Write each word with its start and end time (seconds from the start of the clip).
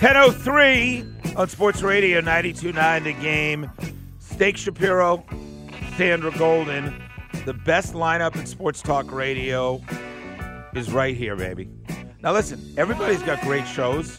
1003 0.00 1.04
on 1.36 1.46
Sports 1.50 1.82
Radio 1.82 2.22
92.9 2.22 3.04
The 3.04 3.12
Game. 3.12 3.70
Steak 4.18 4.56
Shapiro, 4.56 5.22
Sandra 5.98 6.30
Golden. 6.38 7.02
The 7.44 7.52
best 7.52 7.92
lineup 7.92 8.34
in 8.34 8.46
sports 8.46 8.80
talk 8.80 9.12
radio 9.12 9.78
is 10.74 10.90
right 10.90 11.14
here, 11.14 11.36
baby. 11.36 11.68
Now, 12.22 12.32
listen, 12.32 12.72
everybody's 12.78 13.22
got 13.24 13.42
great 13.42 13.66
shows. 13.66 14.18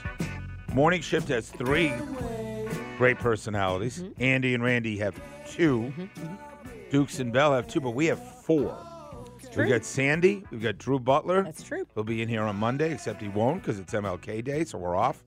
Morning 0.71 1.01
Shift 1.01 1.29
has 1.29 1.49
three 1.49 1.91
great 2.99 3.17
personalities. 3.17 4.03
Mm-hmm. 4.03 4.23
Andy 4.23 4.53
and 4.53 4.63
Randy 4.63 4.99
have 4.99 5.19
2 5.49 5.91
Dukes 6.91 7.19
and 7.19 7.33
Bell 7.33 7.55
have 7.55 7.67
two, 7.67 7.81
but 7.81 7.95
we 7.95 8.05
have 8.05 8.23
four. 8.43 8.77
We've 9.57 9.67
got 9.67 9.83
Sandy. 9.83 10.43
We've 10.51 10.61
got 10.61 10.77
Drew 10.77 10.99
Butler. 10.99 11.41
That's 11.41 11.63
true. 11.63 11.87
He'll 11.95 12.03
be 12.03 12.21
in 12.21 12.29
here 12.29 12.43
on 12.43 12.55
Monday, 12.57 12.93
except 12.93 13.19
he 13.19 13.29
won't 13.29 13.63
because 13.63 13.79
it's 13.79 13.93
MLK 13.93 14.43
Day, 14.43 14.63
so 14.63 14.77
we're 14.77 14.95
off. 14.95 15.23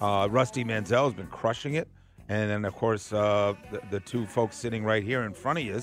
Uh, 0.00 0.28
Rusty 0.30 0.64
Mansell 0.64 1.04
has 1.04 1.14
been 1.14 1.26
crushing 1.28 1.74
it. 1.74 1.88
And 2.28 2.50
then, 2.50 2.64
of 2.64 2.74
course, 2.74 3.12
uh, 3.12 3.54
the, 3.70 3.80
the 3.90 4.00
two 4.00 4.26
folks 4.26 4.56
sitting 4.56 4.84
right 4.84 5.02
here 5.02 5.22
in 5.22 5.32
front 5.32 5.58
of 5.58 5.64
you. 5.64 5.80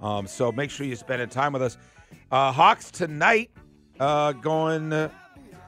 Um, 0.00 0.26
so 0.26 0.50
make 0.52 0.70
sure 0.70 0.86
you 0.86 0.96
spend 0.96 1.22
a 1.22 1.26
time 1.26 1.52
with 1.52 1.62
us. 1.62 1.78
Uh, 2.30 2.52
Hawks 2.52 2.90
tonight 2.90 3.50
uh, 4.00 4.32
going, 4.32 4.92
uh, 4.92 5.10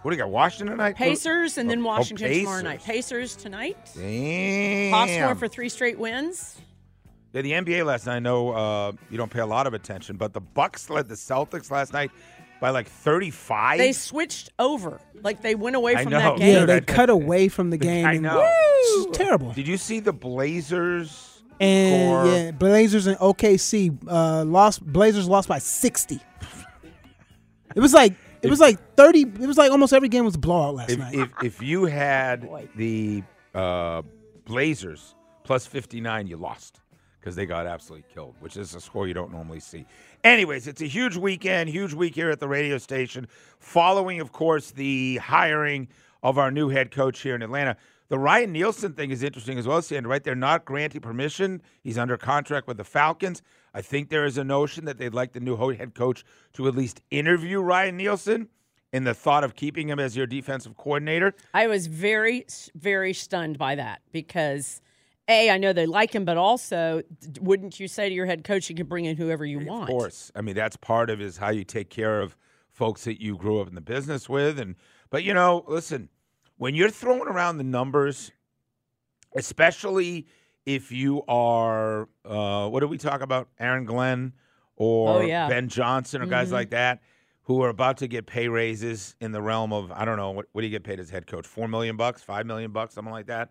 what 0.02 0.10
do 0.10 0.16
you 0.16 0.22
got, 0.22 0.30
Washington 0.30 0.76
tonight? 0.76 0.96
Pacers 0.96 1.56
and 1.58 1.70
then 1.70 1.78
Oh, 1.80 1.82
oh, 1.82 1.86
Washington 1.86 2.30
tomorrow 2.32 2.62
night. 2.62 2.82
Pacers. 2.82 3.36
Tonight. 3.36 3.76
Damn. 3.94 4.92
Hawks 4.92 5.16
going 5.16 5.36
for 5.36 5.48
three 5.48 5.68
straight 5.68 5.98
wins. 5.98 6.56
Yeah, 7.32 7.42
the 7.42 7.52
NBA 7.52 7.84
last 7.84 8.06
night. 8.06 8.16
I 8.16 8.18
know 8.20 8.50
uh, 8.50 8.92
you 9.10 9.18
don't 9.18 9.30
pay 9.30 9.40
a 9.40 9.46
lot 9.46 9.66
of 9.66 9.74
attention, 9.74 10.16
but 10.16 10.32
the 10.32 10.40
Bucks 10.40 10.88
led 10.88 11.08
the 11.08 11.14
Celtics 11.14 11.70
last 11.70 11.92
night 11.92 12.10
by 12.60 12.70
like 12.70 12.88
35. 12.88 13.78
They 13.78 13.92
switched 13.92 14.50
over. 14.58 15.00
Like 15.22 15.42
they 15.42 15.54
went 15.54 15.76
away 15.76 15.94
I 15.96 16.02
from 16.02 16.12
know. 16.12 16.18
that 16.18 16.38
game. 16.38 16.54
Yeah, 16.54 16.64
they 16.66 16.80
cut 16.80 17.10
away 17.10 17.48
from 17.48 17.70
the 17.70 17.76
game. 17.78 18.06
I 18.06 18.14
and- 18.14 18.22
know. 18.22 18.38
Woo! 18.38 19.08
It's 19.08 19.16
terrible. 19.18 19.52
Did 19.52 19.68
you 19.68 19.76
see 19.76 20.00
the 20.00 20.12
Blazers 20.12 21.42
And 21.60 22.08
score? 22.08 22.26
yeah, 22.26 22.50
Blazers 22.52 23.06
and 23.06 23.16
OKC 23.18 23.96
uh, 24.08 24.44
lost. 24.44 24.84
Blazers 24.84 25.28
lost 25.28 25.48
by 25.48 25.58
sixty. 25.58 26.20
It 27.74 27.80
was 27.80 27.92
like 27.94 28.14
it 28.42 28.48
was 28.50 28.60
like 28.60 28.78
thirty. 28.96 29.22
It 29.22 29.38
was 29.46 29.58
like 29.58 29.70
almost 29.70 29.92
every 29.92 30.08
game 30.08 30.24
was 30.24 30.34
a 30.34 30.38
blowout 30.38 30.74
last 30.74 30.90
if, 30.90 30.98
night. 30.98 31.14
if 31.14 31.28
if 31.42 31.62
you 31.62 31.84
had 31.84 32.42
Boy. 32.42 32.68
the 32.76 33.22
uh, 33.54 34.02
Blazers 34.44 35.14
plus 35.44 35.66
59, 35.66 36.26
you 36.26 36.36
lost 36.36 36.80
because 37.20 37.34
they 37.34 37.46
got 37.46 37.66
absolutely 37.66 38.04
killed, 38.12 38.34
which 38.40 38.56
is 38.56 38.74
a 38.74 38.80
score 38.80 39.06
you 39.08 39.14
don't 39.14 39.32
normally 39.32 39.60
see. 39.60 39.84
Anyways, 40.24 40.66
it's 40.66 40.82
a 40.82 40.86
huge 40.86 41.16
weekend, 41.16 41.70
huge 41.70 41.94
week 41.94 42.14
here 42.14 42.30
at 42.30 42.40
the 42.40 42.48
radio 42.48 42.78
station, 42.78 43.28
following, 43.60 44.20
of 44.20 44.32
course, 44.32 44.72
the 44.72 45.16
hiring 45.18 45.88
of 46.22 46.38
our 46.38 46.50
new 46.50 46.68
head 46.68 46.90
coach 46.90 47.20
here 47.20 47.36
in 47.36 47.42
Atlanta. 47.42 47.76
The 48.08 48.18
Ryan 48.18 48.52
Nielsen 48.52 48.94
thing 48.94 49.10
is 49.10 49.22
interesting 49.22 49.58
as 49.58 49.66
well, 49.68 49.80
Sandra, 49.80 50.10
right? 50.10 50.24
They're 50.24 50.34
not 50.34 50.64
granting 50.64 51.02
permission. 51.02 51.62
He's 51.84 51.98
under 51.98 52.16
contract 52.16 52.66
with 52.66 52.78
the 52.78 52.84
Falcons. 52.84 53.42
I 53.74 53.82
think 53.82 54.08
there 54.08 54.24
is 54.24 54.38
a 54.38 54.44
notion 54.44 54.86
that 54.86 54.98
they'd 54.98 55.14
like 55.14 55.32
the 55.32 55.40
new 55.40 55.56
head 55.56 55.94
coach 55.94 56.24
to 56.54 56.66
at 56.66 56.74
least 56.74 57.00
interview 57.10 57.60
Ryan 57.60 57.96
Nielsen 57.98 58.48
in 58.92 59.04
the 59.04 59.14
thought 59.14 59.44
of 59.44 59.54
keeping 59.54 59.88
him 59.88 60.00
as 60.00 60.16
your 60.16 60.26
defensive 60.26 60.76
coordinator. 60.76 61.34
I 61.52 61.66
was 61.66 61.86
very, 61.86 62.46
very 62.74 63.12
stunned 63.12 63.58
by 63.58 63.74
that 63.74 64.00
because, 64.10 64.80
A, 65.28 65.50
I 65.50 65.58
know 65.58 65.72
they 65.74 65.86
like 65.86 66.14
him, 66.14 66.24
but 66.24 66.36
also, 66.38 67.02
wouldn't 67.40 67.78
you 67.78 67.86
say 67.86 68.08
to 68.08 68.14
your 68.14 68.24
head 68.26 68.44
coach, 68.44 68.70
you 68.70 68.74
can 68.74 68.86
bring 68.86 69.04
in 69.04 69.16
whoever 69.16 69.44
you 69.44 69.60
want? 69.60 69.82
Of 69.82 69.88
course. 69.88 70.32
I 70.34 70.40
mean, 70.40 70.54
that's 70.54 70.76
part 70.76 71.10
of 71.10 71.20
is 71.20 71.36
how 71.36 71.50
you 71.50 71.64
take 71.64 71.90
care 71.90 72.20
of 72.20 72.36
folks 72.70 73.04
that 73.04 73.20
you 73.20 73.36
grew 73.36 73.60
up 73.60 73.68
in 73.68 73.74
the 73.74 73.80
business 73.82 74.28
with. 74.28 74.58
And 74.58 74.74
but 75.10 75.24
you 75.24 75.34
know, 75.34 75.64
listen, 75.68 76.08
when 76.56 76.74
you're 76.74 76.90
throwing 76.90 77.28
around 77.28 77.58
the 77.58 77.64
numbers, 77.64 78.32
especially 79.36 80.26
if 80.64 80.90
you 80.92 81.22
are 81.28 82.08
uh, 82.24 82.68
what 82.68 82.80
do 82.80 82.88
we 82.88 82.98
talk 82.98 83.20
about? 83.20 83.48
Aaron 83.58 83.84
Glenn 83.84 84.32
or 84.76 85.18
Oh, 85.18 85.20
yeah. 85.20 85.48
Ben 85.48 85.68
Johnson 85.68 86.22
or 86.22 86.26
guys 86.26 86.52
like 86.52 86.70
that 86.70 87.00
who 87.42 87.62
are 87.62 87.68
about 87.68 87.96
to 87.98 88.08
get 88.08 88.26
pay 88.26 88.48
raises 88.48 89.14
in 89.20 89.32
the 89.32 89.40
realm 89.40 89.72
of 89.72 89.90
I 89.92 90.04
don't 90.04 90.16
know 90.16 90.30
what 90.30 90.46
what 90.52 90.62
do 90.62 90.66
you 90.66 90.70
get 90.70 90.84
paid 90.84 91.00
as 91.00 91.10
head 91.10 91.26
coach? 91.26 91.46
Four 91.46 91.68
million 91.68 91.96
bucks, 91.96 92.22
five 92.22 92.46
million 92.46 92.70
bucks, 92.72 92.94
something 92.94 93.12
like 93.12 93.26
that. 93.26 93.50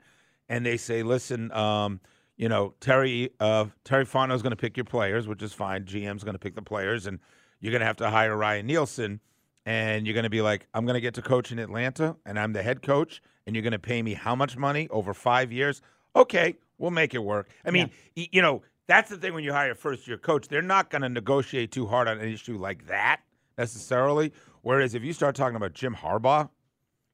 And 0.49 0.65
they 0.65 0.77
say, 0.77 1.03
listen, 1.03 1.51
um, 1.51 1.99
you 2.37 2.47
know, 2.47 2.73
Terry 2.79 3.31
uh, 3.39 3.65
Terry 3.83 4.05
Fontenot's 4.05 4.41
going 4.41 4.51
to 4.51 4.55
pick 4.57 4.77
your 4.77 4.85
players, 4.85 5.27
which 5.27 5.41
is 5.41 5.53
fine. 5.53 5.85
GM's 5.85 6.23
going 6.23 6.35
to 6.35 6.39
pick 6.39 6.55
the 6.55 6.61
players, 6.61 7.07
and 7.07 7.19
you're 7.59 7.71
going 7.71 7.81
to 7.81 7.87
have 7.87 7.97
to 7.97 8.09
hire 8.09 8.35
Ryan 8.37 8.67
Nielsen, 8.67 9.19
and 9.65 10.05
you're 10.05 10.13
going 10.13 10.23
to 10.23 10.29
be 10.29 10.41
like, 10.41 10.67
I'm 10.73 10.85
going 10.85 10.93
to 10.95 11.01
get 11.01 11.15
to 11.15 11.21
coach 11.21 11.51
in 11.51 11.59
Atlanta, 11.59 12.15
and 12.25 12.39
I'm 12.39 12.53
the 12.53 12.61
head 12.63 12.81
coach, 12.81 13.21
and 13.45 13.55
you're 13.55 13.63
going 13.63 13.71
to 13.73 13.79
pay 13.79 14.01
me 14.01 14.13
how 14.13 14.35
much 14.35 14.55
money 14.55 14.87
over 14.89 15.13
five 15.13 15.51
years? 15.51 15.81
Okay, 16.15 16.55
we'll 16.77 16.91
make 16.91 17.13
it 17.13 17.23
work. 17.23 17.49
I 17.65 17.71
mean, 17.71 17.89
y- 18.15 18.29
you 18.31 18.41
know, 18.41 18.61
that's 18.87 19.09
the 19.09 19.17
thing 19.17 19.33
when 19.33 19.43
you 19.43 19.51
hire 19.51 19.71
a 19.71 19.75
first 19.75 20.07
year 20.07 20.17
coach, 20.17 20.47
they're 20.47 20.61
not 20.61 20.89
going 20.89 21.01
to 21.01 21.09
negotiate 21.09 21.71
too 21.71 21.87
hard 21.87 22.07
on 22.07 22.19
an 22.19 22.29
issue 22.29 22.57
like 22.57 22.87
that 22.87 23.21
necessarily. 23.57 24.31
Whereas 24.61 24.95
if 24.95 25.03
you 25.03 25.11
start 25.13 25.35
talking 25.35 25.55
about 25.55 25.73
Jim 25.73 25.95
Harbaugh, 25.95 26.49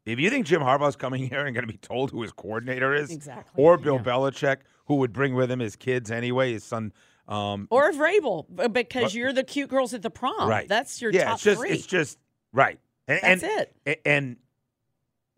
if 0.06 0.19
you 0.19 0.30
think 0.30 0.46
Jim 0.46 0.62
Harbaugh's 0.62 0.96
coming 0.96 1.28
here 1.30 1.46
and 1.46 1.53
going 1.56 1.66
to 1.68 1.72
be 1.72 1.78
told 1.78 2.12
who 2.12 2.22
his 2.22 2.31
coordinator 2.31 2.94
is, 2.94 3.12
Exactly, 3.12 3.64
or 3.64 3.78
Bill 3.78 3.96
yeah. 3.96 4.03
Belichick, 4.03 4.58
who 4.86 4.96
would 4.96 5.14
bring 5.14 5.36
with 5.36 5.50
him 5.52 5.59
his 5.59 5.75
kids 5.75 6.12
anyway, 6.12 6.53
his 6.53 6.64
son. 6.64 6.91
Um, 7.28 7.68
Or 7.72 7.91
Vrabel, 7.91 8.46
because 8.74 9.03
But- 9.03 9.13
you're 9.13 9.31
the 9.34 9.44
cute 9.46 9.69
girls 9.69 9.94
at 9.94 10.02
the 10.02 10.09
prom. 10.09 10.50
right, 10.50 10.68
That's 10.68 11.02
your 11.02 11.12
yeah. 11.12 11.25
top 11.25 11.34
it's 11.36 11.44
just, 11.44 11.59
three. 11.62 11.69
it's 11.69 11.86
just 11.86 12.18
right. 12.52 12.80
And, 13.08 13.19
That's 13.22 13.44
and, 13.44 13.68
it. 13.86 14.02
And 14.06 14.38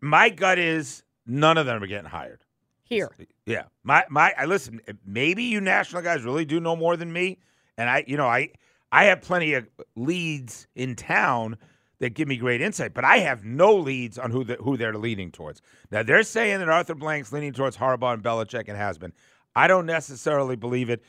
my 0.00 0.28
gut 0.30 0.58
is 0.58 1.02
none 1.26 1.58
of 1.58 1.66
them 1.66 1.82
are 1.82 1.86
getting 1.86 2.08
hired. 2.10 2.42
Here. 2.84 3.10
Yeah, 3.46 3.64
my 3.82 4.04
my. 4.08 4.32
I 4.38 4.44
listen. 4.44 4.80
Maybe 5.04 5.42
you 5.42 5.60
national 5.60 6.02
guys 6.02 6.22
really 6.22 6.44
do 6.44 6.60
know 6.60 6.76
more 6.76 6.96
than 6.96 7.12
me, 7.12 7.38
and 7.76 7.90
I, 7.90 8.04
you 8.06 8.16
know, 8.16 8.28
I 8.28 8.50
I 8.92 9.06
have 9.06 9.22
plenty 9.22 9.54
of 9.54 9.66
leads 9.96 10.68
in 10.76 10.94
town 10.94 11.56
that 12.00 12.14
give 12.14 12.28
me 12.28 12.36
great 12.36 12.60
insight, 12.60 12.92
but 12.94 13.04
I 13.04 13.18
have 13.18 13.44
no 13.44 13.74
leads 13.74 14.18
on 14.18 14.30
who 14.30 14.44
the, 14.44 14.56
who 14.56 14.76
they're 14.76 14.96
leaning 14.96 15.30
towards. 15.30 15.62
Now 15.90 16.02
they're 16.02 16.22
saying 16.22 16.58
that 16.58 16.68
Arthur 16.68 16.94
Blank's 16.94 17.32
leaning 17.32 17.52
towards 17.52 17.76
Harbaugh 17.76 18.14
and 18.14 18.22
Belichick 18.22 18.68
and 18.68 18.76
has 18.76 18.98
been. 18.98 19.12
I 19.54 19.66
don't 19.66 19.86
necessarily 19.86 20.56
believe 20.56 20.90
it. 20.90 21.02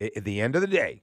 At 0.00 0.24
the 0.24 0.40
end 0.40 0.56
of 0.56 0.62
the 0.62 0.66
day, 0.66 1.02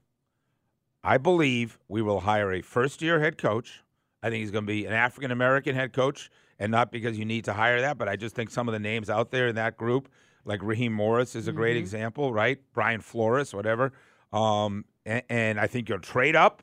I 1.04 1.18
believe 1.18 1.80
we 1.88 2.02
will 2.02 2.20
hire 2.20 2.52
a 2.52 2.62
first 2.62 3.02
year 3.02 3.22
head 3.22 3.38
coach. 3.38 3.82
I 4.22 4.30
think 4.30 4.42
he's 4.42 4.52
going 4.52 4.66
to 4.66 4.68
be 4.68 4.86
an 4.86 4.92
African 4.92 5.32
American 5.32 5.74
head 5.74 5.94
coach, 5.94 6.30
and 6.60 6.70
not 6.70 6.92
because 6.92 7.18
you 7.18 7.24
need 7.24 7.46
to 7.46 7.54
hire 7.54 7.80
that, 7.80 7.98
but 7.98 8.10
I 8.10 8.18
just 8.18 8.36
think 8.36 8.50
some 8.50 8.68
of 8.68 8.74
the 8.74 8.80
names 8.80 9.10
out 9.10 9.32
there 9.32 9.48
in 9.48 9.56
that 9.56 9.78
group, 9.78 10.10
like 10.44 10.62
Raheem 10.62 10.92
Morris, 10.92 11.36
is 11.36 11.48
a 11.48 11.54
great 11.54 11.78
example, 11.78 12.34
right? 12.34 12.60
Brian 12.74 13.00
Flores, 13.00 13.54
whatever. 13.54 13.94
Um, 14.34 14.84
and, 15.06 15.24
and 15.30 15.60
I 15.60 15.68
think 15.68 15.88
you'll 15.88 16.00
trade 16.00 16.36
up, 16.36 16.62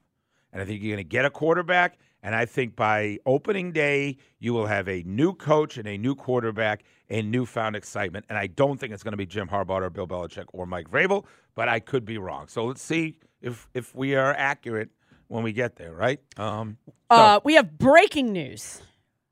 and 0.53 0.61
I 0.61 0.67
think 0.67 0.83
you're 0.83 0.95
going 0.95 1.05
to 1.05 1.09
get 1.09 1.25
a 1.25 1.31
quarterback. 1.31 1.99
And 2.27 2.35
I 2.35 2.45
think 2.45 2.75
by 2.75 3.19
opening 3.25 3.71
day, 3.71 4.17
you 4.41 4.53
will 4.53 4.67
have 4.67 4.89
a 4.89 5.05
new 5.05 5.33
coach 5.33 5.79
and 5.79 5.87
a 5.87 5.97
new 5.97 6.17
quarterback 6.17 6.83
and 7.09 7.31
newfound 7.31 7.77
excitement. 7.77 8.25
And 8.29 8.37
I 8.37 8.49
don't 8.49 8.81
think 8.81 8.93
it's 8.93 9.05
going 9.05 9.13
to 9.13 9.17
be 9.17 9.27
Jim 9.27 9.47
Harbaugh 9.47 9.81
or 9.83 9.91
Bill 9.91 10.09
Belichick 10.09 10.47
or 10.53 10.67
Mike 10.67 10.91
Vrabel, 10.91 11.25
but 11.55 11.69
I 11.69 11.79
could 11.79 12.05
be 12.05 12.19
wrong. 12.19 12.49
So 12.49 12.65
let's 12.65 12.83
see 12.83 13.21
if 13.41 13.69
if 13.75 13.95
we 13.95 14.17
are 14.17 14.35
accurate 14.37 14.91
when 15.29 15.45
we 15.45 15.53
get 15.53 15.77
there, 15.77 15.95
right? 15.95 16.19
Um, 16.37 16.79
so, 17.13 17.17
Uh, 17.17 17.41
we 17.45 17.55
have 17.55 17.79
breaking 17.79 18.33
news 18.33 18.83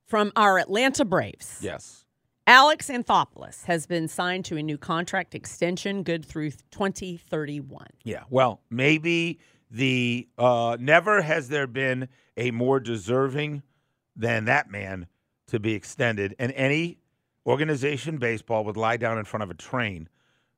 from 0.07 0.31
our 0.37 0.61
Atlanta 0.61 1.05
Braves. 1.05 1.59
yes. 1.61 2.03
Alex 2.47 2.91
Anthopoulos 2.91 3.65
has 3.65 3.87
been 3.87 4.07
signed 4.07 4.45
to 4.45 4.57
a 4.57 4.63
new 4.63 4.79
contract 4.79 5.35
extension 5.35 6.05
good 6.05 6.25
through 6.25 6.51
2031. 6.71 7.87
Yeah. 8.05 8.23
Well, 8.31 8.61
maybe 8.71 9.41
the 9.71 10.29
uh, 10.39 10.77
never 10.81 11.23
has 11.23 11.49
there 11.49 11.67
been 11.67 12.09
a 12.37 12.51
more 12.51 12.81
deserving 12.81 13.63
than 14.17 14.45
that 14.47 14.71
man 14.71 15.07
to 15.49 15.59
be 15.61 15.75
extended, 15.75 16.35
and 16.39 16.53
any 16.53 16.99
organization 17.47 18.17
baseball 18.19 18.65
would 18.65 18.77
lie 18.77 18.97
down 18.97 19.19
in 19.19 19.25
front 19.25 19.43
of 19.43 19.51
a 19.51 19.55
train, 19.55 20.09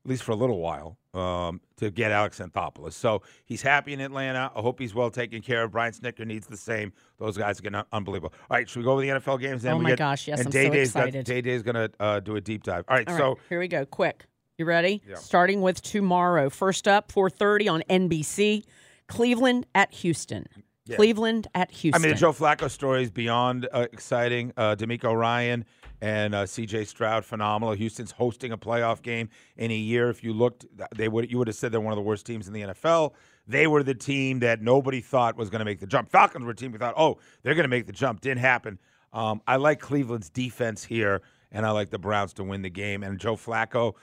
at 0.04 0.10
least 0.10 0.22
for 0.22 0.32
a 0.32 0.36
little 0.36 0.58
while, 0.60 0.96
um, 1.14 1.60
to 1.76 1.90
get 1.90 2.12
Alex 2.12 2.38
Anthopoulos. 2.38 2.92
So 2.92 3.22
he's 3.44 3.62
happy 3.62 3.92
in 3.92 4.00
Atlanta. 4.00 4.50
I 4.54 4.60
hope 4.60 4.78
he's 4.78 4.94
well 4.94 5.10
taken 5.10 5.42
care 5.42 5.64
of. 5.64 5.72
Brian 5.72 5.92
Snitker 5.92 6.24
needs 6.26 6.46
the 6.46 6.56
same. 6.56 6.92
Those 7.18 7.36
guys 7.36 7.58
are 7.58 7.62
getting 7.62 7.82
unbelievable. 7.92 8.32
All 8.50 8.56
right, 8.56 8.68
should 8.68 8.78
we 8.80 8.84
go 8.84 8.92
over 8.92 9.00
the 9.00 9.08
NFL 9.08 9.40
games? 9.40 9.62
Then 9.62 9.74
Oh 9.74 9.78
my 9.80 9.90
get, 9.90 9.98
gosh, 9.98 10.28
yes, 10.28 10.38
and 10.38 10.46
I'm 10.48 10.52
Day 10.52 10.66
so 10.66 10.72
Day's 10.72 10.92
got- 10.92 11.06
excited. 11.08 11.24
Day 11.26 11.40
Day's 11.40 11.62
going 11.62 11.74
to 11.74 11.90
uh, 11.98 12.20
do 12.20 12.36
a 12.36 12.40
deep 12.40 12.62
dive. 12.62 12.84
All 12.88 12.96
right, 12.96 13.08
All 13.08 13.16
so 13.16 13.28
right, 13.30 13.36
here 13.48 13.58
we 13.58 13.68
go. 13.68 13.84
Quick. 13.84 14.26
You 14.58 14.64
ready? 14.64 15.02
Yeah. 15.06 15.16
Starting 15.16 15.60
with 15.60 15.82
tomorrow. 15.82 16.48
First 16.48 16.86
up, 16.88 17.10
4:30 17.12 17.70
on 17.72 17.82
NBC. 17.90 18.64
Cleveland 19.08 19.66
at 19.74 19.92
Houston. 19.94 20.46
Cleveland 20.94 21.48
at 21.54 21.70
Houston. 21.72 22.00
I 22.00 22.06
mean, 22.06 22.14
the 22.14 22.20
Joe 22.20 22.32
Flacco 22.32 22.70
story 22.70 23.02
is 23.02 23.10
beyond 23.10 23.68
uh, 23.72 23.86
exciting. 23.92 24.52
Uh, 24.56 24.76
DeMeco 24.76 25.16
Ryan 25.18 25.64
and 26.00 26.34
uh, 26.34 26.46
C.J. 26.46 26.84
Stroud, 26.84 27.24
phenomenal. 27.24 27.74
Houston's 27.74 28.12
hosting 28.12 28.52
a 28.52 28.58
playoff 28.58 29.02
game 29.02 29.28
in 29.56 29.70
a 29.70 29.76
year. 29.76 30.10
If 30.10 30.22
you 30.22 30.32
looked, 30.32 30.66
they 30.94 31.08
would 31.08 31.30
you 31.30 31.38
would 31.38 31.48
have 31.48 31.56
said 31.56 31.72
they're 31.72 31.80
one 31.80 31.92
of 31.92 31.96
the 31.96 32.02
worst 32.02 32.26
teams 32.26 32.46
in 32.46 32.54
the 32.54 32.62
NFL. 32.62 33.14
They 33.48 33.66
were 33.66 33.82
the 33.82 33.94
team 33.94 34.40
that 34.40 34.60
nobody 34.60 35.00
thought 35.00 35.36
was 35.36 35.50
going 35.50 35.60
to 35.60 35.64
make 35.64 35.80
the 35.80 35.86
jump. 35.86 36.10
Falcons 36.10 36.44
were 36.44 36.50
a 36.50 36.56
team 36.56 36.72
we 36.72 36.78
thought, 36.78 36.94
oh, 36.96 37.18
they're 37.42 37.54
going 37.54 37.64
to 37.64 37.68
make 37.68 37.86
the 37.86 37.92
jump. 37.92 38.20
Didn't 38.20 38.40
happen. 38.40 38.78
Um, 39.12 39.40
I 39.46 39.56
like 39.56 39.80
Cleveland's 39.80 40.28
defense 40.28 40.84
here, 40.84 41.22
and 41.52 41.64
I 41.64 41.70
like 41.70 41.90
the 41.90 41.98
Browns 41.98 42.32
to 42.34 42.44
win 42.44 42.62
the 42.62 42.70
game. 42.70 43.02
And 43.02 43.18
Joe 43.18 43.36
Flacco, 43.36 43.94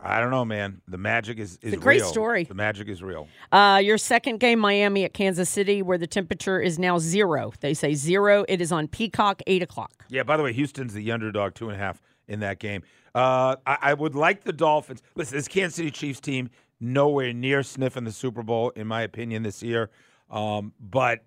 I 0.00 0.20
don't 0.20 0.30
know, 0.30 0.44
man. 0.44 0.80
The 0.88 0.98
magic 0.98 1.38
is, 1.38 1.58
is 1.62 1.72
a 1.72 1.76
great 1.76 2.00
real. 2.00 2.10
story. 2.10 2.44
The 2.44 2.54
magic 2.54 2.88
is 2.88 3.02
real. 3.02 3.28
Uh, 3.50 3.80
your 3.82 3.98
second 3.98 4.38
game, 4.38 4.58
Miami 4.58 5.04
at 5.04 5.12
Kansas 5.12 5.50
City, 5.50 5.82
where 5.82 5.98
the 5.98 6.06
temperature 6.06 6.60
is 6.60 6.78
now 6.78 6.98
zero. 6.98 7.52
They 7.60 7.74
say 7.74 7.94
zero. 7.94 8.44
It 8.48 8.60
is 8.60 8.72
on 8.72 8.88
Peacock, 8.88 9.42
eight 9.46 9.62
o'clock. 9.62 10.04
Yeah, 10.08 10.22
by 10.22 10.36
the 10.36 10.42
way, 10.42 10.52
Houston's 10.52 10.94
the 10.94 11.10
underdog, 11.12 11.54
two 11.54 11.68
and 11.68 11.76
a 11.76 11.78
half 11.78 12.00
in 12.26 12.40
that 12.40 12.58
game. 12.58 12.82
Uh, 13.14 13.56
I, 13.66 13.78
I 13.82 13.94
would 13.94 14.14
like 14.14 14.44
the 14.44 14.52
Dolphins. 14.52 15.02
Listen, 15.14 15.36
this 15.38 15.48
Kansas 15.48 15.76
City 15.76 15.90
Chiefs 15.90 16.20
team, 16.20 16.50
nowhere 16.80 17.32
near 17.32 17.62
sniffing 17.62 18.04
the 18.04 18.12
Super 18.12 18.42
Bowl, 18.42 18.70
in 18.70 18.86
my 18.86 19.02
opinion, 19.02 19.42
this 19.42 19.62
year. 19.62 19.90
Um, 20.30 20.72
but 20.78 21.24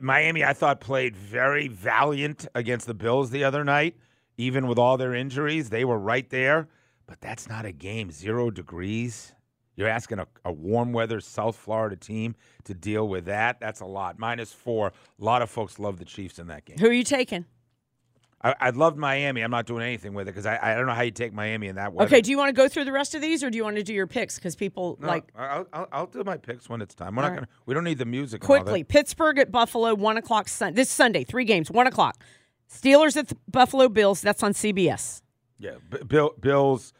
Miami, 0.00 0.44
I 0.44 0.52
thought, 0.54 0.80
played 0.80 1.16
very 1.16 1.68
valiant 1.68 2.46
against 2.54 2.86
the 2.86 2.94
Bills 2.94 3.30
the 3.30 3.44
other 3.44 3.64
night. 3.64 3.96
Even 4.40 4.68
with 4.68 4.78
all 4.78 4.96
their 4.96 5.14
injuries, 5.14 5.68
they 5.68 5.84
were 5.84 5.98
right 5.98 6.30
there. 6.30 6.68
But 7.08 7.20
that's 7.20 7.48
not 7.48 7.64
a 7.64 7.72
game. 7.72 8.12
Zero 8.12 8.50
degrees. 8.50 9.34
You're 9.74 9.88
asking 9.88 10.18
a, 10.18 10.26
a 10.44 10.52
warm 10.52 10.92
weather 10.92 11.20
South 11.20 11.56
Florida 11.56 11.96
team 11.96 12.36
to 12.64 12.74
deal 12.74 13.08
with 13.08 13.24
that. 13.24 13.58
That's 13.60 13.80
a 13.80 13.86
lot. 13.86 14.18
Minus 14.18 14.52
four. 14.52 14.88
A 14.88 15.24
lot 15.24 15.40
of 15.40 15.48
folks 15.50 15.78
love 15.78 15.98
the 15.98 16.04
Chiefs 16.04 16.38
in 16.38 16.48
that 16.48 16.64
game. 16.64 16.76
Who 16.78 16.88
are 16.88 16.92
you 16.92 17.04
taking? 17.04 17.46
I, 18.42 18.54
I 18.60 18.70
love 18.70 18.96
Miami. 18.96 19.40
I'm 19.40 19.50
not 19.50 19.66
doing 19.66 19.82
anything 19.82 20.14
with 20.14 20.28
it 20.28 20.32
because 20.32 20.46
I, 20.46 20.58
I 20.60 20.74
don't 20.74 20.86
know 20.86 20.92
how 20.92 21.02
you 21.02 21.10
take 21.10 21.32
Miami 21.32 21.68
in 21.68 21.76
that 21.76 21.92
way. 21.92 22.04
Okay, 22.04 22.20
do 22.20 22.30
you 22.30 22.38
want 22.38 22.50
to 22.50 22.52
go 22.52 22.68
through 22.68 22.84
the 22.84 22.92
rest 22.92 23.14
of 23.14 23.22
these, 23.22 23.42
or 23.42 23.50
do 23.50 23.56
you 23.56 23.64
want 23.64 23.76
to 23.76 23.82
do 23.82 23.92
your 23.94 24.06
picks? 24.06 24.36
Because 24.36 24.54
people 24.54 24.96
No, 25.00 25.08
like 25.08 25.24
I'll, 25.34 25.66
I'll, 25.72 25.88
I'll 25.90 26.06
do 26.06 26.22
my 26.22 26.36
picks 26.36 26.68
when 26.68 26.80
it's 26.80 26.94
time. 26.94 27.16
We're 27.16 27.22
not 27.22 27.28
right. 27.28 27.34
gonna. 27.36 27.48
We 27.66 27.74
don't 27.74 27.84
need 27.84 27.98
the 27.98 28.04
music. 28.04 28.42
and 28.42 28.50
all 28.50 28.56
that. 28.56 28.62
quickly. 28.64 28.84
Pittsburgh 28.84 29.38
at 29.38 29.50
Buffalo, 29.50 29.94
one 29.94 30.16
o'clock. 30.18 30.48
Sun- 30.48 30.74
this 30.74 30.90
Sunday, 30.90 31.24
three 31.24 31.44
games, 31.44 31.70
one 31.70 31.86
o'clock. 31.86 32.22
Steelers 32.70 33.16
at 33.16 33.28
the 33.28 33.36
Buffalo 33.50 33.88
Bills. 33.88 34.20
That's 34.20 34.42
on 34.42 34.52
CBS. 34.52 35.22
Yeah, 35.58 35.76
Bill, 36.06 36.34
Bills 36.40 36.92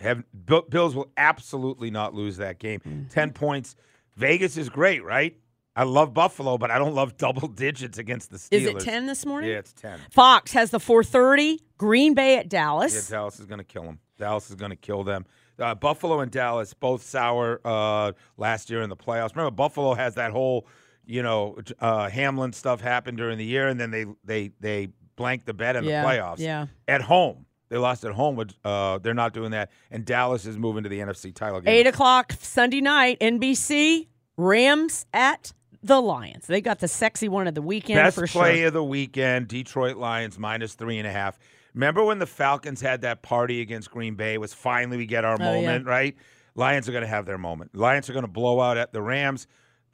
have 0.00 0.22
Bill, 0.44 0.62
Bills 0.62 0.94
will 0.94 1.10
absolutely 1.16 1.90
not 1.90 2.14
lose 2.14 2.36
that 2.36 2.58
game. 2.58 2.80
Mm-hmm. 2.80 3.08
Ten 3.08 3.32
points. 3.32 3.76
Vegas 4.16 4.56
is 4.56 4.68
great, 4.68 5.04
right? 5.04 5.36
I 5.74 5.82
love 5.82 6.14
Buffalo, 6.14 6.56
but 6.56 6.70
I 6.70 6.78
don't 6.78 6.94
love 6.94 7.16
double 7.18 7.48
digits 7.48 7.98
against 7.98 8.30
the 8.30 8.38
Steelers. 8.38 8.52
Is 8.52 8.66
it 8.66 8.80
ten 8.80 9.06
this 9.06 9.26
morning? 9.26 9.50
Yeah, 9.50 9.58
it's 9.58 9.72
ten. 9.72 9.98
Fox 10.10 10.52
has 10.52 10.70
the 10.70 10.80
four 10.80 11.02
thirty. 11.04 11.60
Green 11.78 12.14
Bay 12.14 12.38
at 12.38 12.48
Dallas. 12.48 12.92
Yeah, 12.94 13.00
Dallas. 13.00 13.08
Dallas 13.10 13.40
is 13.40 13.46
going 13.46 13.58
to 13.58 13.64
kill 13.64 13.82
them. 13.82 13.98
Dallas 14.18 14.48
is 14.48 14.56
going 14.56 14.70
to 14.70 14.76
kill 14.76 15.04
them. 15.04 15.26
Uh, 15.58 15.74
Buffalo 15.74 16.20
and 16.20 16.30
Dallas 16.30 16.72
both 16.74 17.02
sour 17.02 17.60
uh, 17.64 18.12
last 18.36 18.70
year 18.70 18.82
in 18.82 18.88
the 18.90 18.96
playoffs. 18.96 19.34
Remember, 19.34 19.50
Buffalo 19.50 19.94
has 19.94 20.14
that 20.16 20.30
whole, 20.30 20.66
you 21.06 21.22
know, 21.22 21.58
uh, 21.80 22.08
Hamlin 22.10 22.52
stuff 22.52 22.80
happened 22.80 23.16
during 23.18 23.38
the 23.38 23.44
year, 23.44 23.68
and 23.68 23.80
then 23.80 23.90
they 23.90 24.04
they 24.24 24.52
they 24.60 24.88
blanked 25.16 25.46
the 25.46 25.54
bet 25.54 25.76
in 25.76 25.84
Yeah, 25.84 26.02
the 26.02 26.08
playoffs. 26.08 26.38
yeah. 26.38 26.66
at 26.88 27.00
home. 27.02 27.45
They 27.68 27.76
lost 27.78 28.04
at 28.04 28.12
home. 28.12 28.36
With, 28.36 28.54
uh, 28.64 28.98
they're 28.98 29.14
not 29.14 29.32
doing 29.32 29.50
that, 29.50 29.70
and 29.90 30.04
Dallas 30.04 30.46
is 30.46 30.56
moving 30.58 30.82
to 30.84 30.88
the 30.88 30.98
NFC 31.00 31.34
title 31.34 31.60
game. 31.60 31.74
Eight 31.74 31.86
o'clock 31.86 32.32
Sunday 32.38 32.80
night. 32.80 33.18
NBC. 33.20 34.08
Rams 34.38 35.06
at 35.14 35.52
the 35.82 36.00
Lions. 36.00 36.46
They 36.46 36.60
got 36.60 36.78
the 36.80 36.88
sexy 36.88 37.28
one 37.28 37.46
of 37.46 37.54
the 37.54 37.62
weekend 37.62 37.96
Best 37.96 38.16
for 38.18 38.26
play 38.26 38.58
sure. 38.58 38.66
of 38.68 38.72
the 38.74 38.84
weekend: 38.84 39.48
Detroit 39.48 39.96
Lions 39.96 40.38
minus 40.38 40.74
three 40.74 40.98
and 40.98 41.06
a 41.06 41.12
half. 41.12 41.38
Remember 41.74 42.04
when 42.04 42.18
the 42.18 42.26
Falcons 42.26 42.80
had 42.80 43.02
that 43.02 43.22
party 43.22 43.60
against 43.60 43.90
Green 43.90 44.14
Bay? 44.14 44.34
It 44.34 44.40
was 44.40 44.54
finally 44.54 44.96
we 44.96 45.06
get 45.06 45.24
our 45.24 45.34
Oh, 45.34 45.44
yeah. 45.44 45.60
moment, 45.60 45.86
right? 45.86 46.16
Lions 46.54 46.88
are 46.88 46.92
going 46.92 47.02
to 47.02 47.08
have 47.08 47.26
their 47.26 47.36
moment. 47.38 47.74
Lions 47.74 48.08
are 48.08 48.14
going 48.14 48.24
to 48.24 48.30
blow 48.30 48.60
out 48.60 48.78
at 48.78 48.92
the 48.92 49.02
Rams. 49.02 49.46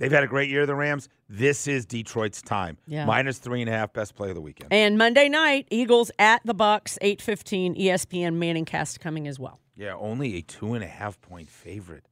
They've 0.02 0.10
had 0.12 0.24
a 0.24 0.26
great 0.26 0.50
year, 0.50 0.66
the 0.66 0.74
Rams. 0.74 1.08
This 1.28 1.68
is 1.68 1.86
Detroit's 1.86 2.42
time. 2.42 2.76
Yeah. 2.88 3.04
Minus 3.04 3.38
three 3.38 3.60
and 3.60 3.70
a 3.70 3.72
half, 3.72 3.92
best 3.92 4.16
play 4.16 4.30
of 4.30 4.34
the 4.34 4.40
weekend. 4.40 4.72
And 4.72 4.98
Monday 4.98 5.28
night, 5.28 5.68
Eagles 5.70 6.10
at 6.18 6.44
the 6.44 6.54
Bucks, 6.54 6.98
eight 7.02 7.22
fifteen. 7.22 7.76
E 7.76 7.86
ESPN 7.86 8.34
Manning 8.34 8.64
cast 8.64 8.98
coming 8.98 9.28
as 9.28 9.38
well. 9.38 9.60
yeah, 9.76 9.94
only 9.94 10.34
a 10.36 10.42
two 10.42 10.74
and 10.74 10.82
a 10.82 10.88
half 10.88 11.20
point 11.20 11.48
favorite. 11.48 12.04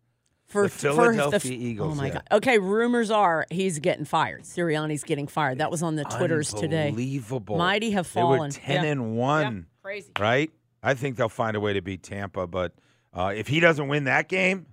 For 0.47 0.65
The 0.65 0.69
for 0.69 0.79
Philadelphia 0.79 1.53
Eagles, 1.53 1.93
Oh 1.93 1.97
my 2.01 2.07
yeah. 2.09 2.13
god. 2.15 2.23
Okay, 2.33 2.59
rumors 2.59 3.11
are 3.11 3.45
he's 3.51 3.79
getting 3.81 4.05
fired. 4.05 4.43
Sirianni's 4.43 5.03
getting 5.05 5.27
fired. 5.27 5.59
That 5.59 5.71
was 5.73 5.83
on 5.83 5.97
the 5.97 6.05
Twitters 6.05 6.53
today. 6.55 6.89
Unbelievable. 6.89 7.57
Mighty 7.59 7.91
have 7.93 8.13
They 8.13 8.23
were 8.23 8.37
fallen. 8.37 8.51
ten 8.53 8.85
Yeah. 8.85 8.91
and 8.91 9.17
one. 9.17 9.57
Yeah, 9.57 9.63
crazy. 9.83 10.13
right? 10.19 10.51
I 10.83 10.95
think 10.95 11.17
they'll 11.17 11.29
find 11.29 11.57
a 11.57 11.61
way 11.61 11.73
to 11.75 11.83
beat 11.83 12.03
Tampa, 12.05 12.47
but 12.47 12.73
uh, 13.13 13.33
if 13.37 13.47
he 13.49 13.61
doesn't 13.61 13.89
win 13.89 14.05
that 14.05 14.29
game, 14.29 14.67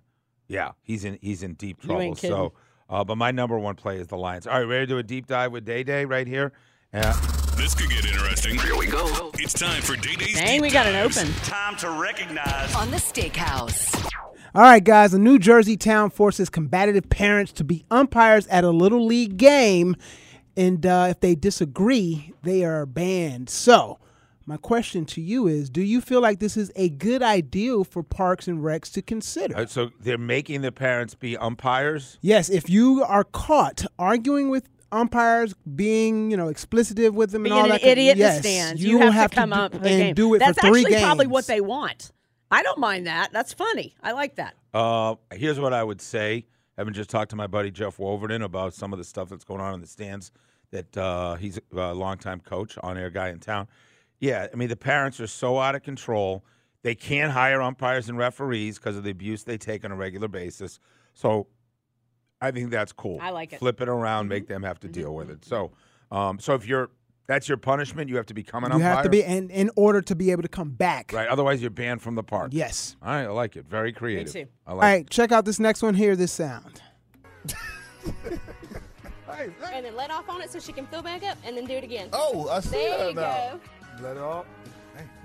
yeah, 0.48 0.72
he's 0.84 1.04
in 1.04 1.18
he's 1.22 1.42
in 1.44 1.54
deep 1.56 1.82
trouble. 1.82 2.16
So, 2.16 2.54
uh, 2.90 3.04
but 3.04 3.18
my 3.18 3.32
number 3.32 3.58
one 3.60 3.76
play 3.76 3.98
is 3.98 4.08
the 4.08 4.18
Lions. 4.18 4.48
All 4.48 4.54
right, 4.60 4.64
ready 4.68 4.86
to 4.86 4.94
do 4.94 4.98
a 4.98 5.04
deep 5.04 5.28
dive 5.28 5.52
with 5.52 5.66
Day 5.66 5.84
Day 5.84 6.06
right 6.06 6.28
here? 6.28 6.52
Yeah, 6.94 7.14
This 7.58 7.76
could 7.76 7.90
get 7.90 8.06
interesting. 8.06 8.58
Here 8.60 8.76
we 8.78 8.88
go. 8.88 9.32
It's 9.36 9.54
time 9.54 9.82
for 9.82 9.96
Day 9.96 10.16
Day's 10.16 10.36
Dang, 10.36 10.56
Deep 10.56 10.62
we 10.62 10.70
got 10.70 10.88
an 10.88 10.94
Dives. 10.94 11.18
open. 11.18 11.34
Time 11.44 11.76
to 11.78 11.90
recognize 11.92 12.74
on 12.76 12.90
the 12.92 12.98
Steakhouse. 12.98 13.94
All 14.56 14.62
right, 14.64 14.84
guys. 14.84 15.14
A 15.14 15.20
New 15.20 15.38
Jersey 15.38 15.76
town 15.78 16.10
forces 16.10 16.50
combative 16.50 17.10
parents 17.10 17.52
to 17.54 17.64
be 17.64 17.84
umpires 17.92 18.48
at 18.48 18.64
a 18.64 18.70
little 18.72 19.06
league 19.06 19.38
game, 19.38 19.96
and 20.56 20.86
uh, 20.86 21.08
if 21.10 21.20
they 21.20 21.36
disagree, 21.36 22.34
they 22.44 22.64
are 22.64 22.86
banned. 22.86 23.50
So, 23.50 24.00
my 24.48 24.58
question 24.58 25.06
to 25.08 25.22
you 25.22 25.46
is: 25.48 25.70
Do 25.70 25.82
you 25.82 26.00
feel 26.02 26.22
like 26.22 26.40
this 26.40 26.56
is 26.58 26.72
a 26.76 26.90
good 26.90 27.22
idea 27.22 27.84
for 27.84 28.02
parks 28.02 28.48
and 28.48 28.60
recs 28.60 28.92
to 28.94 29.02
consider? 29.02 29.58
Uh, 29.58 29.66
so 29.66 29.92
they're 30.00 30.18
making 30.18 30.62
the 30.62 30.72
parents 30.72 31.14
be 31.14 31.38
umpires. 31.38 32.18
Yes, 32.22 32.50
if 32.50 32.70
you 32.70 33.04
are 33.04 33.26
caught 33.26 33.86
arguing 34.00 34.50
with 34.50 34.70
umpires, 34.92 35.54
being 35.76 36.32
you 36.32 36.38
know 36.38 36.48
explicitive 36.48 37.14
with 37.14 37.32
them, 37.32 37.44
Being 37.44 37.54
and 37.54 37.60
all 37.60 37.66
an 37.66 37.72
that, 37.72 37.82
kind- 37.82 37.92
idiot 37.92 38.14
in 38.14 38.20
the 38.20 38.24
yes, 38.24 38.40
stands, 38.40 38.84
you, 38.84 38.92
you, 38.92 39.00
will 39.00 39.12
have, 39.12 39.32
to 39.32 39.36
come 39.36 39.50
do, 39.50 39.56
up 39.56 39.74
and 39.74 39.84
game. 39.84 40.16
do 40.16 40.34
it 40.34 40.40
That's 40.40 40.60
for 40.60 40.68
three 40.70 40.82
actually 40.86 41.02
probably 41.02 41.28
what 41.28 41.46
they 41.46 41.62
want. 41.62 42.12
I 42.50 42.64
don't 42.64 42.80
mind 42.80 43.08
that. 43.08 43.34
That's 43.34 43.52
funny. 43.54 43.96
I 44.02 44.14
like 44.14 44.36
that. 44.38 44.56
Uh, 44.74 45.16
here's 45.34 45.60
what 45.60 45.74
I 45.74 45.84
would 45.84 46.00
say. 46.02 46.46
Having 46.78 46.94
just 46.94 47.10
talked 47.10 47.32
to 47.32 47.36
my 47.36 47.48
buddy 47.48 47.72
Jeff 47.72 48.00
Wolverton 48.00 48.42
about 48.44 48.74
some 48.74 48.94
of 48.94 49.00
the 49.00 49.04
stuff 49.04 49.28
that's 49.28 49.44
going 49.44 49.60
on 49.60 49.74
in 49.74 49.82
the 49.82 49.88
stands, 49.88 50.32
that 50.72 50.96
uh, 50.96 51.36
he's 51.36 51.60
a 51.76 51.94
longtime 51.94 52.40
coach, 52.40 52.78
on 52.82 52.98
air 52.98 53.10
guy 53.10 53.30
in 53.30 53.40
town. 53.40 53.68
Yeah, 54.20 54.48
I 54.52 54.56
mean, 54.56 54.70
the 54.70 54.76
parents 54.76 55.20
are 55.20 55.28
so 55.28 55.60
out 55.60 55.76
of 55.76 55.84
control. 55.84 56.44
They 56.84 56.96
can't 56.96 57.32
hire 57.32 57.62
umpires 57.62 58.10
and 58.10 58.18
referees 58.18 58.78
because 58.80 58.96
of 58.96 59.04
the 59.04 59.12
abuse 59.12 59.44
they 59.44 59.58
take 59.58 59.84
on 59.86 59.92
a 59.92 59.96
regular 59.96 60.28
basis. 60.28 60.80
So 61.14 61.48
I 62.42 62.52
think 62.52 62.70
that's 62.72 62.92
cool. 62.94 63.20
I 63.22 63.32
like 63.32 63.54
it. 63.54 63.60
Flip 63.60 63.82
it 63.82 63.90
around, 63.90 64.28
make 64.28 64.48
them 64.48 64.64
have 64.64 64.80
to 64.82 64.88
deal 64.88 65.14
with 65.14 65.30
it. 65.30 65.44
So, 65.46 65.72
um, 66.12 66.40
so 66.40 66.54
if 66.54 66.66
you're 66.68 66.90
that's 67.28 67.50
your 67.50 67.58
punishment, 67.58 68.10
you 68.10 68.16
have 68.16 68.26
to 68.28 68.34
become 68.34 68.64
an 68.64 68.72
You 68.72 68.76
umpire. 68.76 68.90
You 68.90 68.96
have 68.96 69.04
to 69.04 69.10
be, 69.10 69.24
and 69.24 69.52
in 69.52 69.70
order 69.76 70.02
to 70.02 70.16
be 70.16 70.32
able 70.32 70.44
to 70.44 70.48
come 70.48 70.70
back. 70.70 71.12
right. 71.14 71.28
Otherwise, 71.28 71.62
you're 71.62 71.70
banned 71.70 72.02
from 72.02 72.16
the 72.16 72.24
park. 72.24 72.52
Yes. 72.54 72.96
All 73.02 73.10
right, 73.10 73.24
I 73.24 73.28
like 73.28 73.58
it. 73.58 73.66
Very 73.68 73.92
creative. 73.92 74.34
Me 74.34 74.44
too. 74.44 74.50
I 74.66 74.72
All 74.72 74.78
like 74.78 74.84
right, 74.84 75.10
check 75.10 75.34
out 75.34 75.44
this 75.44 75.60
next 75.60 75.82
one. 75.84 75.94
Hear 75.94 76.16
this 76.16 76.32
sound. 76.32 76.82
and 79.74 79.86
then 79.86 79.96
let 79.96 80.10
off 80.10 80.30
on 80.30 80.42
it 80.42 80.52
so 80.52 80.60
she 80.60 80.72
can 80.72 80.88
fill 80.88 81.02
back 81.02 81.24
up 81.24 81.38
and 81.46 81.56
then 81.58 81.66
do 81.66 81.74
it 81.74 81.84
again. 81.84 82.10
Oh, 82.14 82.48
I 82.50 82.62
see 82.62 82.70
there 82.70 82.98
that 82.98 83.10
you 83.10 83.16
now. 83.16 83.22
go. 83.22 83.60
Let 84.02 84.18
it 84.18 84.24
off. 84.24 84.46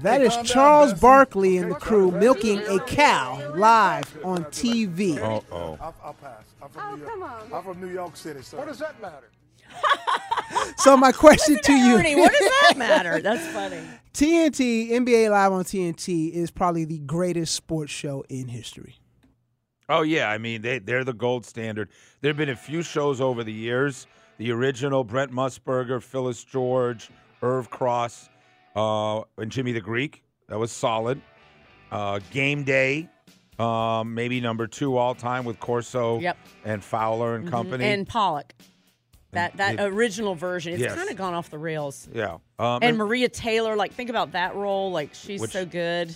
That 0.02 0.20
Hey, 0.20 0.26
is 0.26 0.32
calm 0.34 0.44
down, 0.44 0.44
Charles 0.54 0.92
Bessie. 0.92 1.00
Barkley 1.00 1.56
and 1.58 1.70
the 1.70 1.74
crew 1.76 2.10
down. 2.10 2.20
milking 2.20 2.58
a 2.68 2.78
cow 2.80 3.52
live 3.54 4.18
on 4.24 4.44
TV. 4.46 5.18
Oh, 5.18 5.42
oh. 5.50 5.78
I'll, 5.80 5.94
I'll 6.04 6.14
pass. 6.14 6.42
I'm 6.62 6.68
from 6.68 6.82
Oh, 6.82 6.90
New 6.94 6.98
York. 7.02 7.10
come 7.10 7.22
on. 7.22 7.52
I'm 7.54 7.62
from 7.62 7.80
New 7.80 7.88
York 7.92 8.16
City. 8.16 8.42
So. 8.42 8.58
What 8.58 8.66
does 8.68 8.78
that 8.78 9.00
matter? 9.00 9.30
So 10.76 10.96
my 10.96 11.12
question 11.12 11.58
to 11.64 11.72
you, 11.72 11.96
Ernie, 11.96 12.14
what 12.14 12.30
does 12.30 12.40
that 12.40 12.74
matter? 12.76 13.20
That's 13.20 13.46
funny. 13.48 13.80
TNT 14.12 14.90
NBA 14.90 15.30
Live 15.30 15.50
on 15.52 15.64
TNT 15.64 16.30
is 16.30 16.50
probably 16.50 16.84
the 16.84 16.98
greatest 16.98 17.54
sports 17.54 17.90
show 17.90 18.22
in 18.28 18.48
history. 18.48 18.96
Oh 19.88 20.02
yeah, 20.02 20.28
I 20.28 20.38
mean 20.38 20.60
they 20.62 20.78
they're 20.78 21.04
the 21.04 21.14
gold 21.14 21.46
standard. 21.46 21.88
There 22.20 22.28
have 22.30 22.36
been 22.36 22.50
a 22.50 22.56
few 22.56 22.82
shows 22.82 23.20
over 23.20 23.42
the 23.44 23.52
years. 23.52 24.06
The 24.38 24.50
original 24.52 25.04
Brent 25.04 25.32
Musburger, 25.32 26.02
Phyllis 26.02 26.44
George, 26.44 27.08
Irv 27.42 27.70
Cross, 27.70 28.28
uh, 28.76 29.22
and 29.38 29.50
Jimmy 29.50 29.72
the 29.72 29.80
Greek. 29.80 30.22
That 30.48 30.58
was 30.58 30.70
solid. 30.72 31.20
Uh, 31.90 32.20
Game 32.30 32.64
Day, 32.64 33.08
um, 33.58 34.14
maybe 34.14 34.40
number 34.40 34.66
two 34.66 34.96
all 34.96 35.14
time 35.14 35.44
with 35.44 35.60
Corso 35.60 36.18
Yep. 36.20 36.36
and 36.64 36.82
Fowler 36.82 37.36
and 37.36 37.48
company. 37.50 37.84
And 37.84 38.06
Pollock. 38.06 38.54
That 39.32 39.56
that 39.56 39.74
it- 39.74 39.80
original 39.80 40.34
version. 40.34 40.72
It's 40.74 40.82
Yes. 40.82 40.94
kind 40.94 41.08
of 41.10 41.16
gone 41.16 41.32
off 41.34 41.48
the 41.50 41.58
rails. 41.58 42.08
yeah, 42.12 42.36
um, 42.58 42.80
And 42.82 42.96
Maria 42.98 43.28
Taylor, 43.28 43.76
like 43.76 43.92
think 43.94 44.10
about 44.10 44.32
that 44.32 44.54
role. 44.54 44.90
Like 44.90 45.14
she's 45.14 45.40
Which- 45.40 45.52
so 45.52 45.64
good. 45.64 46.14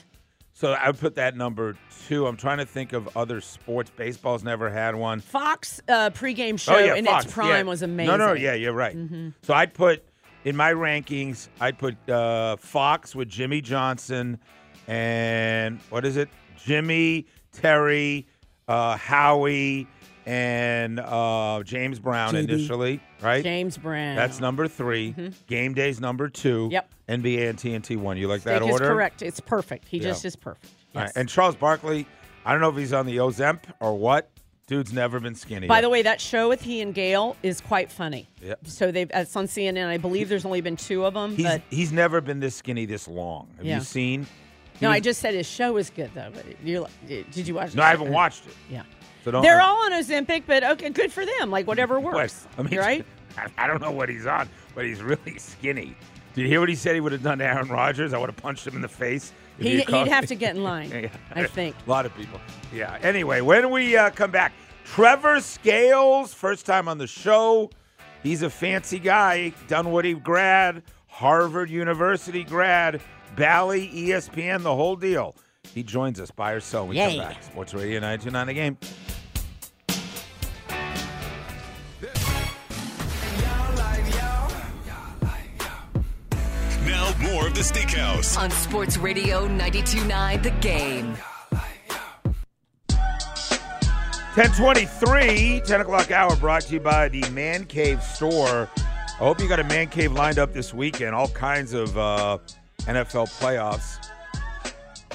so 0.52 0.72
I 0.72 0.86
would 0.88 0.98
put 1.00 1.14
that 1.16 1.34
number 1.36 1.76
two. 2.08 2.26
I'm 2.26 2.36
trying 2.36 2.58
to 2.58 2.66
think 2.66 2.92
of 2.92 3.14
other 3.16 3.40
sports. 3.40 3.90
Baseball's 3.96 4.44
never 4.44 4.68
had 4.70 4.94
one. 4.94 5.20
Fox 5.20 5.80
uh, 5.88 6.10
pregame 6.10 6.58
show 6.60 6.74
oh 6.74 6.78
yeah, 6.78 6.94
in 6.94 7.04
Fox. 7.06 7.24
its 7.26 7.34
prime 7.34 7.48
yeah. 7.48 7.62
was 7.70 7.80
amazing. 7.82 8.10
Mm-hmm. 8.12 8.18
No, 8.18 8.26
no, 8.28 8.32
yeah, 8.34 8.52
you're 8.54 8.72
right. 8.74 8.96
So 9.42 9.54
I'd 9.54 9.72
put 9.72 10.04
in 10.46 10.56
my 10.56 10.72
rankings. 10.72 11.48
I'd 11.60 11.76
put 11.76 11.96
uh, 12.08 12.56
Fox 12.56 13.14
with 13.14 13.28
Jimmy 13.28 13.60
Johnson 13.60 14.38
and 14.86 15.80
what 15.90 16.04
is 16.06 16.16
it? 16.16 16.28
Jimmy, 16.56 17.26
Terry, 17.52 18.26
uh, 18.68 18.96
Howie, 18.96 19.88
and 20.24 21.00
uh, 21.00 21.62
James 21.64 21.98
Brown 21.98 22.34
initially, 22.36 23.00
right? 23.20 23.42
James 23.42 23.76
Brown. 23.76 24.14
That's 24.16 24.40
number 24.40 24.66
3 24.68 25.32
Game 25.48 25.74
day's 25.74 26.00
number 26.00 26.28
two. 26.28 26.64
Mm-hmm. 26.64 26.72
Yep. 26.72 26.90
NBA 27.08 27.50
and 27.50 27.58
TNT 27.58 27.96
one. 27.96 28.16
You 28.16 28.26
like 28.28 28.42
that 28.42 28.58
Steak 28.58 28.68
is 28.68 28.72
order? 28.72 28.86
correct. 28.88 29.22
It's 29.22 29.40
perfect. 29.40 29.86
He 29.88 29.98
Yeah. 29.98 30.04
just 30.08 30.24
is 30.24 30.34
perfect. 30.36 30.72
All 30.94 31.00
right. 31.02 31.06
Yes. 31.08 31.16
And 31.16 31.28
Charles 31.28 31.54
Barkley, 31.56 32.06
I 32.44 32.52
don't 32.52 32.60
know 32.60 32.70
if 32.70 32.76
he's 32.76 32.92
on 32.92 33.06
the 33.06 33.16
Ozemp 33.18 33.60
or 33.80 33.94
what. 33.96 34.28
Dude's 34.66 34.92
never 34.92 35.20
been 35.20 35.36
skinny. 35.36 35.68
By 35.68 35.80
the 35.80 35.88
way, 35.88 36.02
that 36.02 36.20
show 36.20 36.48
with 36.48 36.60
he 36.60 36.80
and 36.80 36.92
Gayle 36.92 37.36
is 37.44 37.60
quite 37.60 37.90
funny. 37.92 38.28
Yep. 38.42 38.58
So 38.66 38.90
they've 38.90 39.08
it's 39.14 39.36
on 39.36 39.46
CNN. 39.46 39.86
I 39.86 39.96
believe 39.96 40.28
there's 40.28 40.44
only 40.44 40.60
been 40.60 40.76
two 40.76 41.04
of 41.04 41.14
them, 41.14 41.36
he's 41.36 41.46
but 41.46 41.62
he's 41.70 41.92
never 41.92 42.20
been 42.20 42.40
this 42.40 42.56
skinny 42.56 42.84
this 42.84 43.06
long. 43.06 43.48
Have 43.58 43.64
Yeah. 43.66 43.76
you 43.78 43.84
seen? 43.84 44.26
no, 44.80 44.90
I 44.90 44.98
just 44.98 45.20
said 45.20 45.34
his 45.34 45.46
show 45.46 45.76
is 45.76 45.90
good 45.90 46.10
though. 46.14 46.30
But 46.34 46.44
you're 46.64 46.80
like, 46.80 47.06
did 47.06 47.46
you 47.46 47.54
watch? 47.54 47.74
No, 47.76 47.82
I 47.84 47.90
haven't 47.90 48.10
watched 48.10 48.44
it. 48.46 48.54
Yeah, 48.68 48.82
So 49.24 49.30
don't. 49.30 49.42
they're 49.42 49.60
all 49.62 49.84
on 49.84 49.92
Ozempic, 49.92 50.42
but 50.48 50.64
okay, 50.64 50.90
good 50.90 51.12
for 51.12 51.24
them. 51.24 51.50
Like 51.52 51.68
whatever 51.68 52.00
works. 52.00 52.48
I 52.58 52.62
mean, 52.62 52.76
right? 52.76 53.06
I, 53.38 53.46
I 53.56 53.66
don't 53.68 53.80
know 53.80 53.92
what 53.92 54.08
he's 54.08 54.26
on, 54.26 54.48
but 54.74 54.84
he's 54.84 55.00
really 55.00 55.38
skinny. 55.38 55.96
Did 56.34 56.42
you 56.42 56.48
hear 56.48 56.58
what 56.58 56.68
he 56.68 56.74
said 56.74 56.94
he 56.96 57.00
would 57.00 57.12
have 57.12 57.22
done 57.22 57.38
to 57.38 57.44
Aaron 57.44 57.68
Rodgers? 57.68 58.12
I 58.12 58.18
would 58.18 58.30
have 58.30 58.36
punched 58.36 58.66
him 58.66 58.74
in 58.74 58.82
the 58.82 58.88
face. 58.88 59.32
If 59.58 59.64
He, 59.64 59.78
had 59.78 59.86
called 59.86 60.06
he'd 60.06 60.12
have 60.12 60.26
to 60.26 60.34
get 60.34 60.56
in 60.56 60.62
line. 60.62 60.90
Yeah. 61.02 61.08
I 61.34 61.46
think. 61.46 61.76
A 61.86 61.90
lot 61.90 62.06
of 62.06 62.16
people. 62.16 62.40
Yeah. 62.72 62.98
Anyway, 63.02 63.40
when 63.40 63.70
we 63.70 63.96
uh, 63.96 64.10
come 64.10 64.30
back, 64.30 64.52
Trevor 64.84 65.40
Scales, 65.40 66.32
first 66.32 66.66
time 66.66 66.88
on 66.88 66.98
the 66.98 67.06
show. 67.06 67.70
He's 68.22 68.42
a 68.42 68.50
fancy 68.50 68.98
guy, 68.98 69.52
Dunwoody 69.68 70.14
grad, 70.14 70.82
Harvard 71.06 71.70
University 71.70 72.42
grad, 72.42 73.00
Bally, 73.36 73.88
ESPN, 73.94 74.62
the 74.62 74.74
whole 74.74 74.96
deal. 74.96 75.36
He 75.74 75.82
joins 75.82 76.18
us 76.18 76.30
by 76.30 76.52
or 76.52 76.60
so. 76.60 76.84
We 76.84 76.96
come 76.96 77.18
back. 77.18 77.42
Sports 77.42 77.74
Radio 77.74 78.00
929 78.00 78.46
the 78.46 78.54
game. 78.54 78.78
The 87.56 87.62
Steakhouse. 87.62 88.36
on 88.36 88.50
Sports 88.50 88.98
Radio 88.98 89.46
929 89.46 90.42
The 90.42 90.50
Game. 90.60 91.16
1023, 94.34 95.62
10 95.64 95.80
o'clock 95.80 96.10
hour 96.10 96.36
brought 96.36 96.60
to 96.60 96.74
you 96.74 96.80
by 96.80 97.08
the 97.08 97.26
Man 97.30 97.64
Cave 97.64 98.02
store. 98.02 98.68
I 98.76 99.16
hope 99.16 99.40
you 99.40 99.48
got 99.48 99.58
a 99.58 99.64
Man 99.64 99.88
Cave 99.88 100.12
lined 100.12 100.38
up 100.38 100.52
this 100.52 100.74
weekend. 100.74 101.14
All 101.14 101.28
kinds 101.28 101.72
of 101.72 101.96
uh, 101.96 102.36
NFL 102.80 103.28
playoffs. 103.40 104.06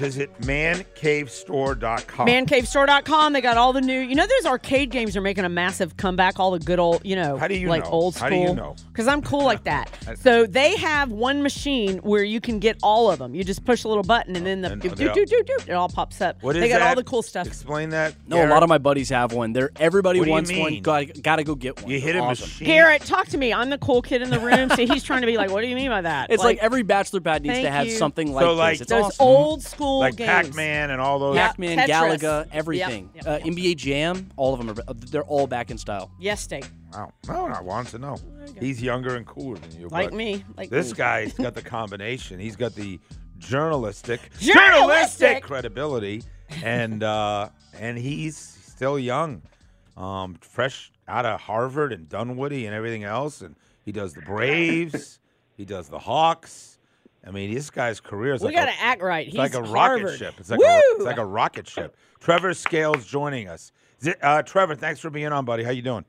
Visit 0.01 0.35
mancavestore.com. 0.41 2.27
Mancavestore.com. 2.27 3.33
They 3.33 3.41
got 3.41 3.57
all 3.57 3.71
the 3.71 3.81
new. 3.81 3.99
You 3.99 4.15
know, 4.15 4.25
those 4.25 4.45
arcade 4.47 4.89
games 4.89 5.15
are 5.15 5.21
making 5.21 5.45
a 5.45 5.49
massive 5.49 5.95
comeback. 5.95 6.39
All 6.39 6.49
the 6.49 6.57
good 6.59 6.79
old, 6.79 7.05
you 7.05 7.15
know, 7.15 7.37
How 7.37 7.47
do 7.47 7.55
you 7.55 7.67
like 7.67 7.83
know? 7.83 7.91
old 7.91 8.15
school. 8.15 8.23
How 8.23 8.29
do 8.29 8.35
you 8.35 8.53
know? 8.55 8.75
Because 8.87 9.07
I'm 9.07 9.21
cool 9.21 9.43
like 9.43 9.63
that. 9.65 9.91
so 10.19 10.47
they 10.47 10.75
have 10.77 11.11
one 11.11 11.43
machine 11.43 11.99
where 11.99 12.23
you 12.23 12.41
can 12.41 12.57
get 12.57 12.77
all 12.81 13.11
of 13.11 13.19
them. 13.19 13.35
You 13.35 13.43
just 13.43 13.63
push 13.63 13.83
a 13.83 13.87
little 13.87 14.03
button 14.03 14.35
and 14.35 14.43
then 14.45 14.61
the 14.61 14.71
And 14.71 14.81
doop, 14.81 14.95
they 14.95 15.05
doop, 15.05 15.09
all- 15.09 15.15
doop, 15.17 15.27
doop, 15.27 15.45
doop, 15.59 15.69
it 15.69 15.73
all 15.73 15.89
pops 15.89 16.19
up. 16.19 16.41
What 16.41 16.55
is 16.55 16.61
they 16.61 16.69
got 16.69 16.79
that? 16.79 16.89
all 16.89 16.95
the 16.95 17.03
cool 17.03 17.21
stuff. 17.21 17.45
Explain 17.45 17.89
that. 17.91 18.15
No, 18.27 18.43
a 18.43 18.47
lot 18.49 18.63
of 18.63 18.69
my 18.69 18.79
buddies 18.79 19.09
have 19.09 19.33
one. 19.33 19.53
They're 19.53 19.69
everybody 19.75 20.17
What 20.19 20.25
do 20.25 20.29
you 20.29 20.33
wants 20.33 20.49
mean? 20.49 20.61
one. 20.61 20.81
Got 20.81 21.21
got 21.21 21.35
to 21.35 21.43
go 21.43 21.53
get 21.53 21.79
one. 21.81 21.91
You 21.91 21.99
hit 21.99 22.13
They're 22.13 22.21
a 22.23 22.25
awesome. 22.25 22.45
machine. 22.47 22.65
Garrett, 22.67 23.03
talk 23.03 23.27
to 23.27 23.37
me. 23.37 23.53
I'm 23.53 23.69
the 23.69 23.77
cool 23.77 24.01
kid 24.01 24.23
in 24.23 24.31
the 24.31 24.39
room. 24.39 24.71
See, 24.71 24.87
he's 24.87 25.03
trying 25.03 25.21
to 25.21 25.27
be 25.27 25.37
like, 25.37 25.51
what 25.51 25.61
do 25.61 25.67
you 25.67 25.75
mean 25.75 25.89
by 25.91 26.01
that? 26.01 26.31
It's 26.31 26.43
like, 26.43 26.57
every 26.57 26.81
bachelor 26.81 27.21
pad 27.21 27.43
needs 27.43 27.53
Thank 27.53 27.65
to 27.67 27.71
have 27.71 27.85
you. 27.85 27.93
something 27.97 28.33
like 28.33 28.43
So, 28.43 28.53
like, 28.55 28.71
this. 28.73 28.81
It's 28.81 28.89
those 28.89 29.03
awesome. 29.05 29.27
old 29.27 29.61
school 29.61 29.90
like 29.99 30.15
games. 30.15 30.29
Pac-Man 30.47 30.89
and 30.91 30.99
all 31.01 31.19
those. 31.19 31.35
Pac-Man, 31.37 31.77
Tetris. 31.77 31.87
Galaga, 32.19 32.47
everything. 32.51 33.09
Yep, 33.15 33.27
Uh, 33.27 33.39
NBA 33.39 33.75
Jam, 33.77 34.29
all 34.37 34.53
of 34.53 34.59
them 34.65 34.69
are. 34.69 34.93
They're 34.93 35.23
all 35.23 35.47
back 35.47 35.71
in 35.71 35.77
style. 35.77 36.11
Yes, 36.19 36.41
steak. 36.41 36.65
Wow. 36.93 37.11
No, 37.27 37.45
I 37.47 37.61
want 37.61 37.87
to 37.89 37.99
know. 37.99 38.17
He's 38.59 38.81
younger 38.81 39.15
and 39.15 39.25
cooler 39.25 39.57
than 39.57 39.79
you. 39.79 39.87
Like 39.89 40.11
me. 40.13 40.43
Like 40.57 40.69
This 40.69 40.91
me. 40.91 40.97
guy's 40.97 41.33
got 41.33 41.53
the 41.55 41.61
combination. 41.77 42.39
He's 42.39 42.55
got 42.55 42.75
the 42.75 42.99
journalistic, 43.37 44.21
Journalistic! 44.39 45.43
credibility, 45.43 46.23
and 46.63 47.03
uh, 47.03 47.49
and 47.79 47.97
he's 47.97 48.37
still 48.37 48.97
young, 48.99 49.41
um, 49.97 50.35
fresh 50.41 50.91
out 51.07 51.25
of 51.25 51.39
Harvard 51.41 51.91
and 51.93 52.07
Dunwoody 52.07 52.65
and 52.65 52.75
everything 52.75 53.03
else. 53.03 53.41
And 53.41 53.55
he 53.85 53.91
does 53.91 54.13
the 54.13 54.21
Braves, 54.21 55.19
he 55.57 55.65
does 55.65 55.89
the 55.89 55.99
Hawks. 55.99 56.70
I 57.25 57.31
mean, 57.31 57.53
this 57.53 57.69
guy's 57.69 57.99
career 57.99 58.33
is 58.33 58.41
We 58.41 58.47
like 58.47 58.55
got 58.55 58.67
a, 58.69 58.81
act 58.81 59.01
right. 59.01 59.27
He's 59.27 59.35
like 59.35 59.53
a 59.53 59.63
Harvard. 59.65 60.03
rocket 60.03 60.17
ship. 60.17 60.33
It's 60.39 60.49
like 60.49 60.59
a, 60.59 60.63
it's 60.95 61.03
like 61.05 61.17
a 61.17 61.25
rocket 61.25 61.67
ship. 61.67 61.95
Trevor 62.19 62.53
Scales 62.53 63.05
joining 63.05 63.47
us. 63.47 63.71
Zi- 64.01 64.15
Uh, 64.21 64.41
Trevor, 64.41 64.75
thanks 64.75 64.99
for 64.99 65.09
being 65.09 65.31
on, 65.31 65.45
buddy. 65.45 65.63
How 65.63 65.71
you 65.71 65.81
doing? 65.83 66.05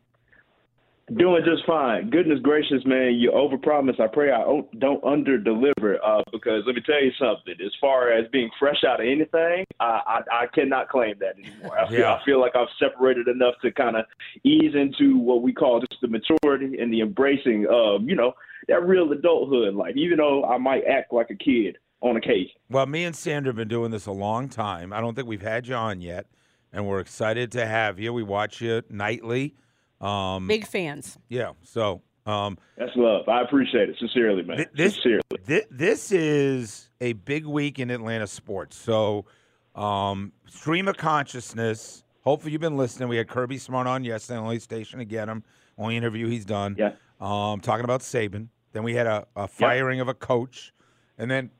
Doing 1.16 1.42
just 1.45 1.66
fine. 1.66 2.09
Goodness 2.11 2.38
gracious, 2.40 2.87
man, 2.87 3.14
you 3.16 3.33
overpromise. 3.33 4.00
I 4.00 4.07
pray 4.07 4.31
I 4.31 4.40
o- 4.45 4.69
don't 4.78 5.02
underdeliver. 5.02 5.97
Uh, 6.02 6.23
because 6.33 6.62
let 6.64 6.75
me 6.76 6.81
tell 6.87 7.02
you 7.02 7.11
something. 7.19 7.54
As 7.62 7.73
far 7.81 8.11
as 8.12 8.26
being 8.33 8.49
fresh 8.59 8.83
out 8.87 9.00
of 9.00 9.07
anything, 9.07 9.64
I 9.81 10.00
I, 10.07 10.21
I 10.45 10.47
cannot 10.54 10.88
claim 10.88 11.16
that 11.19 11.37
anymore. 11.37 11.78
I 11.78 11.88
feel, 11.88 11.99
Yeah. 11.99 12.14
I 12.14 12.25
feel 12.25 12.40
like 12.40 12.54
I've 12.57 12.69
separated 12.78 13.28
enough 13.28 13.54
to 13.62 13.73
kind 13.73 13.97
of 13.97 14.07
ease 14.45 14.75
into 14.75 15.19
what 15.19 15.42
we 15.42 15.52
call 15.52 15.81
just 15.81 16.00
the 16.00 16.09
maturity 16.09 16.78
and 16.78 16.90
the 16.92 17.00
embracing 17.02 17.66
of 17.69 18.09
you 18.09 18.14
know 18.14 18.33
that 18.69 18.87
real 18.87 19.11
adulthood. 19.12 19.75
Like 19.75 19.97
even 19.97 20.19
though 20.19 20.45
I 20.45 20.59
might 20.59 20.85
act 20.85 21.12
like 21.12 21.31
a 21.31 21.35
kid 21.37 21.78
on 22.00 22.16
occasion. 22.16 22.50
Well, 22.69 22.87
me 22.87 23.04
and 23.04 23.14
Sandra 23.14 23.50
have 23.50 23.57
been 23.57 23.69
doing 23.69 23.90
this 23.90 24.07
a 24.07 24.12
long 24.12 24.49
time. 24.49 24.92
I 24.92 25.00
don't 25.00 25.14
think 25.14 25.28
we've 25.28 25.42
had 25.42 25.66
you 25.69 25.75
on 25.75 26.00
yet, 26.00 26.26
and 26.73 26.87
we're 26.87 27.00
excited 27.00 27.52
to 27.52 27.64
have 27.66 27.99
you. 28.00 28.12
We 28.12 28.23
watch 28.23 28.61
you 28.61 28.83
nightly. 28.90 29.54
Um, 30.00 30.49
Big 30.49 30.66
fans. 30.66 31.16
yeah. 31.28 31.52
So 31.62 32.02
um, 32.26 32.59
That's 32.76 32.90
love. 32.97 33.28
I 33.28 33.42
appreciate 33.42 33.88
it 33.88 33.97
sincerely, 33.99 34.42
man. 34.42 34.57
Th- 34.57 34.69
this- 34.75 34.95
sincerely. 34.95 35.21
thi- 35.45 35.66
this 35.71 36.11
is 36.12 36.90
a 37.00 37.12
big 37.12 37.47
week 37.47 37.78
in 37.78 37.90
Atlanta 37.90 38.26
sports. 38.26 38.76
So, 38.76 39.26
um, 39.75 40.33
stream 40.49 40.88
of 40.88 40.97
consciousness. 40.97 42.04
Hopefully, 42.23 42.52
you've 42.52 42.61
been 42.61 42.76
listening. 42.76 43.09
We 43.09 43.16
had 43.16 43.28
Kirby 43.28 43.59
Smart 43.59 43.87
on 43.87 44.04
yesterday, 44.04 44.38
only 44.38 44.59
station 44.59 44.99
to 44.99 45.04
get 45.04 45.28
him. 45.28 45.42
Only 45.78 45.97
interview 45.97 46.28
he's 46.28 46.45
done. 46.45 46.76
Yeah. 46.78 46.92
Um, 47.22 47.60
talking 47.60 47.84
about 47.84 48.00
Saban. 48.00 48.48
Then 48.72 48.82
we 48.82 48.94
had 48.94 49.06
a, 49.06 49.26
a 49.36 49.46
firing 49.46 50.00
of 50.00 50.08
a 50.08 50.14
coach, 50.14 50.72
and 51.18 51.30
then 51.30 51.50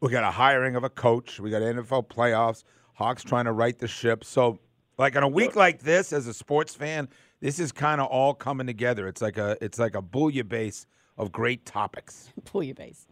we 0.00 0.10
got 0.10 0.24
a 0.24 0.30
hiring 0.30 0.74
of 0.74 0.82
a 0.82 0.90
coach. 0.90 1.38
We 1.38 1.50
got 1.50 1.62
NFL 1.62 2.08
playoffs. 2.08 2.64
Hawks 2.94 3.22
trying 3.22 3.44
to 3.44 3.52
right 3.52 3.78
the 3.78 3.86
ship. 3.86 4.24
So, 4.24 4.58
like 4.98 5.14
on 5.14 5.22
a 5.22 5.28
week 5.28 5.54
like 5.54 5.82
this, 5.82 6.12
as 6.12 6.26
a 6.26 6.34
sports 6.34 6.74
fan, 6.74 7.08
this 7.38 7.60
is 7.60 7.70
kind 7.70 8.00
of 8.00 8.08
all 8.08 8.34
coming 8.34 8.66
together. 8.66 9.06
It's 9.06 9.22
like 9.22 9.38
a 9.38 9.56
it's 9.60 9.78
like 9.78 9.94
a 9.94 10.02
bouillabaisse 10.02 10.86
of 11.16 11.30
great 11.30 11.64
topics. 11.64 12.32
Pull 12.44 12.64
your 12.64 12.74
base. 12.74 13.06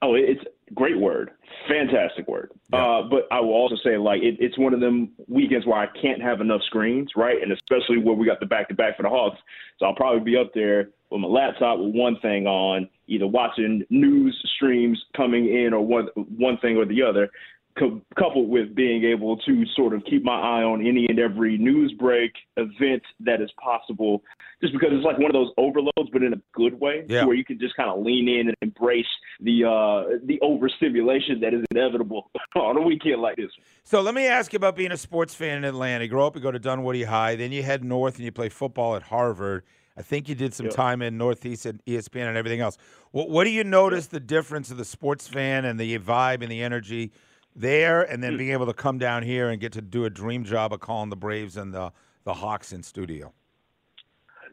Oh, 0.00 0.14
it's 0.14 0.42
a 0.42 0.51
great 0.82 0.98
word, 0.98 1.30
fantastic 1.68 2.26
word. 2.26 2.50
Uh, 2.72 3.02
but 3.08 3.28
I 3.30 3.38
will 3.38 3.52
also 3.52 3.76
say, 3.84 3.96
like, 3.96 4.20
it, 4.20 4.34
it's 4.40 4.58
one 4.58 4.74
of 4.74 4.80
them 4.80 5.12
weekends 5.28 5.64
where 5.64 5.78
I 5.78 5.86
can't 6.00 6.20
have 6.20 6.40
enough 6.40 6.60
screens, 6.66 7.12
right? 7.14 7.40
And 7.40 7.52
especially 7.52 7.98
where 7.98 8.16
we 8.16 8.26
got 8.26 8.40
the 8.40 8.46
back 8.46 8.68
to 8.68 8.74
back 8.74 8.96
for 8.96 9.04
the 9.04 9.08
Hawks, 9.08 9.38
so 9.78 9.86
I'll 9.86 9.94
probably 9.94 10.24
be 10.24 10.36
up 10.36 10.50
there 10.54 10.88
with 11.10 11.20
my 11.20 11.28
laptop 11.28 11.78
with 11.78 11.94
one 11.94 12.18
thing 12.20 12.48
on, 12.48 12.88
either 13.06 13.28
watching 13.28 13.84
news 13.90 14.36
streams 14.56 15.00
coming 15.16 15.46
in 15.46 15.72
or 15.72 15.86
one 15.86 16.08
one 16.16 16.58
thing 16.58 16.76
or 16.76 16.84
the 16.84 17.00
other. 17.00 17.30
Cou- 17.78 18.00
Coupled 18.18 18.48
with 18.48 18.74
being 18.74 19.04
able 19.04 19.36
to 19.38 19.64
sort 19.74 19.94
of 19.94 20.04
keep 20.04 20.22
my 20.24 20.34
eye 20.34 20.62
on 20.62 20.86
any 20.86 21.06
and 21.08 21.18
every 21.18 21.56
news 21.58 21.92
break 21.98 22.32
event 22.56 23.02
that 23.20 23.40
is 23.40 23.50
possible, 23.62 24.22
just 24.60 24.72
because 24.72 24.90
it's 24.92 25.04
like 25.04 25.18
one 25.18 25.26
of 25.26 25.32
those 25.32 25.50
overloads, 25.56 26.10
but 26.12 26.22
in 26.22 26.32
a 26.34 26.40
good 26.54 26.78
way, 26.78 27.04
Yeah. 27.08 27.24
where 27.24 27.34
you 27.34 27.44
can 27.44 27.58
just 27.58 27.74
kind 27.76 27.90
of 27.90 28.04
lean 28.04 28.28
in 28.28 28.48
and 28.48 28.56
embrace 28.62 29.06
the 29.40 29.64
uh, 29.64 30.18
the 30.24 30.38
overstimulation 30.42 31.40
that 31.40 31.54
is 31.54 31.64
inevitable 31.70 32.30
on 32.56 32.76
a 32.76 32.80
weekend 32.82 33.20
like 33.22 33.36
this. 33.36 33.50
So 33.84 34.00
let 34.00 34.14
me 34.14 34.26
ask 34.26 34.52
you 34.52 34.56
about 34.58 34.76
being 34.76 34.92
a 34.92 34.96
sports 34.96 35.34
fan 35.34 35.58
in 35.58 35.64
Atlanta. 35.64 36.04
You 36.04 36.10
grow 36.10 36.26
up, 36.26 36.36
you 36.36 36.42
go 36.42 36.50
to 36.52 36.58
Dunwoody 36.58 37.04
High, 37.04 37.34
then 37.36 37.52
you 37.52 37.62
head 37.62 37.84
north 37.84 38.16
and 38.16 38.24
you 38.24 38.32
play 38.32 38.48
football 38.48 38.96
at 38.96 39.02
Harvard. 39.02 39.64
I 39.96 40.00
think 40.02 40.26
you 40.28 40.34
did 40.34 40.54
some 40.54 40.66
Yep. 40.66 40.74
time 40.74 41.02
in 41.02 41.18
Northeast 41.18 41.66
and 41.66 41.84
ESPN 41.84 42.26
and 42.28 42.36
everything 42.36 42.60
else. 42.60 42.78
What, 43.10 43.28
what 43.28 43.44
do 43.44 43.50
you 43.50 43.62
notice 43.62 44.06
the 44.06 44.20
difference 44.20 44.70
of 44.70 44.78
the 44.78 44.86
sports 44.86 45.28
fan 45.28 45.66
and 45.66 45.78
the 45.78 45.98
vibe 45.98 46.40
and 46.42 46.50
the 46.50 46.62
energy 46.62 47.12
there, 47.54 48.02
and 48.02 48.16
Hmm. 48.16 48.20
then 48.22 48.36
being 48.36 48.50
able 48.52 48.66
to 48.66 48.74
come 48.74 48.98
down 48.98 49.22
here 49.22 49.48
and 49.50 49.60
get 49.60 49.72
to 49.72 49.82
do 49.82 50.04
a 50.04 50.10
dream 50.10 50.44
job 50.44 50.72
of 50.72 50.80
calling 50.80 51.10
the 51.10 51.16
Braves 51.16 51.56
and 51.56 51.72
the 51.72 51.92
the 52.24 52.34
Hawks 52.34 52.72
in 52.72 52.82
studio? 52.84 53.32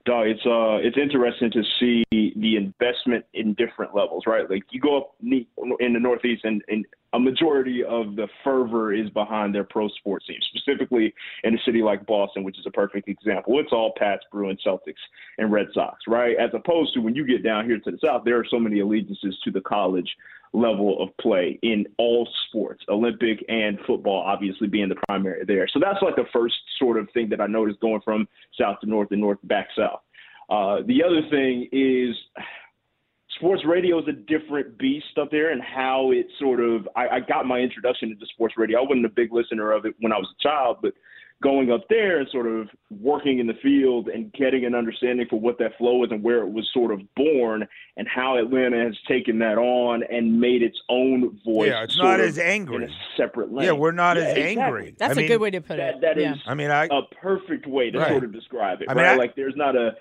Dog, 0.06 0.28
it's 0.28 0.46
uh, 0.46 0.78
it's 0.82 0.98
interesting 0.98 1.52
to 1.52 1.62
see 1.80 2.04
the 2.12 2.56
investment 2.56 3.26
in 3.34 3.54
different 3.56 3.94
levels, 3.94 4.24
right? 4.26 4.50
Like 4.50 4.64
you 4.72 4.80
go 4.80 4.98
up 4.98 5.16
in 5.20 5.46
the 5.94 6.00
Northeast 6.00 6.46
and, 6.46 6.64
and 6.68 6.86
a 7.14 7.20
majority 7.20 7.84
of 7.84 8.16
the 8.16 8.28
fervor 8.44 8.94
is 8.94 9.10
behind 9.10 9.54
their 9.54 9.66
pro 9.66 9.88
sports 9.90 10.26
teams, 10.26 10.48
specifically 10.56 11.14
in 11.44 11.54
a 11.54 11.58
city 11.66 11.82
like 11.82 12.06
Boston, 12.06 12.44
which 12.44 12.58
is 12.58 12.66
a 12.66 12.72
perfect 12.72 13.10
example. 13.10 13.60
It's 13.60 13.74
all 13.74 13.94
Pats, 13.98 14.24
Bruins, 14.32 14.62
Celtics, 14.66 14.94
and 15.38 15.52
Red 15.52 15.68
Sox, 15.74 16.00
right? 16.08 16.36
As 16.38 16.52
opposed 16.54 16.94
to 16.94 17.02
when 17.02 17.14
you 17.14 17.26
get 17.26 17.44
down 17.44 17.66
here 17.66 17.78
to 17.80 17.92
the 17.92 18.00
South, 18.04 18.24
there 18.24 18.40
are 18.40 18.46
so 18.50 18.58
many 18.58 18.80
allegiances 18.80 19.38
to 19.44 19.52
the 19.52 19.62
college 19.62 20.10
level 20.54 21.02
of 21.02 21.16
play 21.18 21.60
in 21.62 21.86
all 21.98 22.28
sports, 22.48 22.84
Olympic 22.90 23.44
and 23.50 23.78
football, 23.86 24.24
obviously 24.26 24.68
being 24.68 24.90
the 24.90 24.96
primary 25.08 25.46
there. 25.46 25.68
So 25.72 25.80
that's 25.80 26.02
like 26.02 26.16
the 26.16 26.26
first 26.34 26.56
sort 26.78 26.98
of 26.98 27.08
thing 27.14 27.30
that 27.30 27.42
I 27.42 27.48
noticed 27.48 27.80
going 27.80 28.02
from 28.04 28.28
south 28.60 28.80
to 28.82 28.90
north 28.90 29.10
and 29.12 29.22
north 29.22 29.40
back 29.44 29.68
south. 29.78 30.02
Uh, 30.50 30.82
the 30.88 31.04
other 31.04 31.22
thing 31.30 31.70
is 31.72 32.16
sports 33.36 33.64
radio 33.66 34.00
is 34.00 34.08
a 34.08 34.12
different 34.12 34.78
beast 34.78 35.18
up 35.22 35.30
there 35.32 35.52
and 35.52 35.62
how 35.62 36.12
it 36.12 36.26
sort 36.40 36.60
of 36.60 36.88
I, 36.96 37.08
I 37.08 37.20
got 37.20 37.46
my 37.46 37.60
introduction 37.60 38.12
into 38.12 38.26
sports 38.34 38.56
radio. 38.58 38.80
I 38.80 38.82
wasn't 38.82 39.06
a 39.06 39.10
big 39.10 39.32
listener 39.32 39.72
of 39.72 39.86
it 39.86 39.94
when 40.00 40.12
I 40.12 40.18
was 40.18 40.28
a 40.40 40.44
child, 40.44 40.78
but 40.82 40.94
going 41.42 41.72
up 41.72 41.88
there 41.90 42.20
and 42.20 42.28
sort 42.32 42.46
of 42.48 42.68
working 42.90 43.40
in 43.40 43.48
the 43.48 43.54
field 43.64 44.10
and 44.10 44.32
getting 44.34 44.66
an 44.66 44.76
understanding 44.76 45.26
for 45.30 45.40
what 45.40 45.58
that 45.58 45.78
flow 45.78 46.04
is 46.04 46.12
and 46.12 46.22
where 46.22 46.40
it 46.40 46.50
was 46.50 46.70
sort 46.74 46.92
of 46.92 47.00
born 47.16 47.66
and 47.96 48.08
how 48.10 48.38
Atlanta 48.38 48.78
has 48.84 48.94
taken 49.08 49.40
that 49.40 49.58
on 49.58 50.04
and 50.12 50.40
made 50.42 50.62
its 50.62 50.78
own 50.90 51.40
voice. 51.46 51.70
Yeah, 51.70 51.84
it's 51.84 51.96
sort 51.96 52.08
not 52.08 52.20
of 52.20 52.26
as 52.26 52.38
angry. 52.40 52.84
in 52.84 52.90
a 52.90 52.94
separate 53.16 53.54
lane. 53.54 53.66
Yeah, 53.68 53.72
we're 53.72 53.94
not 53.94 54.18
Yeah, 54.18 54.24
as 54.24 54.38
exactly. 54.38 54.62
angry. 54.64 54.96
That's 54.98 55.12
I 55.12 55.14
a 55.14 55.16
mean, 55.16 55.28
good 55.30 55.40
way 55.42 55.52
to 55.52 55.62
put 55.62 55.78
That, 55.78 55.96
it. 55.96 56.02
that 56.02 56.18
is 56.18 56.24
yeah. 56.24 56.34
I 56.46 56.54
mean, 56.56 56.72
I 56.72 56.86
a 56.92 57.02
perfect 57.22 57.66
way 57.68 57.90
to 57.90 58.00
Right. 58.00 58.10
sort 58.10 58.26
of 58.26 58.34
describe 58.34 58.82
it, 58.82 58.90
I 58.90 58.94
mean, 58.94 59.06
right? 59.06 59.14
I- 59.14 59.16
like 59.16 59.36
there's 59.36 59.56
not 59.56 59.76
a. 59.78 59.96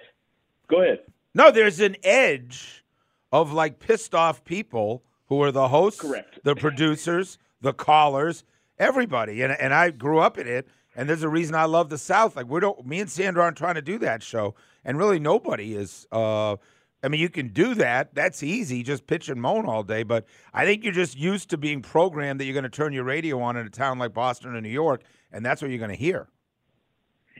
Go 0.68 0.83
ahead. 0.83 1.00
no, 1.35 1.50
there's 1.52 1.78
an 1.80 1.95
edge 2.02 2.85
of 3.33 3.52
like 3.52 3.78
pissed 3.78 4.12
off 4.14 4.45
people 4.45 5.04
who 5.28 5.40
are 5.42 5.52
the 5.52 5.68
hosts, 5.68 6.00
Correct. 6.00 6.40
the 6.42 6.57
producers, 6.57 7.38
the 7.61 7.73
callers, 7.73 8.42
everybody. 8.78 9.40
And 9.42 9.52
and 9.52 9.73
I 9.73 9.90
grew 9.90 10.18
up 10.18 10.37
in 10.37 10.47
it, 10.49 10.66
and 10.99 11.09
there's 11.09 11.23
a 11.23 11.28
reason 11.28 11.55
I 11.55 11.67
love 11.67 11.90
the 11.90 11.97
South. 11.97 12.35
Like 12.35 12.50
we 12.50 12.59
don't, 12.59 12.85
me 12.85 12.99
and 12.99 13.09
Sandra 13.09 13.45
aren't 13.45 13.57
trying 13.57 13.76
to 13.76 13.83
do 13.83 13.99
that 14.00 14.21
show, 14.21 14.57
and 14.85 14.99
really 14.99 15.21
nobody 15.21 15.76
is. 15.76 16.09
Uh, 16.11 16.57
I 17.05 17.07
mean, 17.09 17.21
you 17.21 17.28
can 17.28 17.49
do 17.52 17.76
that. 17.76 18.17
That's 18.17 18.43
easy, 18.43 18.83
just 18.83 19.07
pitch 19.07 19.28
and 19.28 19.40
moan 19.40 19.67
all 19.67 19.85
day. 19.85 20.02
But 20.02 20.26
I 20.52 20.64
think 20.64 20.83
you're 20.83 20.93
just 20.93 21.17
used 21.17 21.50
to 21.50 21.57
being 21.57 21.83
programmed 21.83 22.40
that 22.40 22.47
you're 22.47 22.52
going 22.52 22.64
to 22.64 22.69
turn 22.69 22.93
your 22.93 23.05
radio 23.05 23.40
on 23.40 23.57
in 23.57 23.64
a 23.64 23.71
town 23.71 24.00
like 24.00 24.12
Boston 24.12 24.57
or 24.57 24.61
New 24.61 24.69
York, 24.69 25.02
and 25.31 25.47
that's 25.47 25.62
what 25.62 25.71
you're 25.71 25.78
going 25.78 25.90
to 25.90 25.97
hear. 25.97 26.28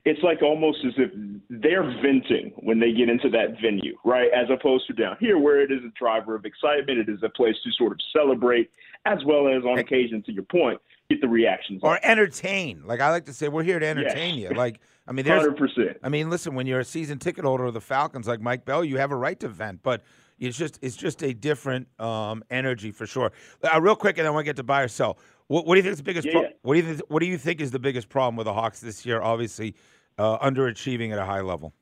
it's 0.05 0.23
like 0.23 0.43
almost 0.43 0.79
as 0.87 0.93
if 0.97 1.11
they're 1.51 1.83
venting 2.01 2.53
when 2.59 2.79
they 2.79 2.93
get 2.93 3.09
into 3.09 3.29
that 3.31 3.61
venue, 3.61 3.97
right? 4.05 4.29
As 4.33 4.49
opposed 4.51 4.87
to 4.87 4.93
down 4.93 5.17
here 5.21 5.39
where 5.39 5.61
it 5.61 5.73
is 5.73 5.81
a 5.85 5.93
driver 5.99 6.35
of 6.35 6.45
excitement, 6.45 6.99
it 6.99 7.09
is 7.09 7.23
a 7.23 7.29
place 7.29 7.57
to 7.65 7.71
sort 7.73 7.93
of 7.93 7.99
celebrate, 8.17 8.71
as 9.05 9.19
well 9.27 9.49
as 9.49 9.65
on 9.65 9.79
occasion, 9.79 10.23
to 10.25 10.33
your 10.33 10.45
point, 10.45 10.81
get 11.09 11.21
the 11.21 11.29
reactions. 11.29 11.81
Or 11.83 11.99
entertain. 12.03 12.83
Like 12.85 13.01
I 13.01 13.11
like 13.11 13.27
to 13.27 13.33
say, 13.33 13.49
we're 13.49 13.63
here 13.63 13.79
to 13.79 13.87
entertain 13.87 14.37
you. 14.37 14.51
Like 14.51 14.81
I 15.07 15.13
mean, 15.13 15.25
there's 15.25 15.41
Hundred 15.41 15.57
percent. 15.57 15.97
I 16.03 16.09
mean, 16.09 16.31
listen, 16.31 16.55
when 16.55 16.67
you're 16.67 16.81
a 16.81 16.85
season 16.85 17.19
ticket 17.19 17.45
holder 17.45 17.65
of 17.65 17.75
the 17.75 17.81
Falcons, 17.81 18.27
like 18.27 18.41
Mike 18.41 18.65
Bell, 18.65 18.85
you 18.85 18.99
have 18.99 19.11
a 19.11 19.17
right 19.17 19.39
to 19.41 19.49
vent, 19.49 19.83
but 19.83 20.03
it's 20.39 20.57
just 20.57 20.79
it's 20.83 20.97
just 20.97 21.23
a 21.23 21.33
different 21.33 21.89
um, 22.01 22.45
energy 22.51 22.91
for 22.91 23.07
sure. 23.07 23.33
Uh, 23.63 23.81
real 23.81 23.97
quick, 23.97 24.19
and 24.19 24.25
then 24.25 24.33
I 24.33 24.35
want 24.35 24.45
to 24.45 24.49
get 24.49 24.57
to 24.57 24.63
buy 24.63 24.83
or 24.83 24.89
sell. 24.89 25.19
What, 25.47 25.67
what 25.67 25.75
do 25.75 25.79
you 25.79 25.83
think 25.83 25.93
is 25.93 25.99
the 25.99 26.05
biggest? 26.05 26.27
Yeah, 26.27 26.33
pro- 26.33 26.43
yeah. 26.43 26.49
What 26.63 26.75
do 26.75 26.81
you 26.81 26.87
think? 26.87 27.11
What 27.11 27.21
do 27.21 27.27
you 27.27 27.39
think 27.39 27.61
is 27.61 27.71
the 27.71 27.79
biggest 27.79 28.09
problem 28.09 28.37
with 28.37 28.45
the 28.45 28.53
Hawks 28.53 28.81
this 28.81 29.07
year? 29.07 29.23
Obviously, 29.23 29.75
uh, 30.19 30.39
underachieving 30.39 31.13
at 31.13 31.19
a 31.19 31.25
high 31.25 31.41
level. 31.41 31.73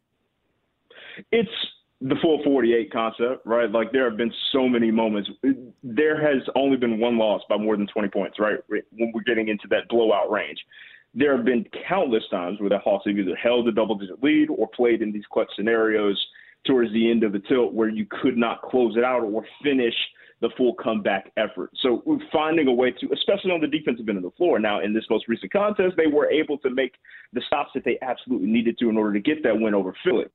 It's 1.32 1.50
the 2.00 2.16
full 2.20 2.42
48 2.44 2.92
concept, 2.92 3.46
right? 3.46 3.70
Like 3.70 3.90
there 3.90 4.08
have 4.08 4.18
been 4.18 4.32
so 4.52 4.68
many 4.68 4.90
moments. 4.90 5.30
There 5.82 6.20
has 6.20 6.42
only 6.54 6.76
been 6.76 7.00
one 7.00 7.16
loss 7.16 7.42
by 7.48 7.56
more 7.56 7.76
than 7.76 7.86
20 7.86 8.08
points, 8.08 8.38
right? 8.38 8.58
When 8.68 9.12
we're 9.14 9.22
getting 9.22 9.48
into 9.48 9.66
that 9.70 9.88
blowout 9.88 10.30
range. 10.30 10.58
There 11.14 11.34
have 11.34 11.46
been 11.46 11.64
countless 11.88 12.24
times 12.30 12.60
where 12.60 12.68
the 12.68 12.78
Hawks 12.78 13.06
have 13.06 13.16
either 13.16 13.34
held 13.36 13.66
a 13.68 13.72
double 13.72 13.94
digit 13.94 14.22
lead 14.22 14.48
or 14.50 14.68
played 14.68 15.00
in 15.00 15.12
these 15.12 15.24
clutch 15.32 15.48
scenarios 15.56 16.22
towards 16.66 16.92
the 16.92 17.10
end 17.10 17.24
of 17.24 17.32
the 17.32 17.38
tilt 17.48 17.72
where 17.72 17.88
you 17.88 18.06
could 18.20 18.36
not 18.36 18.60
close 18.60 18.96
it 18.98 19.04
out 19.04 19.22
or 19.22 19.46
finish 19.64 19.94
the 20.42 20.50
full 20.58 20.74
comeback 20.74 21.32
effort. 21.38 21.70
So 21.80 22.02
we're 22.04 22.18
finding 22.30 22.68
a 22.68 22.72
way 22.72 22.90
to, 22.90 23.08
especially 23.14 23.52
on 23.52 23.62
the 23.62 23.66
defensive 23.66 24.06
end 24.06 24.18
of 24.18 24.24
the 24.24 24.30
floor. 24.32 24.58
Now, 24.58 24.82
in 24.82 24.92
this 24.92 25.04
most 25.08 25.26
recent 25.28 25.50
contest, 25.50 25.94
they 25.96 26.08
were 26.08 26.30
able 26.30 26.58
to 26.58 26.68
make 26.68 26.92
the 27.32 27.40
stops 27.46 27.70
that 27.74 27.86
they 27.86 27.96
absolutely 28.02 28.48
needed 28.48 28.76
to 28.80 28.90
in 28.90 28.98
order 28.98 29.14
to 29.14 29.20
get 29.20 29.42
that 29.44 29.58
win 29.58 29.74
over 29.74 29.96
Philly 30.04 30.26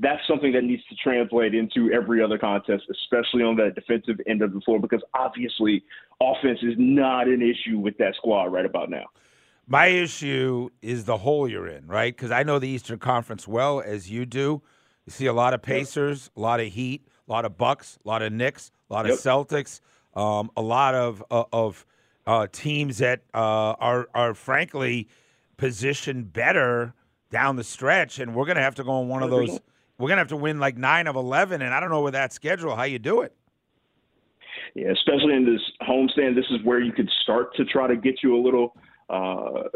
that's 0.00 0.20
something 0.26 0.52
that 0.52 0.64
needs 0.64 0.82
to 0.88 0.96
translate 0.96 1.54
into 1.54 1.92
every 1.92 2.22
other 2.22 2.38
contest, 2.38 2.84
especially 2.90 3.42
on 3.42 3.56
that 3.56 3.74
defensive 3.74 4.20
end 4.26 4.42
of 4.42 4.52
the 4.52 4.60
floor, 4.60 4.80
because 4.80 5.02
obviously 5.14 5.84
offense 6.20 6.58
is 6.62 6.74
not 6.78 7.28
an 7.28 7.42
issue 7.42 7.78
with 7.78 7.96
that 7.98 8.14
squad 8.16 8.46
right 8.46 8.66
about 8.66 8.90
now. 8.90 9.04
My 9.66 9.86
issue 9.86 10.68
is 10.82 11.04
the 11.04 11.16
hole 11.18 11.48
you're 11.48 11.68
in, 11.68 11.86
right? 11.86 12.14
Because 12.14 12.30
I 12.30 12.42
know 12.42 12.58
the 12.58 12.68
Eastern 12.68 12.98
Conference 12.98 13.48
well 13.48 13.80
as 13.80 14.10
you 14.10 14.26
do. 14.26 14.60
You 15.06 15.10
see 15.10 15.26
a 15.26 15.32
lot 15.32 15.54
of 15.54 15.62
Pacers, 15.62 16.30
a 16.36 16.40
lot 16.40 16.60
of 16.60 16.66
Heat, 16.66 17.06
a 17.28 17.32
lot 17.32 17.44
of 17.44 17.56
Bucks, 17.56 17.98
a 18.04 18.08
lot 18.08 18.20
of 18.22 18.32
Knicks, 18.32 18.72
a 18.90 18.92
lot 18.92 19.06
Yep. 19.06 19.14
of 19.14 19.20
Celtics, 19.20 19.80
um, 20.14 20.50
a 20.56 20.62
lot 20.62 20.94
of 20.94 21.24
uh, 21.30 21.44
of 21.52 21.86
uh, 22.26 22.46
teams 22.52 22.98
that 22.98 23.22
uh, 23.32 23.38
are 23.38 24.08
are 24.14 24.34
frankly 24.34 25.08
positioned 25.56 26.32
better 26.32 26.94
down 27.30 27.56
the 27.56 27.64
stretch, 27.64 28.18
and 28.18 28.34
we're 28.34 28.44
going 28.44 28.56
to 28.56 28.62
have 28.62 28.74
to 28.74 28.84
go 28.84 28.92
on 28.92 29.08
one 29.08 29.22
of 29.22 29.30
those. 29.30 29.60
We're 29.98 30.08
to 30.08 30.16
have 30.16 30.28
to 30.28 30.36
win 30.36 30.58
like 30.58 30.76
nine 30.76 31.06
of 31.06 31.16
eleven, 31.16 31.62
and 31.62 31.72
I 31.72 31.80
don't 31.80 31.90
know 31.90 32.02
with 32.02 32.14
that 32.14 32.32
schedule 32.32 32.74
how 32.74 32.82
you 32.84 32.98
do 32.98 33.20
it. 33.20 33.34
Yeah, 34.74 34.90
especially 34.90 35.34
in 35.34 35.44
this 35.44 35.62
homestand, 35.88 36.34
this 36.34 36.46
is 36.50 36.64
where 36.64 36.80
you 36.80 36.92
could 36.92 37.10
start 37.22 37.54
to 37.56 37.64
try 37.64 37.86
to 37.86 37.96
get 37.96 38.22
you 38.22 38.36
a 38.36 38.40
little, 38.42 38.76
uh, 39.08 39.68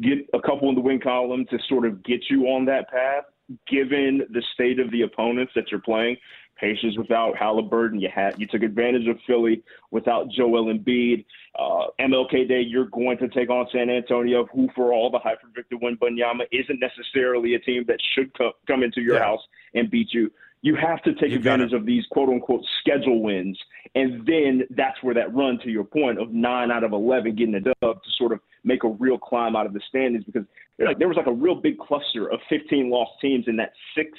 get 0.00 0.28
a 0.32 0.40
couple 0.40 0.68
in 0.68 0.76
the 0.76 0.80
win 0.80 1.00
column 1.00 1.44
to 1.50 1.58
sort 1.68 1.86
of 1.86 2.04
get 2.04 2.20
you 2.30 2.44
on 2.46 2.64
that 2.66 2.88
path, 2.88 3.24
given 3.66 4.22
the 4.30 4.42
state 4.54 4.78
of 4.78 4.90
the 4.92 5.02
opponents 5.02 5.52
that 5.56 5.70
you're 5.70 5.80
playing. 5.80 6.16
Pacers 6.64 6.96
without 6.96 7.36
Halliburton, 7.36 8.00
you 8.00 8.08
had 8.08 8.40
you 8.40 8.46
took 8.46 8.62
advantage 8.62 9.06
of 9.06 9.18
Philly 9.26 9.62
without 9.90 10.30
Joel 10.30 10.72
Embiid. 10.72 11.26
Uh, 11.58 11.88
MLK 12.00 12.48
Day, 12.48 12.62
you're 12.62 12.86
going 12.86 13.18
to 13.18 13.28
take 13.28 13.50
on 13.50 13.66
San 13.70 13.90
Antonio, 13.90 14.46
who 14.46 14.68
for 14.74 14.90
all 14.94 15.10
the 15.10 15.18
hype 15.18 15.42
for 15.42 15.48
Victor 15.54 15.76
Wembanyama 15.76 16.44
isn't 16.52 16.80
necessarily 16.80 17.54
a 17.54 17.58
team 17.58 17.84
that 17.86 17.98
should 18.14 18.32
co- 18.36 18.54
come 18.66 18.82
into 18.82 19.02
your 19.02 19.16
Yeah. 19.16 19.24
house 19.24 19.42
and 19.74 19.90
beat 19.90 20.14
you. 20.14 20.32
You 20.62 20.74
have 20.76 21.02
to 21.02 21.12
take 21.12 21.32
You 21.32 21.36
advantage 21.36 21.72
gotta- 21.72 21.82
of 21.82 21.84
these 21.86 22.06
quote 22.06 22.30
unquote 22.30 22.64
schedule 22.80 23.20
wins, 23.22 23.62
and 23.94 24.24
then 24.24 24.66
that's 24.70 25.02
where 25.02 25.12
that 25.12 25.34
run 25.34 25.58
to 25.58 25.70
your 25.70 25.84
point 25.84 26.18
of 26.18 26.32
nine 26.32 26.70
out 26.70 26.82
of 26.82 26.92
eleven 26.94 27.34
getting 27.34 27.56
a 27.56 27.60
dub 27.60 27.74
to 28.02 28.10
sort 28.16 28.32
of 28.32 28.40
make 28.64 28.84
a 28.84 28.88
real 28.88 29.18
climb 29.18 29.54
out 29.54 29.66
of 29.66 29.74
the 29.74 29.80
standings 29.86 30.24
because 30.24 30.46
like 30.78 30.98
there 30.98 31.08
was 31.08 31.18
like 31.18 31.26
a 31.26 31.32
real 31.32 31.54
big 31.56 31.78
cluster 31.78 32.26
of 32.32 32.40
15 32.48 32.88
lost 32.90 33.12
teams 33.20 33.46
in 33.48 33.56
that 33.56 33.74
six 33.94 34.18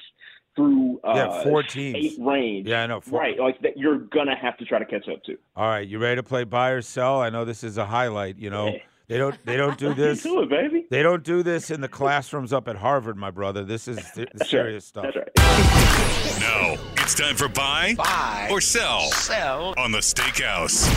through 0.55 0.99
uh, 1.03 1.13
Yeah, 1.15 1.43
four 1.43 1.63
teams. 1.63 1.95
eight 1.97 2.15
range. 2.19 2.67
Yeah, 2.67 2.83
I 2.83 2.87
know. 2.87 3.01
Four- 3.01 3.19
Right, 3.19 3.39
like 3.39 3.61
that 3.61 3.77
you're 3.77 3.97
gonna 3.97 4.35
have 4.35 4.57
to 4.57 4.65
try 4.65 4.79
to 4.79 4.85
catch 4.85 5.07
up 5.09 5.23
to. 5.25 5.37
All 5.55 5.67
right, 5.67 5.87
you 5.87 5.99
ready 5.99 6.15
to 6.15 6.23
play 6.23 6.43
buy 6.43 6.69
or 6.71 6.81
sell? 6.81 7.21
I 7.21 7.29
know 7.29 7.45
this 7.45 7.63
is 7.63 7.77
a 7.77 7.85
highlight. 7.85 8.37
You 8.37 8.49
know 8.49 8.67
Yeah. 8.67 8.77
they 9.07 9.17
don't 9.17 9.45
they 9.45 9.57
don't 9.57 9.77
do 9.77 9.93
this. 9.93 10.23
to 10.23 10.41
it, 10.41 10.49
baby. 10.49 10.85
They 10.89 11.03
don't 11.03 11.23
do 11.23 11.43
this 11.43 11.69
in 11.71 11.81
the 11.81 11.87
classrooms 11.89 12.51
up 12.53 12.67
at 12.67 12.75
Harvard, 12.77 13.17
my 13.17 13.31
brother. 13.31 13.63
This 13.63 13.87
is 13.87 13.97
th- 14.15 14.29
serious 14.45 14.91
right. 14.95 15.13
stuff. 15.13 15.13
That's 15.13 15.17
right. 15.37 16.39
Now 16.39 16.75
it's 17.03 17.13
time 17.15 17.35
for 17.35 17.47
buy, 17.47 17.93
Buy 17.97 18.47
or 18.51 18.59
sell 18.61 19.01
Sell. 19.11 19.73
on 19.77 19.91
the 19.91 19.99
Steakhouse. 19.99 20.89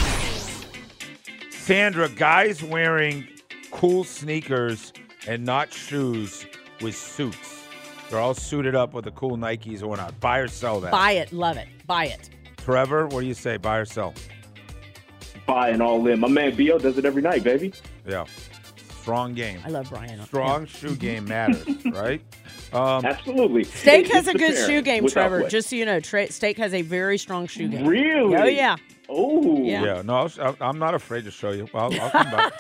Sandra, 1.53 2.09
guys 2.09 2.63
wearing 2.63 3.29
cool 3.71 4.03
sneakers 4.05 4.93
and 5.27 5.45
not 5.45 5.71
shoes 5.73 6.47
with 6.81 6.97
suits. 6.97 7.58
They're 8.11 8.21
all 8.21 8.35
suited 8.35 8.75
up 8.75 8.95
with 8.95 9.05
the 9.05 9.11
cool 9.13 9.37
Nikes 9.37 9.83
or 9.83 9.97
not. 9.97 10.19
Buy 10.21 10.39
or 10.39 10.49
sell 10.49 10.81
that. 10.81 10.93
Buy 10.93 11.13
it, 11.13 11.33
love 11.33 11.57
it, 11.57 11.69
buy 11.87 12.07
it. 12.07 12.31
Trevor, 12.57 13.07
what 13.09 13.21
do 13.21 13.27
you 13.27 13.35
say? 13.35 13.57
Buy 13.57 13.79
or 13.79 13.85
sell? 13.85 14.15
Buy 15.47 15.71
and 15.71 15.83
all 15.83 16.07
in. 16.07 16.21
My 16.21 16.29
man 16.29 16.57
Bo 16.57 16.79
does 16.79 16.99
it 16.99 17.05
every 17.05 17.23
night, 17.23 17.43
baby. 17.45 17.73
Yeah. 18.07 18.25
Strong 19.01 19.35
game. 19.35 19.61
I 19.65 19.71
love 19.71 19.89
Brian. 19.89 20.23
Strong 20.27 20.67
shoe 20.67 20.95
game 20.95 21.25
matters, 21.25 21.65
right? 21.87 22.21
Um, 22.75 23.05
Absolutely. 23.07 23.65
Steak 23.65 24.07
It- 24.07 24.13
has 24.13 24.27
a 24.29 24.35
good 24.35 24.55
shoe 24.67 24.83
game, 24.83 25.07
Trevor. 25.09 25.49
Just 25.49 25.71
so 25.71 25.77
you 25.77 25.87
know, 25.87 26.01
Tra- 26.01 26.31
Steak 26.31 26.59
has 26.59 26.75
a 26.75 26.83
very 26.83 27.17
strong 27.17 27.47
shoe 27.47 27.69
game. 27.69 27.87
really. 27.87 28.37
Oh 28.37 28.45
yeah. 28.45 28.77
Oh. 29.09 29.63
Yeah. 29.65 29.83
yeah, 29.85 30.03
no, 30.03 30.15
I'll 30.17 30.29
sh- 30.29 30.39
I'll- 30.39 30.57
I'm 30.61 30.79
not 30.79 30.95
afraid 30.95 31.25
to 31.25 31.31
show 31.31 31.51
you. 31.51 31.67
Well, 31.73 31.93
I'll 32.01 32.11
come 32.11 32.31
back. 32.31 32.53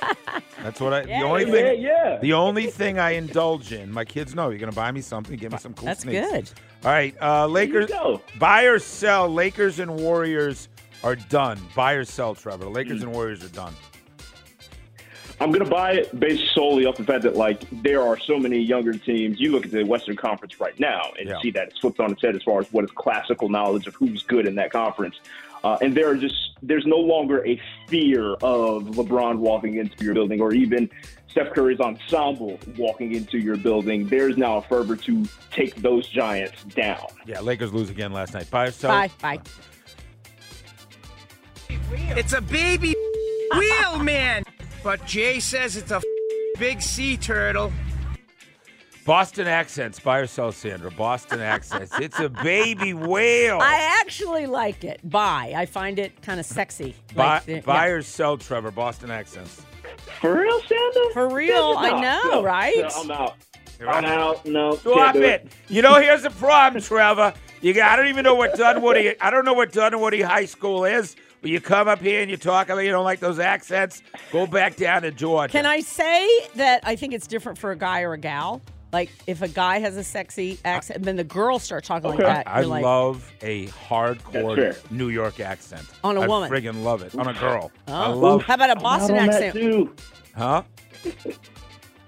That's 0.62 0.80
what 0.80 0.92
I. 0.94 1.02
Yeah, 1.02 1.20
the 1.20 1.26
only 1.26 1.44
yeah. 1.44 1.50
thing. 1.52 1.82
Yeah, 1.82 1.88
yeah. 2.12 2.18
The 2.18 2.32
only 2.32 2.66
thing 2.66 2.98
I 2.98 3.10
indulge 3.12 3.72
in, 3.72 3.92
my 3.92 4.04
kids 4.04 4.34
know. 4.34 4.48
You're 4.50 4.58
gonna 4.58 4.72
buy 4.72 4.90
me 4.90 5.00
something, 5.00 5.36
give 5.36 5.52
me 5.52 5.58
some 5.58 5.74
cool 5.74 5.86
That's 5.86 6.00
sneaks. 6.02 6.28
good. 6.30 6.50
All 6.84 6.90
right, 6.90 7.14
uh, 7.20 7.46
Lakers. 7.46 7.86
go. 7.90 8.20
Buy 8.38 8.64
or 8.64 8.78
sell. 8.78 9.28
Lakers 9.28 9.78
and 9.78 9.96
Warriors 10.00 10.68
are 11.04 11.16
done. 11.16 11.60
Buy 11.76 11.92
or 11.92 12.04
sell, 12.04 12.34
Trevor. 12.34 12.64
The 12.64 12.70
Lakers 12.70 13.02
and 13.02 13.12
Warriors 13.12 13.44
are 13.44 13.48
done. 13.50 13.74
I'm 15.40 15.52
going 15.52 15.64
to 15.64 15.70
buy 15.70 15.92
it 15.92 16.18
based 16.18 16.52
solely 16.52 16.84
off 16.84 16.96
the 16.96 17.04
fact 17.04 17.22
that 17.22 17.36
like 17.36 17.62
there 17.82 18.02
are 18.02 18.18
so 18.18 18.38
many 18.40 18.58
younger 18.58 18.92
teams. 18.92 19.38
You 19.38 19.52
look 19.52 19.64
at 19.64 19.70
the 19.70 19.84
Western 19.84 20.16
Conference 20.16 20.58
right 20.60 20.76
now 20.80 21.12
and 21.16 21.28
Yeah. 21.28 21.40
see 21.40 21.52
that 21.52 21.68
it's 21.68 21.78
flipped 21.78 22.00
on 22.00 22.10
its 22.10 22.22
head 22.22 22.34
as 22.34 22.42
far 22.42 22.58
as 22.58 22.66
what 22.72 22.82
is 22.84 22.90
classical 22.96 23.48
knowledge 23.48 23.86
of 23.86 23.94
who's 23.94 24.24
good 24.24 24.46
in 24.48 24.56
that 24.56 24.72
conference. 24.72 25.20
Uh, 25.64 25.76
and 25.80 25.96
there 25.96 26.08
are 26.08 26.16
just 26.16 26.50
there's 26.62 26.86
no 26.86 26.96
longer 26.96 27.46
a 27.46 27.60
fear 27.86 28.32
of 28.34 28.84
LeBron 28.84 29.36
walking 29.38 29.76
into 29.76 30.04
your 30.04 30.14
building 30.14 30.40
or 30.40 30.52
even 30.52 30.90
Steph 31.28 31.52
Curry's 31.52 31.80
ensemble 31.80 32.58
walking 32.76 33.14
into 33.14 33.38
your 33.38 33.56
building. 33.56 34.08
There's 34.08 34.36
now 34.36 34.58
a 34.58 34.62
fervor 34.62 34.96
to 34.96 35.24
take 35.50 35.76
those 35.76 36.08
giants 36.08 36.64
down. 36.64 37.06
Yeah, 37.26 37.40
Lakers 37.40 37.72
lose 37.72 37.90
again 37.90 38.12
last 38.12 38.34
night. 38.34 38.50
Buy 38.50 38.66
or 38.66 38.70
sell? 38.70 38.90
Bye. 38.90 39.10
Bye. 39.20 39.40
It's 41.90 42.32
a 42.32 42.40
baby 42.40 42.94
wheel, 43.56 43.98
man. 44.02 44.42
But 44.82 45.04
Jay 45.06 45.40
says 45.40 45.76
it's 45.76 45.90
a 45.90 46.02
big 46.58 46.80
sea 46.80 47.16
turtle. 47.16 47.72
Boston 49.08 49.46
accents. 49.46 49.98
Buy 49.98 50.18
or 50.18 50.26
sell, 50.26 50.52
Sandra? 50.52 50.90
Boston 50.90 51.40
accents. 51.40 51.98
It's 51.98 52.20
a 52.20 52.28
baby 52.28 52.92
whale. 52.92 53.58
I 53.58 53.98
actually 54.02 54.44
like 54.46 54.84
it. 54.84 55.00
Buy. 55.02 55.54
I 55.56 55.64
find 55.64 55.98
it 55.98 56.20
kind 56.20 56.38
of 56.38 56.44
sexy. 56.44 56.94
buy, 57.14 57.36
Like 57.36 57.44
the- 57.46 57.60
buy 57.60 57.86
yeah. 57.86 57.92
or 57.94 58.02
sell, 58.02 58.36
Trevor? 58.36 58.70
Boston 58.70 59.10
accents. 59.10 59.62
For 60.20 60.38
real, 60.38 60.60
Sandra? 60.60 61.02
For 61.14 61.34
real, 61.34 61.74
I 61.78 61.98
know, 62.02 62.30
no, 62.32 62.42
right? 62.42 62.76
no, 62.76 62.88
I'm 62.96 63.10
out. 63.10 63.36
I'm 63.80 64.04
out. 64.04 64.44
No, 64.44 64.76
Stop 64.76 64.92
can't 64.94 65.14
do 65.14 65.22
it. 65.22 65.52
You 65.68 65.80
know, 65.80 65.94
here's 65.94 66.22
the 66.22 66.30
problem, 66.30 66.82
Trevor. 66.82 67.32
You 67.62 67.72
got, 67.72 67.90
I 67.90 67.96
don't 67.96 68.08
even 68.08 68.24
know 68.24 68.34
what 68.34 68.56
Dunwoody. 68.56 69.18
I 69.22 69.30
don't 69.30 69.46
know 69.46 69.54
what 69.54 69.72
Dunwoody 69.72 70.20
High 70.20 70.44
School 70.44 70.84
is. 70.84 71.16
But 71.40 71.50
you 71.50 71.62
come 71.62 71.88
up 71.88 72.00
here 72.02 72.20
and 72.20 72.30
you 72.30 72.36
talk 72.36 72.68
about 72.68 72.80
you 72.80 72.90
don't 72.90 73.04
like 73.04 73.20
those 73.20 73.38
accents. 73.38 74.02
Go 74.32 74.46
back 74.46 74.76
down 74.76 75.00
to 75.02 75.12
Georgia. 75.12 75.52
Can 75.52 75.64
I 75.64 75.80
say 75.80 76.28
that 76.56 76.80
I 76.84 76.94
think 76.94 77.14
it's 77.14 77.26
different 77.28 77.56
for 77.56 77.70
a 77.70 77.76
guy 77.76 78.02
or 78.02 78.12
a 78.12 78.18
gal? 78.18 78.60
Like 78.92 79.10
if 79.26 79.42
a 79.42 79.48
guy 79.48 79.80
has 79.80 79.96
a 79.96 80.04
sexy 80.04 80.58
accent, 80.64 80.96
and 80.98 81.04
then 81.04 81.16
the 81.16 81.24
girls 81.24 81.62
start 81.62 81.84
talking 81.84 82.08
like 82.10 82.18
that. 82.20 82.48
I 82.48 82.62
like, 82.62 82.82
love 82.82 83.30
a 83.42 83.66
hardcore 83.68 84.90
New 84.90 85.08
York 85.10 85.40
accent. 85.40 85.86
On 86.02 86.16
a 86.16 86.22
I 86.22 86.26
woman. 86.26 86.50
I 86.52 86.56
friggin' 86.58 86.82
love 86.82 87.02
it. 87.02 87.14
On 87.14 87.26
a 87.28 87.34
girl. 87.34 87.70
I 87.86 88.06
Oh. 88.06 88.16
love 88.18 88.42
How 88.42 88.54
about 88.54 88.70
a 88.70 88.76
Boston 88.80 89.16
Out 89.16 89.22
on 89.22 89.28
accent? 89.30 89.54
too. 89.54 89.94
Huh? 90.34 90.62
All 91.14 91.32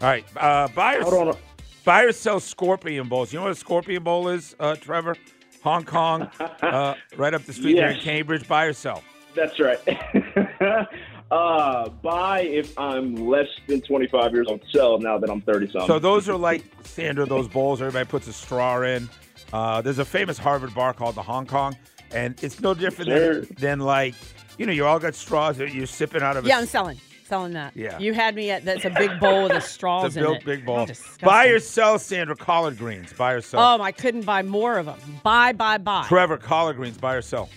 right. 0.01 0.25
Uh, 0.37 0.69
buy, 0.75 0.97
or, 0.99 1.19
on 1.21 1.29
a- 1.29 1.37
buy 1.85 2.05
or 2.05 2.13
sell 2.13 2.41
Scorpion 2.41 3.09
Bowls. 3.09 3.33
You 3.33 3.39
know 3.41 3.45
what 3.45 3.53
a 3.53 3.57
Scorpion 3.57 4.03
Bowl 4.03 4.29
is, 4.29 4.57
uh, 4.59 4.75
Trevor? 4.77 5.17
Hong 5.63 5.85
Kong, 5.85 6.23
uh, 6.63 6.95
right 7.19 7.35
up 7.35 7.43
the 7.43 7.53
street 7.53 7.75
there 7.75 7.91
in 7.91 8.01
Cambridge. 8.01 8.49
Buy 8.49 8.65
or 8.65 8.73
sell? 8.73 9.03
That's 9.35 9.61
right. 9.61 9.79
uh, 11.31 11.89
buy 11.89 12.41
if 12.43 12.77
I'm 12.79 13.15
less 13.29 13.47
than 13.67 13.81
25 13.83 14.33
years 14.33 14.47
old. 14.49 14.63
Sell 14.73 14.99
now 14.99 15.19
that 15.19 15.31
I'm 15.31 15.41
30 15.43 15.67
something. 15.71 15.87
So 15.87 15.99
those 15.99 16.29
are 16.29 16.37
like 16.37 16.65
Sandra, 16.85 17.27
those 17.27 17.49
bowls 17.49 17.81
everybody 17.81 18.09
puts 18.09 18.27
a 18.29 18.33
straw 18.33 18.83
in. 18.83 19.09
Uh, 19.53 19.81
there's 19.81 19.99
a 19.99 20.05
famous 20.05 20.39
Harvard 20.39 20.75
bar 20.75 20.93
called 20.93 21.15
the 21.15 21.23
Hong 21.23 21.47
Kong, 21.47 21.77
and 22.13 22.35
it's 22.43 22.61
no 22.61 22.75
different 22.75 23.11
Sure. 23.11 23.35
than, 23.43 23.55
than 23.59 23.81
like 23.81 24.15
you 24.59 24.67
know 24.67 24.73
you 24.73 24.85
all 24.87 24.99
got 24.99 25.15
straws 25.15 25.57
that 25.59 25.73
you're 25.75 25.87
sipping 25.87 26.23
out 26.23 26.37
of. 26.37 26.45
Yeah, 26.47 26.57
a, 26.57 26.61
I'm 26.61 26.67
selling. 26.67 27.01
Selling 27.25 27.53
that. 27.53 27.77
Yeah. 27.77 27.97
You 28.01 28.13
had 28.13 28.35
me 28.35 28.51
at 28.51 28.65
that's 28.65 28.85
a 28.85 28.91
big 28.91 29.21
bowl 29.21 29.45
with 29.45 29.53
the 29.53 29.61
straws 29.61 30.07
it's 30.07 30.17
a 30.17 30.21
in 30.27 30.33
big, 30.33 30.37
it. 30.41 30.45
big 30.45 30.67
bowl. 30.67 30.85
Disgusting. 30.87 31.27
Buy 31.27 31.47
or 31.47 31.61
sell, 31.61 31.97
Sandra, 31.99 32.35
collard 32.35 32.77
greens. 32.77 33.13
Buy 33.13 33.33
or 33.35 33.41
sell. 33.41 33.61
Oh, 33.61 33.83
I 33.83 33.93
couldn't 33.93 34.27
buy 34.27 34.43
more 34.43 34.79
of 34.79 34.87
them. 34.87 34.99
Buy, 35.23 35.53
buy, 35.53 35.79
buy. 35.79 36.05
Trevor, 36.09 36.39
collard 36.39 36.77
greens. 36.77 36.99
Buy 36.99 37.15
or 37.15 37.23
sell. 37.23 37.49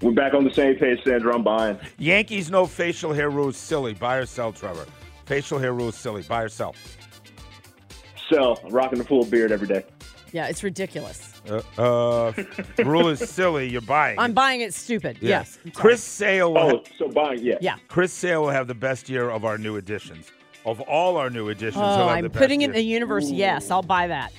We're 0.00 0.12
back 0.12 0.32
on 0.34 0.44
the 0.44 0.52
same 0.54 0.76
page, 0.76 1.00
Sandra. 1.04 1.34
I'm 1.34 1.42
buying. 1.42 1.78
Yankees 1.98 2.50
no 2.50 2.66
facial 2.66 3.12
hair 3.12 3.30
rules 3.30 3.56
silly. 3.56 3.94
Buy 3.94 4.16
or 4.16 4.26
sell, 4.26 4.52
Trevor. 4.52 4.86
Facial 5.26 5.58
hair 5.58 5.72
rules 5.72 5.96
silly. 5.96 6.22
Buy 6.22 6.42
or 6.44 6.48
sell. 6.48 6.74
Sell. 8.30 8.60
I'm 8.64 8.70
rocking 8.72 9.00
a 9.00 9.04
full 9.04 9.24
beard 9.24 9.50
every 9.50 9.66
day. 9.66 9.84
Yeah, 10.32 10.46
it's 10.46 10.62
ridiculous. 10.62 11.32
Uh, 11.48 11.62
uh, 11.78 12.32
rule 12.84 13.08
is 13.08 13.18
silly. 13.28 13.68
You're 13.68 13.80
buying. 13.80 14.18
I'm 14.18 14.34
buying 14.34 14.60
it 14.60 14.74
stupid. 14.74 15.16
Yeah. 15.20 15.28
Yes. 15.40 15.58
Chris 15.74 16.02
Sale. 16.02 16.52
will 16.52 16.58
Oh, 16.60 16.68
have- 16.68 16.86
so 16.98 17.08
buying, 17.08 17.42
yeah. 17.42 17.56
Yeah. 17.60 17.76
Chris 17.88 18.12
Sale 18.12 18.42
will 18.42 18.50
have 18.50 18.68
the 18.68 18.74
best 18.74 19.08
year 19.08 19.30
of 19.30 19.44
our 19.44 19.56
new 19.58 19.76
additions. 19.76 20.30
Of 20.66 20.80
all 20.82 21.16
our 21.16 21.30
new 21.30 21.48
additions, 21.48 21.76
he'll 21.76 21.84
Oh, 21.84 22.08
have 22.08 22.18
I'm 22.18 22.22
the 22.24 22.28
best 22.28 22.40
putting 22.42 22.60
it 22.60 22.64
year. 22.66 22.70
in 22.70 22.76
the 22.76 22.82
universe. 22.84 23.30
Yes, 23.30 23.70
I'll 23.70 23.82
buy 23.82 24.06
that. 24.08 24.32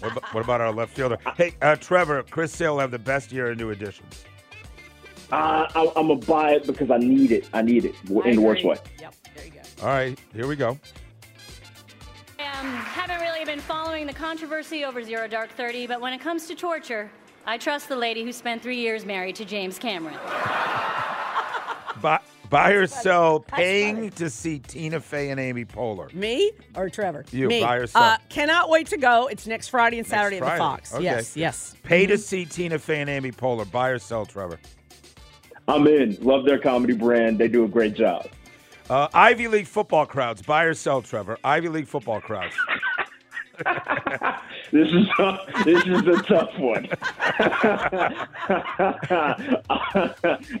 What 0.00 0.12
about, 0.12 0.34
what 0.34 0.44
about 0.44 0.60
our 0.62 0.72
left 0.72 0.94
fielder? 0.96 1.18
Hey, 1.36 1.54
uh, 1.60 1.76
Trevor, 1.76 2.22
Chris 2.24 2.52
Sale 2.52 2.72
will 2.74 2.80
have 2.80 2.90
the 2.90 2.98
best 2.98 3.30
year 3.30 3.50
of 3.50 3.58
new 3.58 3.70
additions. 3.70 4.24
Uh, 5.32 5.66
I, 5.74 5.92
I'm 5.96 6.06
going 6.08 6.20
to 6.20 6.26
buy 6.26 6.52
it 6.52 6.66
because 6.66 6.90
I 6.90 6.98
need 6.98 7.32
it. 7.32 7.48
I 7.52 7.62
need 7.62 7.84
it 7.84 7.94
I 8.08 8.28
in 8.28 8.36
the 8.36 8.42
worst 8.42 8.64
way. 8.64 8.76
Yep. 9.00 9.14
There 9.34 9.44
you 9.44 9.50
go. 9.52 9.60
All 9.82 9.88
right, 9.88 10.18
here 10.32 10.46
we 10.46 10.56
go. 10.56 10.70
Um, 12.38 12.72
haven't 12.76 13.20
really 13.20 13.44
been 13.44 13.60
following 13.60 14.06
the 14.06 14.12
controversy 14.12 14.84
over 14.84 15.02
Zero 15.02 15.26
Dark 15.26 15.50
Thirty, 15.50 15.86
but 15.86 16.00
when 16.00 16.12
it 16.12 16.20
comes 16.20 16.46
to 16.46 16.54
torture, 16.54 17.10
I 17.46 17.58
trust 17.58 17.88
the 17.88 17.96
lady 17.96 18.22
who 18.22 18.32
spent 18.32 18.62
three 18.62 18.78
years 18.78 19.04
married 19.04 19.36
to 19.36 19.44
James 19.44 19.78
Cameron. 19.78 20.18
Buy, 22.02 22.20
buy 22.50 22.72
or 22.72 22.86
sell 22.86 23.40
paying 23.40 24.10
to 24.10 24.28
see 24.28 24.58
Tina 24.58 25.00
Fey 25.00 25.30
and 25.30 25.40
Amy 25.40 25.64
Poehler. 25.64 26.12
Me 26.12 26.52
or 26.76 26.90
Trevor? 26.90 27.24
You, 27.30 27.48
Me. 27.48 27.62
buy 27.62 27.76
or 27.76 27.86
sell? 27.86 28.02
Uh, 28.02 28.16
cannot 28.28 28.68
wait 28.68 28.88
to 28.88 28.98
go. 28.98 29.28
It's 29.28 29.46
next 29.46 29.68
Friday 29.68 29.98
and 29.98 30.06
Saturday 30.06 30.38
Friday. 30.38 30.52
at 30.52 30.56
the 30.56 30.58
Fox. 30.58 30.94
Okay. 30.94 31.04
Yes, 31.04 31.36
yes. 31.36 31.74
Pay 31.82 32.06
to 32.06 32.18
see 32.18 32.44
Tina 32.44 32.78
Fey 32.78 33.00
and 33.00 33.08
Amy 33.08 33.32
Poehler. 33.32 33.70
Buy 33.70 33.88
or 33.88 33.98
sell, 33.98 34.26
Trevor. 34.26 34.58
I'm 35.68 35.86
in. 35.86 36.16
Love 36.20 36.44
their 36.44 36.58
comedy 36.58 36.94
brand. 36.94 37.38
They 37.38 37.48
do 37.48 37.64
a 37.64 37.68
great 37.68 37.94
job. 37.94 38.26
Uh, 38.90 39.08
Ivy 39.14 39.48
League 39.48 39.66
football 39.66 40.04
crowds. 40.06 40.42
Buy 40.42 40.64
or 40.64 40.74
sell, 40.74 41.00
Trevor. 41.00 41.38
Ivy 41.42 41.68
League 41.68 41.88
football 41.88 42.20
crowds. 42.20 42.54
This 44.72 44.88
is 44.88 45.06
this 45.64 45.84
is 45.86 46.02
a 46.04 46.20
tough 46.22 46.50
one. 46.58 46.88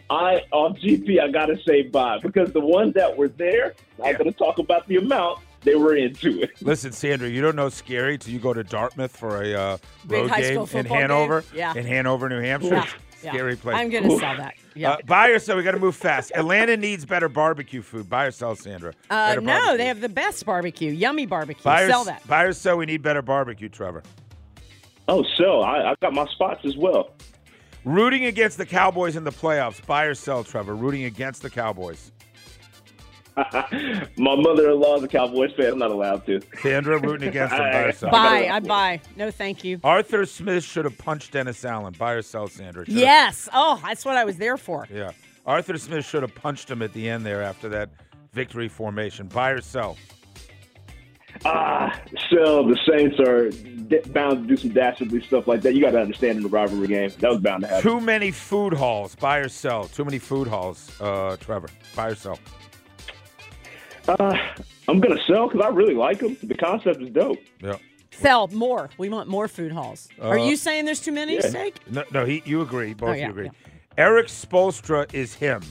I 0.08 0.42
on 0.52 0.76
GP, 0.76 1.20
I 1.20 1.28
gotta 1.32 1.58
say 1.66 1.82
bye 1.82 2.18
because 2.22 2.52
the 2.52 2.60
ones 2.60 2.94
that 2.94 3.16
were 3.16 3.26
there, 3.26 3.74
I'm 3.98 4.12
not 4.12 4.18
gonna 4.18 4.30
talk 4.30 4.58
about 4.60 4.86
the 4.86 4.98
amount. 4.98 5.40
They 5.62 5.74
were 5.74 5.96
into 5.96 6.42
it. 6.42 6.50
Listen, 6.62 6.92
Sandra, 6.92 7.28
you 7.28 7.40
don't 7.42 7.56
know 7.56 7.70
scary 7.70 8.16
till 8.16 8.32
you 8.32 8.38
go 8.38 8.52
to 8.52 8.62
Dartmouth 8.62 9.16
for 9.16 9.42
a 9.42 9.52
uh, 9.54 9.78
road 10.06 10.30
game 10.30 10.64
in 10.74 10.86
Hanover. 10.86 11.40
game. 11.40 11.50
Yeah. 11.56 11.74
In 11.74 11.86
Hanover, 11.86 12.28
New 12.28 12.40
Hampshire. 12.40 12.74
Yeah. 12.74 12.86
Yeah. 13.24 13.32
Scary 13.32 13.56
place. 13.56 13.76
I'm 13.76 13.90
going 13.90 14.04
to 14.04 14.18
sell 14.18 14.36
that. 14.36 14.54
Yeah. 14.74 14.92
Uh, 14.92 14.96
buy 15.06 15.28
or 15.28 15.38
sell? 15.38 15.56
We 15.56 15.62
got 15.62 15.72
to 15.72 15.78
move 15.78 15.96
fast. 15.96 16.32
Atlanta 16.34 16.76
needs 16.76 17.04
better 17.04 17.28
barbecue 17.28 17.82
food. 17.82 18.08
Buy 18.08 18.26
or 18.26 18.30
sell, 18.30 18.54
Sandra? 18.54 18.92
uh, 19.10 19.36
no, 19.40 19.40
barbecue. 19.40 19.78
they 19.78 19.86
have 19.86 20.00
the 20.00 20.08
best 20.08 20.44
barbecue. 20.44 20.90
Yummy 20.90 21.26
barbecue. 21.26 21.62
Buy 21.62 21.82
or, 21.82 21.88
sell 21.88 22.04
that. 22.04 22.26
Buy 22.26 22.42
or 22.44 22.52
sell? 22.52 22.76
We 22.76 22.86
need 22.86 23.02
better 23.02 23.22
barbecue, 23.22 23.68
Trevor. 23.68 24.02
Oh, 25.08 25.24
so 25.36 25.60
I, 25.60 25.90
I 25.90 25.94
got 26.00 26.12
my 26.14 26.26
spots 26.26 26.64
as 26.64 26.76
well. 26.76 27.10
Rooting 27.84 28.24
against 28.24 28.56
the 28.56 28.66
Cowboys 28.66 29.16
in 29.16 29.24
the 29.24 29.32
playoffs. 29.32 29.84
Buy 29.84 30.04
or 30.04 30.14
sell, 30.14 30.42
Trevor? 30.42 30.74
Rooting 30.74 31.04
against 31.04 31.42
the 31.42 31.50
Cowboys. 31.50 32.12
my 34.16 34.36
mother-in-law 34.36 34.96
is 34.98 35.02
a 35.02 35.08
Cowboys 35.08 35.52
fan. 35.56 35.72
I'm 35.72 35.78
not 35.78 35.90
allowed 35.90 36.24
to. 36.26 36.40
Sandra 36.62 36.98
rooting 36.98 37.28
against 37.28 37.50
them. 37.56 37.60
Buy 37.72 37.82
or 37.84 37.92
sell? 37.92 38.10
Buy. 38.10 38.48
I 38.48 38.60
buy. 38.60 39.00
No, 39.16 39.30
thank 39.30 39.64
you. 39.64 39.80
Arthur 39.82 40.24
Smith 40.26 40.62
should 40.62 40.84
have 40.84 40.96
punched 40.98 41.32
Dennis 41.32 41.64
Allen. 41.64 41.94
Buy 41.98 42.12
or 42.12 42.22
sell, 42.22 42.46
Sandra? 42.48 42.84
Should've- 42.84 42.98
Yes. 42.98 43.48
Oh, 43.52 43.80
that's 43.84 44.04
what 44.04 44.16
I 44.16 44.24
was 44.24 44.36
there 44.36 44.56
for. 44.56 44.86
Yeah. 44.92 45.10
Arthur 45.46 45.76
Smith 45.78 46.04
should 46.04 46.22
have 46.22 46.34
punched 46.34 46.70
him 46.70 46.80
at 46.82 46.92
the 46.92 47.08
end 47.08 47.26
there 47.26 47.42
after 47.42 47.68
that 47.70 47.90
victory 48.32 48.68
formation. 48.68 49.26
Buy 49.26 49.50
or 49.50 49.60
sell? 49.60 49.96
Ah, 51.44 52.00
so 52.30 52.62
the 52.68 52.78
Saints 52.88 53.18
are 53.18 53.50
d- 53.50 53.98
bound 54.12 54.46
to 54.46 54.54
do 54.54 54.56
some 54.56 54.70
dastardly 54.70 55.20
stuff 55.22 55.48
like 55.48 55.62
that. 55.62 55.74
You 55.74 55.80
got 55.80 55.90
to 55.90 56.00
understand 56.00 56.36
in 56.36 56.44
the 56.44 56.48
rivalry 56.48 56.86
game 56.86 57.10
that 57.18 57.28
was 57.28 57.40
bound 57.40 57.62
to 57.62 57.68
happen. 57.68 57.82
Too 57.82 58.00
many 58.00 58.30
food 58.30 58.72
halls. 58.72 59.16
Buy 59.16 59.38
or 59.38 59.48
sell? 59.48 59.86
Too 59.86 60.04
many 60.04 60.20
food 60.20 60.46
halls, 60.46 60.92
uh, 61.00 61.36
Trevor. 61.38 61.68
Buy 61.96 62.10
or 62.10 62.14
sell? 62.14 62.38
Uh, 64.08 64.36
I'm 64.88 65.00
gonna 65.00 65.22
sell 65.26 65.48
because 65.48 65.64
I 65.64 65.68
really 65.68 65.94
like 65.94 66.18
them. 66.20 66.36
The 66.42 66.54
concept 66.54 67.00
is 67.02 67.10
dope. 67.10 67.38
Yeah. 67.62 67.76
Sell 68.12 68.48
more. 68.48 68.90
We 68.98 69.08
want 69.08 69.28
more 69.28 69.48
food 69.48 69.72
halls. 69.72 70.08
Are 70.20 70.38
Uh, 70.38 70.44
you 70.46 70.56
saying 70.56 70.84
there's 70.84 71.00
too 71.00 71.10
many, 71.12 71.34
yeah. 71.34 71.48
Steak? 71.48 71.76
No, 71.90 72.04
no 72.12 72.24
he, 72.24 72.42
you 72.44 72.60
agree. 72.60 72.94
Both 72.94 73.08
Oh, 73.08 73.12
you 73.12 73.28
agree. 73.30 73.46
yeah. 73.46 74.04
Erik 74.04 74.26
Spoelstra 74.28 75.12
is 75.12 75.34
him. 75.34 75.62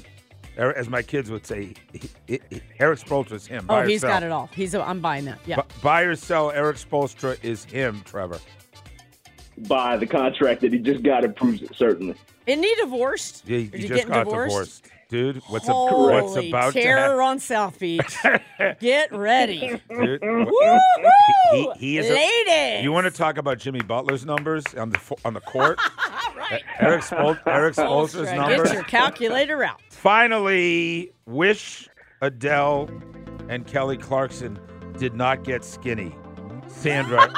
Er- 0.59 0.73
As 0.73 0.89
my 0.89 1.01
kids 1.01 1.31
would 1.31 1.45
say, 1.45 1.73
he- 1.93 2.09
he- 2.27 2.39
he- 2.49 2.61
Erik 2.79 2.99
Spoelstra 2.99 3.33
is 3.33 3.47
him. 3.47 3.65
Oh, 3.69 3.75
Buy 3.75 3.83
or 3.83 3.87
he's 3.87 4.01
sell? 4.01 4.09
got 4.09 4.23
it 4.23 4.31
all. 4.31 4.49
He's. 4.53 4.73
A, 4.73 4.81
I'm 4.81 4.99
buying 4.99 5.25
that. 5.25 5.39
Yeah. 5.45 5.57
Bu- 5.57 5.61
buy 5.81 6.01
or 6.01 6.15
sell? 6.15 6.51
Erik 6.51 6.77
Spoelstra 6.77 7.37
is 7.43 7.63
him, 7.65 8.01
Trevor. 8.05 8.39
By 9.67 9.97
the 9.97 10.05
contract 10.07 10.61
that 10.61 10.73
he 10.73 10.79
just 10.79 11.03
got 11.03 11.23
approves 11.23 11.61
it 11.61 11.75
certainly. 11.75 12.15
Isn't 12.45 12.63
he 12.63 12.75
divorced? 12.75 13.43
Yeah, 13.47 13.59
he, 13.59 13.63
he 13.65 13.69
he 13.71 13.77
just 13.87 13.93
getting 13.93 14.09
got 14.09 14.25
divorced? 14.25 14.49
divorced, 14.83 14.87
dude. 15.09 15.37
What's, 15.47 15.67
a, 15.67 15.73
Holy 15.73 16.13
what's 16.21 16.35
about 16.35 16.73
to 16.73 16.81
terror 16.81 17.21
on 17.21 17.39
South 17.39 17.79
Beach. 17.79 18.17
Get 18.79 19.11
ready. 19.11 19.79
Dude, 19.89 20.21
he, 21.51 21.71
he 21.77 21.97
is 21.97 22.09
a, 22.09 22.13
Ladies. 22.13 22.83
You 22.83 22.91
want 22.91 23.05
to 23.05 23.11
talk 23.11 23.37
about 23.37 23.59
Jimmy 23.59 23.81
Butler's 23.81 24.25
numbers 24.25 24.63
on 24.75 24.89
the 24.89 24.99
fo- 24.99 25.17
on 25.25 25.33
the 25.33 25.41
court? 25.41 25.79
Eric 26.79 27.01
Spol- 27.01 27.39
Erik 27.47 27.75
Spoelstra's 27.75 28.29
Get 28.29 28.35
numbers. 28.37 28.73
your 28.73 28.83
calculator 28.83 29.63
out. 29.63 29.81
Finally, 29.89 31.11
wish 31.25 31.87
Adele 32.21 32.89
and 33.49 33.65
Kelly 33.67 33.97
Clarkson 33.97 34.59
did 34.97 35.15
not 35.15 35.43
get 35.43 35.63
skinny. 35.65 36.15
Sandra, 36.67 37.31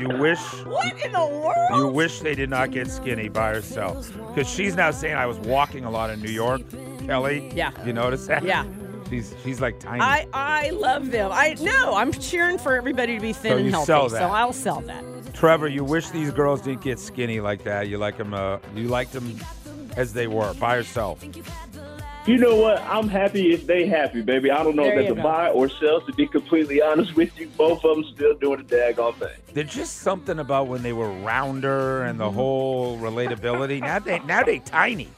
you 0.00 0.08
wish 0.18 0.38
What 0.64 1.04
in 1.04 1.12
the 1.12 1.26
world? 1.26 1.70
you 1.76 1.86
wish 1.88 2.20
they 2.20 2.34
did 2.34 2.48
not 2.50 2.70
get 2.70 2.90
skinny 2.90 3.28
by 3.28 3.50
herself 3.54 4.10
because 4.28 4.48
she's 4.50 4.74
now 4.74 4.90
saying 4.90 5.14
I 5.16 5.26
was 5.26 5.38
walking 5.38 5.84
a 5.84 5.90
lot 5.90 6.10
in 6.10 6.20
New 6.22 6.30
York. 6.30 6.62
Kelly, 7.06 7.50
Yeah. 7.54 7.70
you 7.84 7.92
notice 7.92 8.26
that? 8.26 8.42
Yeah. 8.42 8.64
she's 9.08 9.34
she's 9.44 9.60
like 9.60 9.78
tiny. 9.80 10.00
I, 10.00 10.26
I 10.32 10.70
love 10.70 11.10
them. 11.10 11.30
I 11.32 11.56
no, 11.60 11.94
I'm 11.94 12.12
cheering 12.12 12.58
for 12.58 12.74
everybody 12.76 13.14
to 13.16 13.20
be 13.20 13.32
thin 13.32 13.50
So 13.52 13.56
and 13.58 13.66
you 13.66 13.72
healthy. 13.72 13.86
sell 13.86 14.08
So. 14.08 14.16
I'll 14.28 14.52
sell 14.52 14.80
that. 14.82 15.04
Trevor, 15.34 15.68
you 15.68 15.84
wish 15.84 16.08
these 16.10 16.30
girls 16.30 16.60
didn't 16.62 16.82
get 16.82 16.98
skinny 16.98 17.40
like 17.40 17.64
that. 17.64 17.88
You 17.88 17.98
like 17.98 18.16
them. 18.18 18.34
Uh, 18.34 18.58
you 18.74 18.88
liked 18.88 19.12
them 19.12 19.36
as 19.96 20.12
they 20.12 20.26
were 20.26 20.52
by 20.54 20.76
yourself. 20.76 21.22
You 22.26 22.36
know 22.36 22.56
what? 22.56 22.80
I'm 22.82 23.08
happy 23.08 23.52
if 23.52 23.66
they 23.66 23.86
happy, 23.86 24.20
baby. 24.20 24.50
I 24.50 24.62
don't 24.62 24.76
know 24.76 24.84
There 24.84 25.00
if 25.00 25.08
that's 25.08 25.18
a 25.18 25.22
buy 25.22 25.48
or 25.48 25.68
sell. 25.68 26.00
To 26.02 26.12
be 26.12 26.26
completely 26.26 26.82
honest 26.90 27.16
with 27.16 27.38
you, 27.38 27.48
both 27.48 27.84
of 27.84 27.96
them 27.96 28.04
still 28.14 28.34
doing 28.34 28.64
the 28.64 28.76
daggone 28.76 29.14
thing. 29.14 29.30
There's 29.54 29.74
just 29.74 29.98
something 29.98 30.38
about 30.38 30.68
when 30.68 30.82
they 30.82 30.92
were 30.92 31.10
rounder 31.10 32.02
and 32.04 32.20
the 32.20 32.30
whole 32.30 32.98
relatability. 32.98 33.80
Now 33.80 33.98
they 33.98 34.18
now 34.20 34.42
they 34.42 34.58
tiny. 34.58 35.08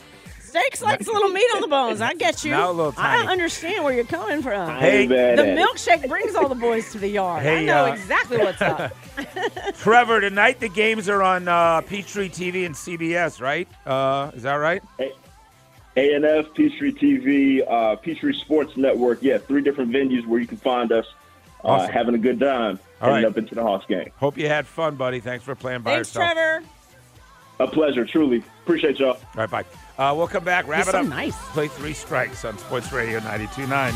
Steaks 0.40 0.82
likes 0.82 1.06
a 1.08 1.12
little 1.12 1.30
meat 1.30 1.48
on 1.54 1.62
the 1.62 1.68
bones. 1.68 2.02
I 2.02 2.12
get 2.12 2.44
you. 2.44 2.50
Now 2.50 2.70
a 2.70 2.72
little 2.72 2.94
I 2.98 3.24
understand 3.24 3.84
where 3.84 3.94
you're 3.94 4.04
coming 4.04 4.42
from. 4.42 4.76
Hey, 4.76 5.06
bad 5.06 5.38
the 5.38 5.44
milkshake 5.44 6.06
brings 6.06 6.34
all 6.34 6.48
the 6.48 6.54
boys 6.54 6.92
to 6.92 6.98
the 6.98 7.08
yard. 7.08 7.46
I 7.46 7.64
know 7.64 7.86
uh, 7.86 7.94
exactly 7.94 8.36
what's 8.36 8.60
up. 8.60 8.92
Trevor, 9.78 10.20
tonight 10.20 10.60
the 10.60 10.68
games 10.68 11.08
are 11.08 11.22
on 11.22 11.48
uh, 11.48 11.80
Peachtree 11.80 12.28
TV 12.28 12.66
and 12.66 12.74
CBS, 12.74 13.40
right? 13.40 13.66
Uh, 13.86 14.30
is 14.34 14.42
that 14.42 14.56
right? 14.56 14.82
ANF, 15.96 16.54
Peachtree 16.54 16.92
TV, 16.92 17.62
uh, 17.70 17.96
Peachtree 17.96 18.32
Sports 18.38 18.76
Network. 18.76 19.18
Yeah, 19.22 19.38
three 19.38 19.60
different 19.62 19.90
venues 19.92 20.26
where 20.26 20.40
you 20.40 20.46
can 20.46 20.56
find 20.56 20.90
us 20.92 21.06
uh, 21.64 21.68
Awesome. 21.68 21.92
having 21.92 22.14
a 22.14 22.18
good 22.18 22.40
time 22.40 22.80
All 23.00 23.08
heading 23.10 23.24
right. 23.24 23.30
up 23.30 23.36
into 23.38 23.54
the 23.54 23.62
Hawks 23.62 23.86
game. 23.86 24.10
Hope 24.16 24.38
you 24.38 24.48
had 24.48 24.66
fun, 24.66 24.96
buddy. 24.96 25.20
Thanks 25.20 25.44
for 25.44 25.54
playing 25.54 25.82
by 25.82 25.94
Thanks, 25.96 26.14
yourself. 26.14 26.32
Trevor. 26.32 26.64
A 27.60 27.66
pleasure, 27.68 28.04
truly. 28.06 28.42
Appreciate 28.64 28.98
y'all. 28.98 29.10
All 29.10 29.18
right, 29.36 29.50
bye. 29.50 29.64
Uh, 29.98 30.14
we'll 30.16 30.26
come 30.26 30.42
back, 30.44 30.66
wrap 30.66 30.80
He's 30.80 30.88
it 30.88 30.92
so 30.92 31.00
up. 31.00 31.06
nice. 31.06 31.36
Play 31.50 31.68
three 31.68 31.92
strikes 31.92 32.44
on 32.44 32.56
Sports 32.58 32.90
Radio 32.92 33.20
92.9. 33.20 33.92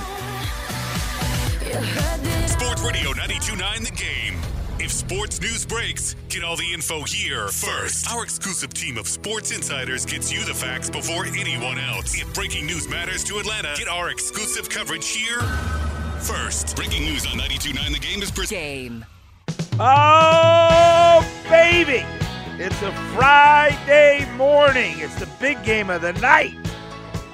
Sports 2.49 2.83
Radio 2.83 3.11
92.9 3.13 3.85
The 3.85 3.91
Game. 3.97 4.36
If 4.87 4.93
sports 4.93 5.41
news 5.41 5.67
breaks, 5.67 6.15
get 6.29 6.45
all 6.45 6.55
the 6.55 6.73
info 6.73 7.03
here 7.03 7.49
first. 7.49 8.09
Our 8.09 8.23
exclusive 8.23 8.73
team 8.73 8.99
of 8.99 9.09
sports 9.09 9.51
insiders 9.51 10.07
gets 10.07 10.33
you 10.33 10.45
the 10.45 10.55
facts 10.55 10.89
before 10.89 11.27
anyone 11.27 11.77
else. 11.77 12.17
If 12.17 12.33
breaking 12.33 12.67
news 12.67 12.89
matters 12.89 13.25
to 13.25 13.39
Atlanta, 13.39 13.75
get 13.77 13.89
our 13.89 14.11
exclusive 14.11 14.71
coverage 14.71 15.09
here 15.09 15.41
first. 16.21 16.77
Breaking 16.77 17.03
news 17.03 17.27
on 17.27 17.33
92.9 17.33 17.95
The 17.95 17.99
Game 17.99 18.23
is 18.23 18.31
presented. 18.31 18.61
Game. 18.61 19.05
Oh, 19.81 21.29
baby! 21.51 22.07
It's 22.57 22.81
a 22.83 22.93
Friday 23.17 24.25
morning. 24.37 25.01
It's 25.01 25.17
the 25.17 25.29
big 25.41 25.65
game 25.65 25.91
of 25.91 26.01
the 26.01 26.13
night. 26.13 26.55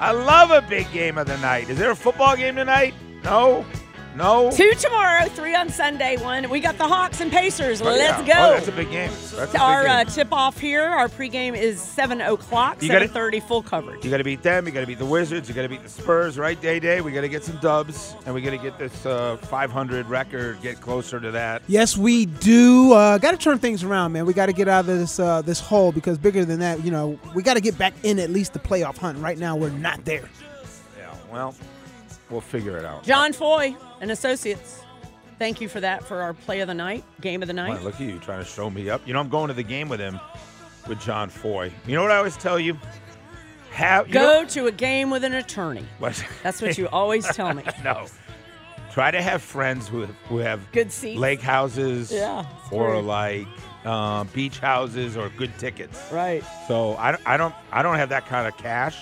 I 0.01 0.13
love 0.13 0.53
a 0.53 0.67
big 0.67 0.91
game 0.91 1.19
of 1.19 1.27
the 1.27 1.37
night. 1.37 1.69
Is 1.69 1.77
there 1.77 1.91
a 1.91 1.97
football 1.97 2.35
game 2.35 2.57
tonight? 2.57 2.95
No? 3.23 3.67
No? 4.15 4.51
Two 4.51 4.73
tomorrow, 4.75 5.27
three 5.29 5.55
on 5.55 5.69
Sunday. 5.71 6.17
One. 6.23 6.49
We 6.51 6.61
got 6.61 6.77
the 6.79 6.87
Hawks 6.87 7.21
and 7.21 7.31
Pacers. 7.31 7.81
Oh, 7.81 7.87
Let's 7.87 8.27
yeah. 8.27 8.35
go. 8.35 8.51
Oh, 8.51 8.55
that's 8.55 8.69
a 8.69 8.73
big 8.73 8.91
game. 8.91 9.11
That's 9.35 9.55
our 9.55 9.83
game. 9.85 9.91
uh, 9.91 10.05
tip 10.05 10.33
off 10.33 10.59
here. 10.59 10.83
Our 10.83 11.09
pregame 11.09 11.57
is 11.57 11.81
seven 11.81 12.21
o'clock. 12.21 12.83
You 12.83 12.89
gotta- 12.89 13.01
Seven 13.07 13.15
thirty, 13.15 13.41
full 13.41 13.63
coverage. 13.63 14.05
You 14.05 14.11
got 14.11 14.19
to 14.19 14.25
beat 14.25 14.43
them. 14.43 14.67
You 14.67 14.73
got 14.73 14.81
to 14.81 14.87
beat 14.87 14.99
the 14.99 15.07
Wizards. 15.07 15.49
You 15.49 15.55
got 15.55 15.63
to 15.63 15.69
beat 15.69 15.83
the 15.83 15.89
Spurs, 15.89 16.39
right? 16.39 16.61
Day 16.61 16.79
Day. 16.79 17.01
We 17.01 17.11
got 17.13 17.23
to 17.23 17.29
get 17.29 17.43
some 17.43 17.57
dubs, 17.59 18.15
and 18.27 18.35
we 18.35 18.43
got 18.43 18.51
to 18.51 18.59
get 18.59 18.79
this 18.79 19.07
uh, 19.07 19.37
500 19.39 20.07
record, 20.09 20.61
get 20.61 20.81
closer 20.81 21.19
to 21.19 21.31
that. 21.31 21.63
Yes, 21.67 21.97
we 21.97 22.27
do. 22.27 22.93
Uh, 22.93 23.19
got 23.19 23.31
to 23.33 23.37
turn 23.39 23.59
things 23.59 23.83
around, 23.83 24.13
man. 24.13 24.27
We 24.27 24.35
got 24.35 24.47
to 24.47 24.53
get 24.53 24.69
out 24.69 24.81
of 24.81 24.87
this 24.87 25.19
uh, 25.19 25.43
this 25.43 25.59
hole 25.61 25.91
because 25.91 26.19
bigger 26.19 26.45
than 26.45 26.61
that, 26.61 26.85
you 26.85 26.91
know, 26.91 27.19
we 27.35 27.43
got 27.43 27.55
to 27.55 27.61
get 27.61 27.79
back 27.79 27.95
in 28.03 28.19
at 28.19 28.31
least 28.31 28.53
the 28.53 28.59
playoff 28.59 28.99
hunt. 28.99 29.19
Right 29.19 29.39
now, 29.39 29.57
we're 29.57 29.71
not 29.71 30.05
there. 30.05 30.29
Yeah. 30.99 31.15
Well, 31.31 31.55
we'll 32.33 32.41
figure 32.41 32.77
it 32.79 32.85
out. 32.85 33.05
John 33.05 33.33
Foy 33.33 33.77
and 34.01 34.11
Associates. 34.11 34.83
Thank 35.39 35.61
you 35.61 35.69
for 35.69 35.81
that 35.81 36.05
for 36.05 36.21
our 36.23 36.35
play 36.35 36.61
of 36.61 36.69
the 36.69 36.75
night, 36.75 37.05
game 37.21 37.43
of 37.43 37.49
the 37.49 37.55
night. 37.55 37.83
Look 37.83 37.95
at 37.95 38.01
you 38.01 38.19
trying 38.21 38.39
to 38.41 38.45
show 38.49 38.71
me 38.71 38.89
up. 38.91 39.07
You 39.07 39.13
know, 39.13 39.21
I'm 39.21 39.29
going 39.29 39.49
to 39.49 39.55
the 39.55 39.63
game 39.63 39.89
with 39.89 39.99
him, 40.01 40.19
with 40.89 41.01
John 41.01 41.29
Foy. 41.29 41.73
You 41.87 41.95
know 41.97 42.03
what 42.03 42.11
I 42.13 42.17
always 42.17 42.37
tell 42.37 42.59
you? 42.61 42.77
Have 43.73 44.09
you 44.09 44.15
Go 44.15 44.43
know- 44.43 44.49
to 44.49 44.67
a 44.67 44.73
game 44.73 45.11
with 45.11 45.25
an 45.25 45.35
attorney. 45.35 45.85
What? 45.99 46.23
That's 46.43 46.61
what 46.63 46.77
you 46.79 46.89
always 46.89 47.27
tell 47.35 47.53
me. 47.55 47.65
no. 47.85 48.07
Try 48.93 49.11
to 49.11 49.23
have 49.23 49.41
friends 49.43 49.89
who 49.89 50.05
who 50.29 50.37
have 50.39 50.71
Good 50.71 50.93
seats. 50.93 51.19
lake 51.19 51.41
houses, 51.41 52.13
Yeah, 52.13 52.45
or 52.71 53.01
like 53.01 53.47
uh, 53.87 54.25
beach 54.25 54.59
houses 54.59 55.17
or 55.17 55.31
good 55.31 55.57
tickets. 55.59 55.99
Right. 56.13 56.45
So 56.69 56.93
I, 56.97 57.17
I 57.25 57.37
don't 57.39 57.55
I 57.73 57.83
don't 57.83 57.97
have 57.97 58.11
that 58.11 58.27
kind 58.27 58.47
of 58.47 58.55
cash, 58.59 58.99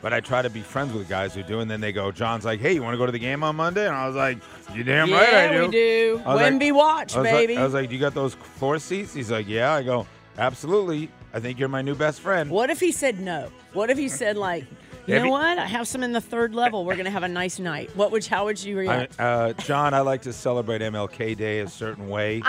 but 0.00 0.12
I 0.12 0.20
try 0.20 0.42
to 0.42 0.50
be 0.50 0.60
friends 0.60 0.92
with 0.92 1.08
guys 1.08 1.34
who 1.34 1.42
do. 1.42 1.60
And 1.60 1.70
then 1.70 1.80
they 1.80 1.92
go, 1.92 2.10
John's 2.12 2.44
like, 2.44 2.60
hey, 2.60 2.72
you 2.74 2.82
want 2.82 2.94
to 2.94 2.98
go 2.98 3.06
to 3.06 3.12
the 3.12 3.18
game 3.18 3.42
on 3.42 3.56
Monday? 3.56 3.86
And 3.86 3.94
I 3.94 4.06
was 4.06 4.16
like, 4.16 4.38
you 4.74 4.84
damn 4.84 5.10
right 5.10 5.34
I 5.34 5.52
do. 5.52 5.62
we 5.62 5.68
do. 5.70 6.22
I 6.24 6.34
was 6.34 6.42
like- 6.42 6.74
watch, 6.74 7.16
I 7.16 7.22
baby. 7.22 7.54
Like, 7.54 7.60
I 7.60 7.64
was 7.64 7.74
like, 7.74 7.88
do 7.88 7.94
you 7.94 8.00
got 8.00 8.14
those 8.14 8.34
floor 8.34 8.78
seats? 8.78 9.12
He's 9.14 9.30
like, 9.30 9.48
yeah. 9.48 9.72
I 9.72 9.82
go, 9.82 10.06
absolutely. 10.36 11.10
I 11.32 11.40
think 11.40 11.58
you're 11.58 11.68
my 11.68 11.82
new 11.82 11.94
best 11.94 12.20
friend. 12.20 12.50
What 12.50 12.70
if 12.70 12.80
he 12.80 12.92
said 12.92 13.20
no? 13.20 13.50
What 13.72 13.90
if 13.90 13.98
he 13.98 14.08
said 14.08 14.36
like, 14.36 14.64
you 15.06 15.14
know 15.14 15.30
what? 15.30 15.58
I 15.58 15.64
have 15.64 15.88
some 15.88 16.02
in 16.02 16.12
the 16.12 16.20
third 16.20 16.54
level. 16.54 16.84
We're 16.84 16.96
gonna 16.96 17.10
have 17.10 17.22
a 17.22 17.28
nice 17.28 17.58
night. 17.58 17.94
What 17.96 18.12
would? 18.12 18.26
How 18.26 18.44
would 18.44 18.62
you 18.62 18.76
I, 18.76 18.80
react? 18.80 19.18
uh, 19.18 19.52
John, 19.54 19.94
I 19.94 20.00
like 20.00 20.20
to 20.22 20.34
celebrate 20.34 20.82
MLK 20.82 21.34
Day 21.34 21.60
a 21.60 21.68
certain 21.68 22.08
way. 22.10 22.42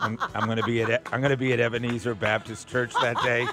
I'm, 0.00 0.18
I'm 0.34 0.48
to 0.56 0.62
be 0.64 0.82
at 0.82 1.02
I'm 1.12 1.20
going 1.20 1.30
to 1.30 1.36
be 1.36 1.52
at 1.52 1.60
Ebenezer 1.60 2.14
Baptist 2.14 2.68
Church 2.68 2.92
that 3.00 3.20
day. 3.22 3.46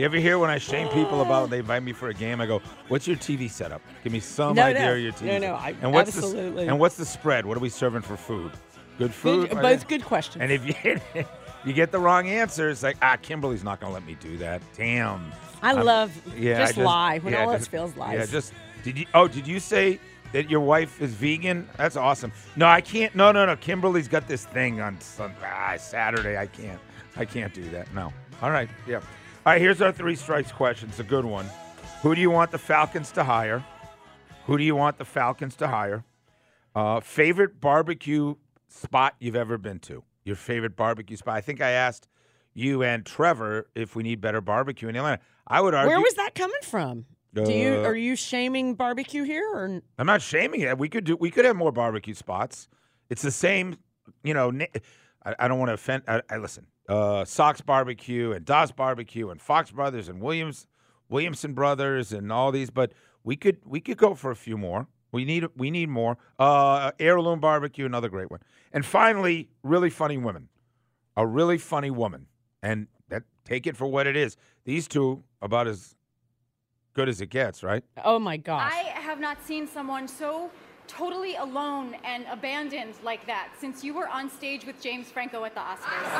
You 0.00 0.06
ever 0.06 0.16
hear 0.16 0.38
when 0.38 0.48
I 0.48 0.56
shame 0.56 0.88
people 0.88 1.20
about 1.20 1.50
they 1.50 1.58
invite 1.58 1.82
me 1.82 1.92
for 1.92 2.08
a 2.08 2.14
game? 2.14 2.40
I 2.40 2.46
go, 2.46 2.62
"What's 2.88 3.06
your 3.06 3.18
TV 3.18 3.50
setup? 3.50 3.82
Give 4.02 4.10
me 4.10 4.20
some 4.20 4.56
No, 4.56 4.62
idea 4.62 4.86
no. 4.86 4.92
of 4.94 4.98
your 4.98 5.12
TV." 5.12 5.26
No, 5.26 5.32
no, 5.32 5.40
setup." 5.40 5.60
I- 5.60 5.74
and 5.82 5.92
what's 5.92 6.16
absolutely. 6.16 6.64
The, 6.64 6.70
and 6.70 6.80
what's 6.80 6.96
the 6.96 7.04
spread? 7.04 7.44
What 7.44 7.54
are 7.58 7.60
we 7.60 7.68
serving 7.68 8.00
for 8.00 8.16
food? 8.16 8.50
Good 8.96 9.12
food. 9.12 9.50
Good- 9.50 9.60
both 9.60 9.86
good 9.88 10.02
questions. 10.02 10.40
And 10.40 10.50
if 10.50 10.66
you 10.66 11.00
you 11.66 11.74
get 11.74 11.92
the 11.92 11.98
wrong 11.98 12.28
answer, 12.30 12.70
it's 12.70 12.82
like, 12.82 12.96
ah, 13.02 13.18
Kimberly's 13.20 13.62
not 13.62 13.78
going 13.78 13.90
to 13.90 13.92
let 13.94 14.06
me 14.06 14.16
do 14.20 14.38
that. 14.38 14.62
Damn. 14.74 15.30
I 15.60 15.72
love 15.72 16.10
yeah, 16.34 16.62
I 16.62 16.66
just, 16.68 16.78
lie 16.78 17.18
when 17.18 17.34
yeah, 17.34 17.40
all 17.44 17.52
just- 17.52 17.64
else 17.64 17.68
feels 17.68 17.96
lies. 17.98 18.20
Yeah, 18.20 18.24
just 18.24 18.54
did 18.82 18.96
you? 18.96 19.04
Oh, 19.12 19.28
did 19.28 19.46
you 19.46 19.60
say 19.60 20.00
that 20.32 20.48
your 20.48 20.60
wife 20.60 21.02
is 21.02 21.12
vegan? 21.12 21.68
That's 21.76 21.96
awesome. 21.96 22.32
No, 22.56 22.64
I 22.64 22.80
can't. 22.80 23.14
No, 23.14 23.32
no, 23.32 23.44
no. 23.44 23.54
Kimberly's 23.54 24.08
got 24.08 24.26
this 24.26 24.46
thing 24.46 24.80
on 24.80 24.98
Sun, 25.02 25.34
ah, 25.44 25.76
Saturday. 25.76 26.38
I 26.38 26.46
can't. 26.46 26.80
I 27.18 27.26
can't 27.26 27.52
do 27.52 27.68
that. 27.68 27.92
No. 27.94 28.14
All 28.40 28.50
right. 28.50 28.70
Yeah. 28.86 29.00
All 29.46 29.52
right. 29.54 29.60
Here's 29.60 29.80
our 29.80 29.92
three 29.92 30.16
strikes 30.16 30.52
question. 30.52 30.88
It's 30.90 30.98
a 31.00 31.04
good 31.04 31.24
one. 31.24 31.46
Who 32.02 32.14
do 32.14 32.20
you 32.20 32.30
want 32.30 32.50
the 32.50 32.58
Falcons 32.58 33.10
to 33.12 33.24
hire? 33.24 33.64
Who 34.46 34.58
do 34.58 34.64
you 34.64 34.74
want 34.76 34.98
the 34.98 35.04
Falcons 35.04 35.56
to 35.56 35.68
hire? 35.68 36.04
Uh, 36.74 37.00
favorite 37.00 37.60
barbecue 37.60 38.34
spot 38.68 39.14
you've 39.18 39.36
ever 39.36 39.58
been 39.58 39.78
to? 39.80 40.02
Your 40.24 40.36
favorite 40.36 40.76
barbecue 40.76 41.16
spot? 41.16 41.36
I 41.36 41.40
think 41.40 41.60
I 41.60 41.70
asked 41.70 42.08
you 42.54 42.82
and 42.82 43.04
Trevor 43.04 43.68
if 43.74 43.96
we 43.96 44.02
need 44.02 44.20
better 44.20 44.40
barbecue 44.40 44.88
in 44.88 44.96
Atlanta. 44.96 45.20
I 45.46 45.60
would 45.60 45.74
argue. 45.74 45.90
Where 45.90 46.00
was 46.00 46.14
that 46.14 46.34
coming 46.34 46.60
from? 46.62 47.06
Do 47.32 47.52
you 47.52 47.74
Uh, 47.74 47.84
are 47.84 47.94
you 47.94 48.16
shaming 48.16 48.74
barbecue 48.74 49.22
here 49.22 49.48
or 49.54 49.80
I'm 49.98 50.06
not 50.06 50.20
shaming 50.20 50.60
it. 50.62 50.76
We 50.78 50.88
could 50.88 51.04
do. 51.04 51.16
We 51.16 51.30
could 51.30 51.44
have 51.44 51.56
more 51.56 51.70
barbecue 51.72 52.14
spots. 52.14 52.68
It's 53.08 53.22
the 53.22 53.30
same. 53.30 53.76
You 54.24 54.34
know, 54.34 54.50
na- 54.50 54.66
I, 55.24 55.34
I 55.38 55.48
don't 55.48 55.58
want 55.58 55.68
to 55.70 55.74
offend. 55.74 56.02
I, 56.08 56.22
I 56.30 56.36
listen. 56.38 56.66
Uh, 56.88 57.24
Sox 57.24 57.60
Barbecue 57.60 58.32
and 58.32 58.44
Das 58.44 58.72
Barbecue 58.72 59.30
and 59.30 59.40
Fox 59.40 59.70
Brothers 59.70 60.08
and 60.08 60.20
Williams 60.20 60.66
Williamson 61.08 61.52
Brothers 61.54 62.12
and 62.12 62.32
all 62.32 62.52
these, 62.52 62.70
but 62.70 62.92
we 63.24 63.36
could 63.36 63.58
we 63.64 63.80
could 63.80 63.98
go 63.98 64.14
for 64.14 64.30
a 64.30 64.36
few 64.36 64.56
more. 64.56 64.86
We 65.12 65.24
need 65.24 65.46
we 65.56 65.70
need 65.70 65.88
more. 65.88 66.16
Uh, 66.38 66.92
Heirloom 66.98 67.40
Barbecue, 67.40 67.84
another 67.84 68.08
great 68.08 68.30
one. 68.30 68.40
And 68.72 68.86
finally, 68.86 69.48
really 69.62 69.90
funny 69.90 70.16
women. 70.16 70.48
A 71.16 71.26
really 71.26 71.58
funny 71.58 71.90
woman, 71.90 72.26
and 72.62 72.86
that 73.08 73.24
take 73.44 73.66
it 73.66 73.76
for 73.76 73.86
what 73.86 74.06
it 74.06 74.16
is. 74.16 74.36
These 74.64 74.88
two 74.88 75.24
about 75.42 75.66
as 75.66 75.96
good 76.94 77.08
as 77.08 77.20
it 77.20 77.26
gets, 77.26 77.62
right? 77.62 77.82
Oh 78.04 78.18
my 78.18 78.36
gosh. 78.36 78.72
I 78.72 78.98
have 79.00 79.20
not 79.20 79.42
seen 79.44 79.66
someone 79.66 80.06
so 80.08 80.50
totally 80.90 81.36
alone 81.36 81.94
and 82.04 82.24
abandoned 82.30 82.94
like 83.04 83.24
that 83.26 83.48
since 83.58 83.84
you 83.84 83.94
were 83.94 84.08
on 84.08 84.28
stage 84.30 84.66
with 84.66 84.80
James 84.82 85.08
Franco 85.10 85.44
at 85.44 85.54
the 85.54 85.60
Oscars. 85.60 86.10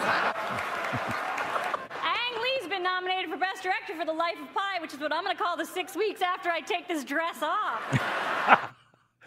Ang 2.02 2.42
Lee's 2.42 2.68
been 2.68 2.82
nominated 2.82 3.30
for 3.30 3.36
Best 3.36 3.62
Director 3.62 3.94
for 3.96 4.04
The 4.04 4.12
Life 4.12 4.36
of 4.40 4.52
Pi, 4.54 4.80
which 4.80 4.94
is 4.94 5.00
what 5.00 5.12
I'm 5.12 5.24
going 5.24 5.36
to 5.36 5.42
call 5.42 5.56
the 5.56 5.66
six 5.66 5.96
weeks 5.96 6.22
after 6.22 6.48
I 6.50 6.60
take 6.60 6.86
this 6.88 7.04
dress 7.04 7.42
off. 7.42 8.72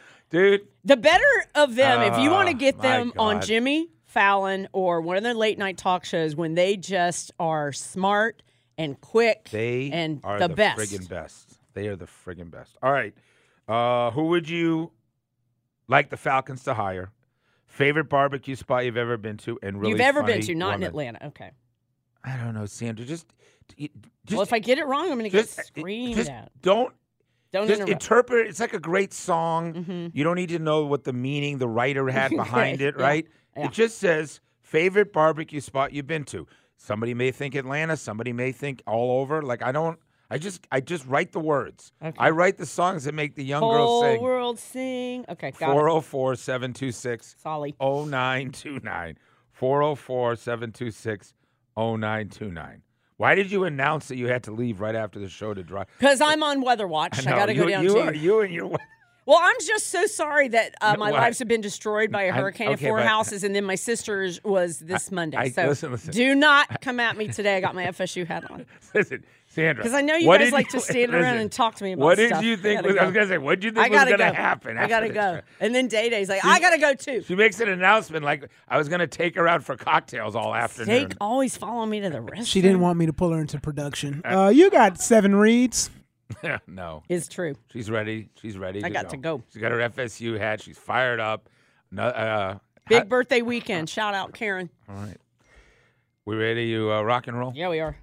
Dude, 0.29 0.67
The 0.84 0.97
better 0.97 1.23
of 1.53 1.75
them, 1.75 2.01
if 2.13 2.19
you 2.19 2.32
want 2.32 2.49
to 2.49 2.56
Oh, 2.56 2.58
get 2.58 2.77
my 2.77 2.82
them 2.84 3.13
on 3.17 3.41
Jimmy 3.41 3.89
Fallon 4.06 4.67
or 4.73 5.01
one 5.01 5.17
of 5.17 5.23
the 5.23 5.34
late 5.34 5.58
night 5.60 5.77
talk 5.77 6.06
shows 6.06 6.36
when 6.36 6.56
they 6.56 6.75
just 6.77 7.32
are 7.39 7.71
smart 7.71 8.41
and 8.77 8.99
quick 8.99 9.49
They 9.51 9.91
and 9.91 10.21
are 10.23 10.39
the, 10.39 10.47
the, 10.47 10.56
best. 10.56 10.79
friggin' 10.79 11.08
best. 11.10 11.60
They 11.73 11.88
are 11.88 11.95
the 11.95 12.08
friggin' 12.25 12.49
best. 12.49 12.77
All 12.82 12.91
right. 12.91 13.13
Uh, 13.67 14.10
who 14.12 14.23
would 14.29 14.49
you 14.49 14.91
like 15.93 16.10
the 16.10 16.17
Falcons 16.17 16.63
to 16.65 16.73
hire? 16.73 17.12
Favorite 17.67 18.10
barbecue 18.10 18.56
spot 18.56 18.86
you've 18.86 18.97
ever 18.97 19.17
been 19.17 19.38
to, 19.38 19.58
and 19.63 19.79
really 19.79 19.91
You've 19.91 20.01
ever 20.01 20.21
been 20.23 20.41
to, 20.41 20.53
not 20.56 20.75
in. 20.75 20.84
Atlanta. 20.84 21.25
Okay. 21.27 21.51
I 22.23 22.38
don't 22.38 22.53
know, 22.53 22.65
Sandra. 22.65 23.06
Just, 23.06 23.25
just 23.77 23.91
well, 24.32 24.41
if 24.41 24.53
I 24.53 24.60
get 24.60 24.77
it 24.77 24.86
wrong, 24.86 25.06
I'm 25.12 25.17
going 25.17 25.23
to 25.23 25.29
get 25.29 25.45
uh, 25.45 25.63
screamed 25.63 26.15
just 26.15 26.29
at. 26.29 26.51
don't 26.62 26.93
Don't 27.51 27.67
just 27.67 27.82
interrupt. 27.82 28.03
interpret. 28.03 28.47
It's 28.47 28.60
like 28.60 28.73
a 28.73 28.79
great 28.79 29.12
song. 29.13 29.73
Mhm. 29.73 30.12
You 30.13 30.23
don't 30.23 30.36
need 30.36 30.49
to 30.49 30.60
know 30.60 30.86
what 30.86 31.03
the 31.03 31.13
meaning 31.13 31.58
the 31.58 31.67
writer 31.67 32.08
had 32.10 32.29
behind 32.36 32.79
Right, 32.79 32.82
it, 32.82 32.95
yeah, 32.97 33.03
right? 33.03 33.27
yeah. 33.58 33.65
It 33.65 33.71
just 33.71 33.97
says 33.97 34.39
favorite 34.62 35.12
barbecue 35.13 35.60
spot 35.60 35.93
you've 35.93 36.08
been 36.08 36.23
to. 36.25 36.47
Somebody 36.77 37.13
may 37.13 37.32
think 37.32 37.56
Atlanta, 37.56 37.97
somebody 37.97 38.34
may 38.34 38.51
think 38.51 38.82
all 38.86 39.19
over. 39.21 39.41
Like 39.41 39.62
I 39.63 39.71
don't 39.71 39.99
I 40.34 40.38
just 40.39 40.67
I 40.72 40.80
just 40.82 41.06
write 41.06 41.32
the 41.32 41.39
words. 41.39 41.91
Okay. 42.04 42.17
I 42.17 42.32
write 42.32 42.58
the 42.58 42.65
songs 42.65 43.04
that 43.04 43.13
make 43.13 43.36
the 43.36 43.43
young 43.43 43.62
Whole 43.62 43.72
girls 43.74 44.04
sing. 44.04 44.22
world 44.22 44.60
sing. 44.60 45.26
Okay, 45.30 45.52
got 45.52 45.72
404 45.74 46.36
726 46.36 47.36
Solly. 47.41 47.76
0929. 47.80 49.17
404 49.52 50.36
726 50.36 51.34
0929. 51.78 52.82
Why 53.17 53.36
did 53.36 53.52
you 53.52 53.63
announce 53.65 54.08
that 54.08 54.17
you 54.17 54.28
had 54.28 54.43
to 54.43 54.52
leave 54.52 54.82
right 54.82 54.96
after 54.96 55.19
the 55.19 55.30
show 55.30 55.54
to 55.54 55.63
drive? 55.63 55.88
Because 56.00 56.19
I'm 56.19 56.41
on 56.43 56.62
Weather 56.62 56.88
Watch. 56.88 57.19
I, 57.26 57.30
know, 57.30 57.38
got 57.38 57.46
to 57.46 57.54
go 57.54 57.67
down 57.67 57.84
you 57.84 57.93
to. 57.93 58.00
are- 58.02 58.13
you 58.13 58.41
and 58.41 58.54
your 58.54 58.76
Well, 59.26 59.39
I'm 59.41 59.56
just 59.65 59.88
so 59.88 60.06
sorry 60.08 60.50
that 60.50 60.74
uh, 60.82 60.96
my 60.98 61.12
what? 61.12 61.22
lives 61.22 61.39
have 61.39 61.48
been 61.48 61.62
destroyed 61.62 62.12
by 62.12 62.24
a 62.24 62.34
hurricane 62.34 62.69
okay, 62.69 62.88
four 62.88 62.98
but- 62.98 63.08
houses, 63.08 63.43
and 63.46 63.56
then 63.56 63.63
my 63.63 63.76
sister's 63.76 64.43
was 64.43 64.80
this 64.80 65.12
Monday. 65.12 65.38
I- 65.38 65.50
so 65.50 65.67
listen, 65.67 65.91
listen. 65.91 66.12
do 66.12 66.36
not 66.36 66.82
come 66.82 67.00
at 67.00 67.15
me 67.15 67.28
today. 67.30 67.56
I 67.56 67.62
got 67.62 67.76
my 67.76 67.86
FSU 67.98 68.28
hat 68.28 68.50
on 68.52 68.65
Listen, 68.93 69.24
Sandra. 69.54 69.84
because 69.84 69.94
I 69.96 70.02
know 70.02 70.16
you 70.16 70.28
guys 70.28 70.39
did 70.39 70.54
like 70.54 70.70
to 70.70 70.80
stand 70.80 71.13
around 71.13 71.22
listen, 71.24 71.38
and 71.38 71.52
talk 71.52 71.76
to 71.76 71.84
me 71.84 71.94
about 71.94 72.04
What 72.04 72.18
stuff. 72.18 72.42
did 72.42 72.48
you 72.48 72.58
think? 72.58 72.82
gotta 72.82 72.88
Was, 72.94 72.98
I 72.98 73.06
was 73.06 73.13
gonna 73.13 73.28
say, 73.28 73.38
what 73.38 73.60
did 73.60 73.63
you 73.66 73.72
think 73.72 73.86
I 73.86 73.89
was 73.89 73.98
gotta 74.00 74.12
gonna 74.18 74.32
go. 74.32 74.36
happen? 74.36 74.78
I 74.78 74.88
gotta 74.88 75.10
go. 75.10 75.34
this? 75.36 75.44
And 75.60 75.76
then 75.76 75.88
Day 75.88 76.10
Day's 76.10 76.30
like, 76.30 76.42
She- 76.42 76.48
I 76.50 76.60
gotta 76.60 76.80
go 76.80 76.94
too. 76.94 77.22
She 77.24 77.36
makes 77.36 77.60
an 77.60 77.70
announcement 77.70 78.26
like 78.26 78.50
I 78.68 78.78
was 78.78 78.89
gonna 78.89 79.08
take 79.08 79.36
her 79.36 79.48
out 79.48 79.63
for 79.63 79.76
cocktails 79.76 80.36
all 80.36 80.56
afternoon. 80.56 81.10
Take 81.10 81.18
always 81.22 81.56
follow 81.56 81.86
me 81.86 82.02
to 82.02 82.10
the 82.10 82.22
rest. 82.22 82.48
She 82.50 82.62
didn't 82.62 82.80
want 82.82 82.98
me 82.98 83.06
to 83.06 83.13
pull 83.13 83.30
her 83.32 83.39
into 83.39 83.60
production. 83.60 84.22
Uh, 84.26 84.50
you 84.54 84.70
got 84.72 85.00
seven 85.00 85.36
reads. 85.36 85.89
no, 86.68 87.04
Is 87.10 87.28
true. 87.28 87.54
she's 87.72 87.92
ready. 87.92 88.30
She's 88.42 88.58
ready. 88.58 88.80
I 88.84 88.88
to 88.88 88.94
got 88.94 89.04
go. 89.06 89.10
to 89.12 89.18
go. 89.18 89.44
She's 89.52 89.62
got 89.62 89.72
her 89.72 89.78
FSU 89.89 90.39
hat. 90.39 90.62
She's 90.62 90.78
fired 90.80 91.20
up. 91.20 91.48
No, 91.92 92.04
uh, 92.06 92.58
Big 92.89 93.00
ha- 93.00 93.04
birthday 93.06 93.42
weekend. 93.44 93.88
Shout 93.88 94.16
out 94.16 94.34
Karen. 94.34 94.70
all 94.89 94.96
right. 94.96 95.18
We 96.26 96.36
ready 96.38 96.72
to 96.74 96.92
uh, 96.92 97.02
rock 97.02 97.28
and 97.28 97.38
roll? 97.38 97.52
Yeah, 97.54 97.70
we 97.70 97.82
are. 97.82 97.98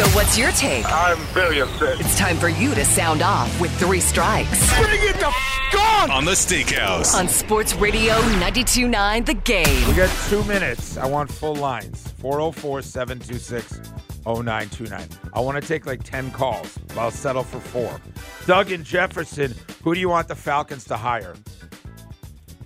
So 0.00 0.06
what's 0.16 0.38
your 0.38 0.50
take? 0.52 0.90
I'm 0.90 1.18
very 1.34 1.60
upset. 1.60 2.00
It's 2.00 2.16
time 2.16 2.38
for 2.38 2.48
you 2.48 2.74
to 2.74 2.86
sound 2.86 3.20
off 3.20 3.60
with 3.60 3.70
three 3.78 4.00
strikes 4.00 4.66
Bring 4.80 4.98
it 5.02 5.20
the 5.20 5.26
f- 5.26 5.74
on! 5.78 6.10
On 6.10 6.24
the 6.24 6.30
Steakhouse. 6.30 7.14
on 7.14 7.28
Sports 7.28 7.74
Radio 7.74 8.14
92.9 8.14 9.26
The 9.26 9.34
Game. 9.34 9.86
We 9.88 9.92
got 9.92 10.08
two 10.30 10.42
minutes. 10.44 10.96
I 10.96 11.04
want 11.04 11.30
full 11.30 11.54
lines. 11.54 12.14
404 12.16 12.80
726 12.80 13.92
0929. 14.24 15.06
I 15.34 15.40
want 15.40 15.60
to 15.60 15.68
take 15.68 15.84
like 15.84 16.02
10 16.02 16.30
calls. 16.30 16.78
But 16.88 16.96
I'll 16.96 17.10
settle 17.10 17.42
for 17.42 17.60
four. 17.60 18.00
Doug 18.46 18.72
and 18.72 18.82
Jefferson, 18.82 19.54
who 19.84 19.92
do 19.94 20.00
you 20.00 20.08
want 20.08 20.28
the 20.28 20.34
Falcons 20.34 20.84
to 20.84 20.96
hire? 20.96 21.36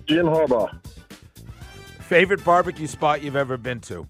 Jim 0.05 0.25
Harbaugh, 0.27 0.69
Favorite 1.99 2.45
barbecue 2.45 2.87
spot 2.87 3.21
you've 3.21 3.35
ever 3.35 3.57
been 3.57 3.81
to? 3.81 4.07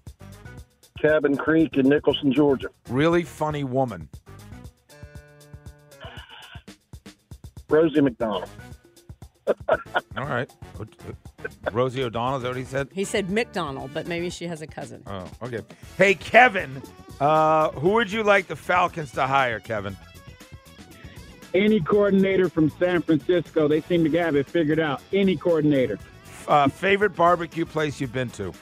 Cabin 1.00 1.36
Creek 1.36 1.76
in 1.76 1.88
Nicholson, 1.88 2.32
Georgia. 2.32 2.68
Really 2.88 3.22
funny 3.22 3.64
woman. 3.64 4.08
Rosie 7.68 8.00
McDonald. 8.00 8.48
All 9.68 10.26
right. 10.26 10.50
Rosie 11.72 12.02
O'Donnell, 12.02 12.38
is 12.38 12.42
that 12.42 12.48
what 12.48 12.56
he 12.56 12.64
said? 12.64 12.88
He 12.92 13.04
said 13.04 13.30
McDonald, 13.30 13.90
but 13.94 14.06
maybe 14.06 14.30
she 14.30 14.46
has 14.46 14.62
a 14.62 14.66
cousin. 14.66 15.02
Oh, 15.06 15.28
okay. 15.42 15.60
Hey, 15.96 16.14
Kevin, 16.14 16.82
uh, 17.20 17.70
who 17.70 17.90
would 17.90 18.10
you 18.10 18.22
like 18.22 18.46
the 18.46 18.56
Falcons 18.56 19.12
to 19.12 19.26
hire, 19.26 19.60
Kevin? 19.60 19.96
Any 21.54 21.80
coordinator 21.80 22.48
from 22.48 22.70
San 22.70 23.02
Francisco, 23.02 23.68
they 23.68 23.80
seem 23.80 24.04
to 24.04 24.18
have 24.18 24.36
it 24.36 24.46
figured 24.46 24.80
out. 24.80 25.00
Any 25.12 25.36
coordinator. 25.36 25.98
Uh, 26.48 26.68
favorite 26.68 27.16
barbecue 27.16 27.64
place 27.64 28.00
you've 28.00 28.12
been 28.12 28.30
to? 28.30 28.52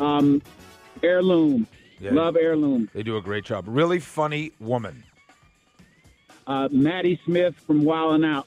Um, 0.00 0.42
heirloom. 1.02 1.66
Yeah. 2.00 2.12
Love 2.12 2.36
heirloom. 2.36 2.88
They 2.94 3.02
do 3.02 3.16
a 3.16 3.22
great 3.22 3.44
job. 3.44 3.64
Really 3.66 3.98
funny 3.98 4.52
woman. 4.60 5.02
Uh, 6.46 6.68
Maddie 6.70 7.20
Smith 7.24 7.54
from 7.66 7.82
Wildin' 7.82 8.24
Out. 8.24 8.46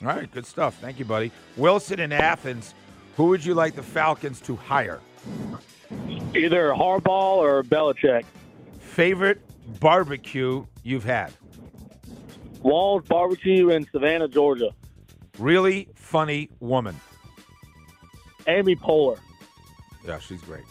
All 0.00 0.08
right, 0.08 0.30
good 0.32 0.46
stuff. 0.46 0.78
Thank 0.80 0.98
you, 0.98 1.04
buddy. 1.04 1.30
Wilson 1.56 2.00
in 2.00 2.12
Athens, 2.12 2.74
who 3.16 3.26
would 3.26 3.44
you 3.44 3.54
like 3.54 3.76
the 3.76 3.82
Falcons 3.82 4.40
to 4.42 4.56
hire? 4.56 5.00
Either 6.34 6.70
Harbaugh 6.70 7.36
or 7.36 7.62
Belichick. 7.62 8.24
Favorite 8.80 9.40
barbecue 9.78 10.66
you've 10.82 11.04
had? 11.04 11.32
Wall's 12.62 13.04
Barbecue 13.04 13.70
in 13.70 13.86
Savannah, 13.90 14.28
Georgia. 14.28 14.70
Really 15.38 15.88
funny 15.94 16.48
woman. 16.60 16.98
Amy 18.46 18.76
Poehler. 18.76 19.18
Yeah, 20.06 20.18
she's 20.18 20.40
great. 20.42 20.64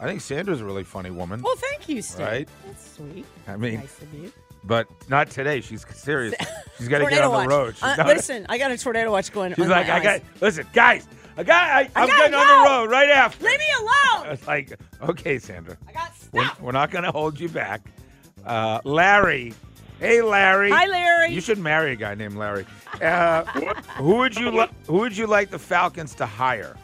I 0.00 0.04
think 0.06 0.20
Sandra's 0.20 0.60
a 0.60 0.64
really 0.64 0.84
funny 0.84 1.10
woman. 1.10 1.40
Well, 1.42 1.56
thank 1.56 1.88
you, 1.88 2.02
Steve. 2.02 2.26
Right? 2.26 2.48
That's 2.66 2.96
sweet. 2.96 3.24
I 3.48 3.56
mean, 3.56 3.76
nice 3.80 4.02
of 4.02 4.12
you. 4.12 4.30
but 4.64 4.86
not 5.08 5.30
today. 5.30 5.60
She's 5.62 5.86
serious. 5.94 6.34
She's 6.78 6.88
got 6.88 6.98
to 6.98 7.06
get 7.06 7.22
on 7.24 7.30
the 7.32 7.38
watch. 7.38 7.48
road. 7.48 7.74
Uh, 7.80 7.96
gotta- 7.96 8.12
listen, 8.14 8.44
I 8.50 8.58
got 8.58 8.70
a 8.70 8.76
tornado 8.76 9.10
watch 9.10 9.32
going. 9.32 9.54
She's 9.54 9.66
like, 9.66 9.88
I 9.88 9.96
eyes. 9.96 10.02
got. 10.02 10.22
Listen, 10.42 10.66
guys, 10.74 11.08
I 11.38 11.42
got. 11.44 11.70
I, 11.70 11.84
gotta 11.84 12.12
getting 12.12 12.34
on 12.34 12.46
the 12.46 12.68
road 12.70 12.90
right 12.90 13.08
after. 13.08 13.44
Leave 13.46 13.58
me 13.58 13.64
alone. 13.80 13.92
It's 14.32 14.46
like, 14.46 14.72
okay, 15.02 15.38
Sandra. 15.38 15.78
I 15.88 15.92
got 15.92 16.12
we're, 16.32 16.50
we're 16.60 16.72
not 16.72 16.90
going 16.90 17.04
to 17.04 17.12
hold 17.12 17.38
you 17.40 17.48
back. 17.48 17.80
Uh, 18.44 18.80
Larry. 18.84 19.54
Hey, 20.00 20.20
Larry. 20.20 20.70
Hi, 20.70 20.86
Larry. 20.86 21.32
You 21.32 21.40
should 21.40 21.58
marry 21.58 21.92
a 21.92 21.96
guy 21.96 22.14
named 22.16 22.34
Larry. 22.36 22.66
Uh, 23.00 23.44
who 23.96 24.16
would 24.16 24.36
you 24.36 24.50
li- 24.50 24.68
Who 24.88 24.94
would 24.98 25.16
you 25.16 25.26
like 25.28 25.50
the 25.50 25.58
Falcons 25.60 26.14
to 26.16 26.26
hire? 26.26 26.76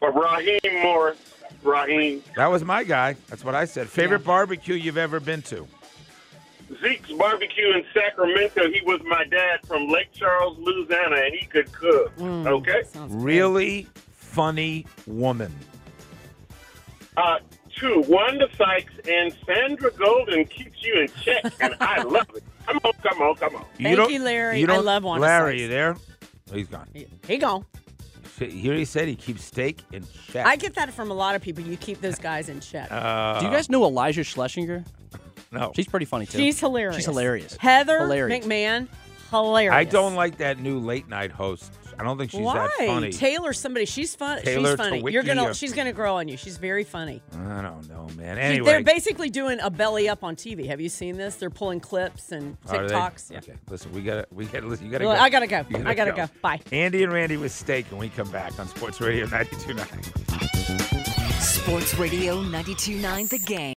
Or 0.00 0.12
Raheem 0.12 0.82
Morris. 0.82 1.18
Raheem. 1.62 2.22
That 2.36 2.48
was 2.50 2.62
my 2.64 2.84
guy. 2.84 3.16
That's 3.28 3.42
what 3.44 3.54
I 3.54 3.64
said. 3.64 3.88
Favorite 3.88 4.24
barbecue 4.24 4.74
you've 4.74 4.98
ever 4.98 5.18
been 5.20 5.40
to? 5.42 5.66
Zeke's 6.82 7.12
Barbecue 7.12 7.72
in 7.74 7.84
Sacramento. 7.94 8.70
He 8.70 8.80
was 8.84 9.00
my 9.06 9.24
dad 9.24 9.60
from 9.66 9.88
Lake 9.88 10.12
Charles, 10.12 10.58
Louisiana, 10.58 11.16
and 11.16 11.34
he 11.34 11.46
could 11.46 11.70
cook. 11.72 12.12
okay? 12.20 12.82
Really 13.08 13.86
funny 14.12 14.86
woman. 15.06 15.54
Uh, 17.16 17.38
two, 17.78 18.02
Wanda 18.08 18.48
Sykes 18.58 18.92
and 19.08 19.34
Sandra 19.46 19.90
Golden 19.92 20.44
keeps 20.46 20.82
you 20.82 21.00
in 21.00 21.08
check, 21.22 21.44
and 21.60 21.76
I 21.80 22.02
love 22.02 22.26
it. 22.34 22.42
Come 22.66 22.80
on, 22.84 22.92
come 23.02 23.22
on, 23.22 23.34
come 23.36 23.56
on. 23.56 23.64
Thank 23.80 23.96
don't- 23.96 24.12
you, 24.12 24.22
Larry. 24.22 24.58
You 24.60 24.64
I 24.64 24.74
don't, 24.74 24.84
love 24.84 25.04
Wanda 25.04 25.22
Larry, 25.26 25.52
Sykes. 25.52 25.60
you 25.62 25.68
there? 25.68 25.96
Oh, 26.52 26.56
he's 26.56 26.68
gone. 26.68 26.88
He 27.26 27.36
gone. 27.38 27.64
Shit, 28.38 28.52
Here 28.52 28.74
he 28.74 28.84
said 28.84 29.06
he 29.08 29.14
keeps 29.16 29.44
steak 29.44 29.82
in 29.92 30.04
check. 30.32 30.46
I 30.46 30.56
get 30.56 30.74
that 30.74 30.92
from 30.92 31.10
a 31.10 31.14
lot 31.14 31.34
of 31.34 31.42
people. 31.42 31.62
You 31.62 31.76
keep 31.76 32.00
those 32.00 32.18
guys 32.18 32.48
in 32.48 32.60
check. 32.60 32.90
Uh, 32.90 33.38
Do 33.40 33.46
you 33.46 33.52
guys 33.52 33.68
know 33.68 33.80
Iliza 33.82 34.22
Shlesinger? 34.22 34.84
No. 35.52 35.72
She's 35.76 35.86
pretty 35.86 36.06
funny 36.06 36.26
too. 36.26 36.38
She's 36.38 36.58
hilarious. 36.58 36.96
She's 36.96 37.04
hilarious. 37.04 37.56
Heather 37.56 38.00
Hilarious. 38.00 38.44
McMahan, 38.44 38.88
hilarious. 39.30 39.72
I 39.74 39.84
don't 39.84 40.14
like 40.14 40.38
that 40.38 40.58
new 40.58 40.78
late 40.80 41.08
night 41.08 41.30
host. 41.30 41.72
I 41.98 42.04
don't 42.04 42.18
think 42.18 42.30
she's 42.30 42.40
Why? 42.40 42.58
that 42.58 42.70
funny. 42.86 43.06
Why? 43.08 43.10
Taylor, 43.10 43.52
somebody. 43.52 43.86
She's 43.86 44.14
fun. 44.14 44.42
Taylor 44.42 44.70
she's 44.70 44.76
funny. 44.76 45.02
Tawicki 45.02 45.12
You're 45.12 45.22
gonna. 45.22 45.44
or- 45.44 45.54
she's 45.54 45.72
gonna 45.72 45.92
grow 45.92 46.16
on 46.16 46.28
you. 46.28 46.36
She's 46.36 46.56
very 46.56 46.84
funny. 46.84 47.22
I 47.32 47.62
don't 47.62 47.88
know, 47.88 48.08
man. 48.16 48.38
Anyway, 48.38 48.66
They're 48.66 48.82
basically 48.82 49.30
doing 49.30 49.58
a 49.60 49.70
belly 49.70 50.08
up 50.08 50.24
on 50.24 50.36
TV. 50.36 50.66
Have 50.66 50.80
you 50.80 50.88
seen 50.88 51.16
this? 51.16 51.36
They're 51.36 51.50
pulling 51.50 51.80
clips 51.80 52.32
and 52.32 52.56
oh, 52.68 52.72
TikToks. 52.72 53.30
Yeah. 53.30 53.38
Okay, 53.38 53.54
listen, 53.68 53.92
we 53.92 54.02
got 54.02 54.14
to 54.16 54.26
we 54.34 54.46
got 54.46 54.60
to 54.60 54.66
listen. 54.66 54.86
You 54.86 54.92
got 54.92 54.98
to 54.98 55.06
Well, 55.06 55.16
go. 55.16 55.22
I 55.22 55.30
gotta 55.30 55.46
go. 55.46 55.64
You 55.70 55.82
I 55.86 55.94
gotta 55.94 56.12
go. 56.12 56.28
Bye. 56.42 56.60
Andy 56.72 57.02
and 57.02 57.12
Randy 57.12 57.36
with 57.36 57.52
steak, 57.52 57.86
and 57.90 57.98
we 57.98 58.08
come 58.08 58.30
back 58.30 58.58
on 58.58 58.68
Sports 58.68 59.00
Radio 59.00 59.26
92.9. 59.34 61.40
Sports 61.40 61.94
Radio 61.98 62.42
92.9 62.42 63.28
The 63.28 63.38
Game. 63.38 63.72